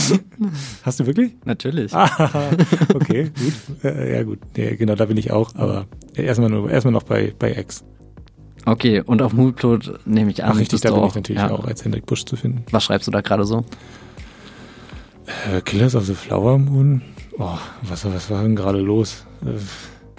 Hast 0.82 1.00
du 1.00 1.06
wirklich? 1.06 1.32
Natürlich. 1.44 1.92
Ah, 1.94 2.50
okay, 2.94 3.30
gut. 3.36 3.84
Äh, 3.84 4.16
ja, 4.16 4.22
gut. 4.22 4.38
Nee, 4.56 4.76
genau, 4.76 4.94
da 4.94 5.06
bin 5.06 5.16
ich 5.16 5.32
auch, 5.32 5.54
aber 5.54 5.86
erstmal 6.14 6.50
nur, 6.50 6.70
erstmal 6.70 6.92
noch 6.92 7.02
bei, 7.02 7.34
bei 7.38 7.56
X. 7.56 7.84
Okay, 8.64 9.00
und 9.00 9.22
auf 9.22 9.32
Moodplot 9.32 10.00
nehme 10.06 10.30
ich 10.30 10.42
an. 10.42 10.52
Ach, 10.54 10.58
richtig, 10.58 10.80
da 10.80 10.90
bin 10.90 11.00
auch, 11.00 11.10
ich 11.10 11.14
natürlich 11.14 11.42
ja. 11.42 11.50
auch 11.50 11.64
als 11.64 11.84
Hendrik 11.84 12.06
Busch 12.06 12.24
zu 12.24 12.36
finden. 12.36 12.64
Was 12.70 12.84
schreibst 12.84 13.06
du 13.06 13.12
da 13.12 13.20
gerade 13.20 13.44
so? 13.44 13.64
Äh, 15.52 15.60
Killers 15.62 15.94
of 15.94 16.06
the 16.06 16.14
Flower 16.14 16.58
Moon. 16.58 17.02
Oh, 17.38 17.58
was, 17.82 18.04
was 18.04 18.30
war 18.30 18.42
denn 18.42 18.56
gerade 18.56 18.80
los? 18.80 19.24
Äh, 19.42 19.58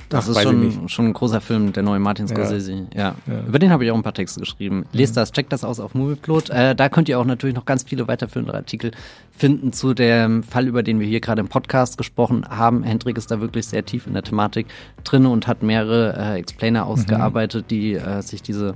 Das 0.10 0.28
ist 0.28 0.42
schon, 0.42 0.88
schon 0.88 1.06
ein 1.08 1.14
großer 1.14 1.42
Film, 1.42 1.74
der 1.74 1.84
neue 1.84 2.00
Martin 2.00 2.28
Ja. 2.28 2.36
Scorsese. 2.36 2.88
Ja. 2.94 3.16
Ja. 3.26 3.40
Über 3.48 3.60
den 3.60 3.72
habe 3.72 3.84
ich 3.84 3.92
auch 3.92 3.96
ein 3.96 4.04
paar 4.04 4.14
Texte 4.14 4.40
geschrieben. 4.40 4.86
Lest 4.94 5.18
das, 5.18 5.32
checkt 5.32 5.52
das 5.52 5.64
aus 5.64 5.80
auf 5.80 5.96
Movieplot. 5.96 6.50
Äh, 6.50 6.76
da 6.76 6.90
könnt 6.90 7.10
ihr 7.10 7.20
auch 7.20 7.26
natürlich 7.26 7.56
noch 7.56 7.66
ganz 7.66 7.84
viele 7.84 8.08
weiterführende 8.08 8.54
Artikel 8.54 8.92
finden 9.32 9.74
zu 9.74 9.94
dem 9.94 10.44
Fall, 10.44 10.68
über 10.68 10.82
den 10.82 11.00
wir 11.00 11.08
hier 11.08 11.20
gerade 11.20 11.42
im 11.42 11.48
Podcast 11.50 11.98
gesprochen 11.98 12.46
haben. 12.50 12.84
Hendrik 12.84 13.18
ist 13.18 13.30
da 13.32 13.42
wirklich 13.42 13.68
sehr 13.68 13.86
tief 13.86 14.08
in 14.08 14.14
der 14.14 14.24
Thematik 14.24 14.68
drin 15.04 15.26
und 15.26 15.48
hat 15.48 15.62
mehrere 15.62 16.16
äh, 16.18 16.40
Explainer 16.40 16.86
ausgearbeitet, 16.86 17.66
die 17.70 17.94
äh, 17.94 18.22
sich 18.22 18.42
diese 18.42 18.76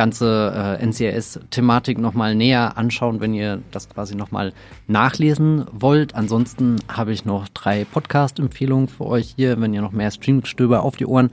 ganze 0.00 0.78
äh, 0.80 0.86
NCIS-Thematik 0.86 1.98
nochmal 1.98 2.34
näher 2.34 2.78
anschauen, 2.78 3.20
wenn 3.20 3.34
ihr 3.34 3.60
das 3.70 3.86
quasi 3.90 4.14
nochmal 4.14 4.54
nachlesen 4.86 5.66
wollt. 5.72 6.14
Ansonsten 6.14 6.76
habe 6.88 7.12
ich 7.12 7.26
noch 7.26 7.48
drei 7.48 7.84
Podcast-Empfehlungen 7.84 8.88
für 8.88 9.04
euch 9.04 9.34
hier, 9.36 9.60
wenn 9.60 9.74
ihr 9.74 9.82
noch 9.82 9.92
mehr 9.92 10.10
Streamgestöber 10.10 10.84
auf 10.84 10.96
die 10.96 11.04
Ohren 11.04 11.32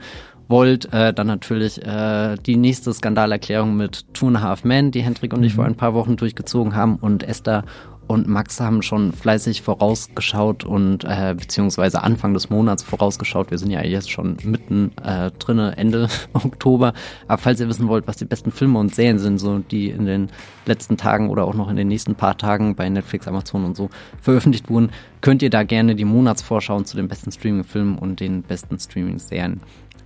wollt. 0.49 0.91
Äh, 0.91 1.13
dann 1.13 1.28
natürlich 1.28 1.82
äh, 1.82 2.36
die 2.45 2.57
nächste 2.57 2.91
Skandalerklärung 2.91 3.78
mit 3.78 4.13
Two 4.13 4.28
and 4.28 4.36
a 4.36 4.41
Half 4.41 4.65
Men, 4.65 4.91
die 4.91 5.01
Hendrik 5.01 5.32
und 5.32 5.45
ich 5.45 5.53
vor 5.53 5.63
ein 5.63 5.76
paar 5.76 5.93
Wochen 5.93 6.18
durchgezogen 6.18 6.76
haben 6.76 6.97
und 6.97 7.24
Esther 7.24 7.63
und 8.08 8.28
Max 8.28 8.62
haben 8.62 8.82
schon 8.82 9.12
fleißig 9.12 9.62
vorausgeschaut 9.62 10.64
und 10.64 11.03
äh, 11.03 11.36
beziehungsweise 11.38 12.03
Anfang 12.03 12.34
des 12.34 12.49
Monats 12.49 12.82
vorausgeschaut. 12.82 13.51
Wir 13.51 13.58
sind 13.58 13.70
ja 13.70 13.84
jetzt 13.84 14.10
schon 14.10 14.38
mitten 14.43 14.93
äh, 15.03 15.32
drinne, 15.32 15.76
Ende 15.78 16.08
Oktober. 16.34 16.93
Aber 17.28 17.38
falls 17.38 17.60
ihr 17.60 17.68
wissen 17.68 17.89
wollt, 17.89 18.08
was 18.08 18.16
die 18.16 18.26
besten 18.26 18.51
Filme 18.51 18.80
und 18.80 18.95
Serien 18.95 19.20
sind, 19.20 19.39
so 19.39 19.60
die 19.60 19.89
in 19.89 20.05
den 20.05 20.30
letzten 20.66 20.95
Tagen 20.95 21.30
oder 21.30 21.43
auch 21.43 21.53
noch 21.53 21.70
in 21.70 21.76
den 21.76 21.89
nächsten 21.89 22.16
paar 22.16 22.38
Tagen 22.38 22.76
bei 22.76 22.88
Netflix, 22.88 23.28
Amazon 23.28 23.66
und 23.66 23.76
so 23.76 23.89
veröffentlicht 24.22 24.70
wurden, 24.70 24.91
könnt 25.20 25.41
ihr 25.41 25.49
da 25.49 25.64
gerne 25.64 25.95
die 25.95 26.05
Monatsvorschauen 26.05 26.86
zu 26.86 26.95
den 26.95 27.10
besten 27.10 27.32
Streaming-Filmen 27.34 27.97
und 27.97 28.22
den 28.22 28.41
besten 28.41 28.80
Streaming-Serien 28.80 29.60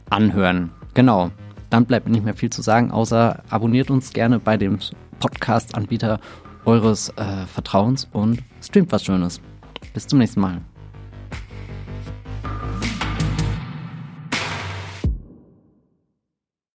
anhören. 0.10 0.72
Genau. 0.96 1.30
Dann 1.70 1.86
bleibt 1.86 2.10
nicht 2.10 2.26
mehr 2.26 2.34
viel 2.34 2.50
zu 2.50 2.64
sagen, 2.64 2.92
außer 2.92 3.44
abonniert 3.50 3.92
uns 3.92 4.12
gerne 4.12 4.40
bei 4.40 4.58
dem 4.58 4.80
Podcast-Anbieter 5.20 6.20
eures 6.66 7.10
äh, 7.18 7.46
Vertrauens 7.48 8.08
und 8.12 8.42
streamt 8.62 8.92
was 8.92 9.04
Schönes. 9.04 9.42
Bis 9.94 10.08
zum 10.08 10.20
nächsten 10.20 10.42
Mal. 10.42 10.62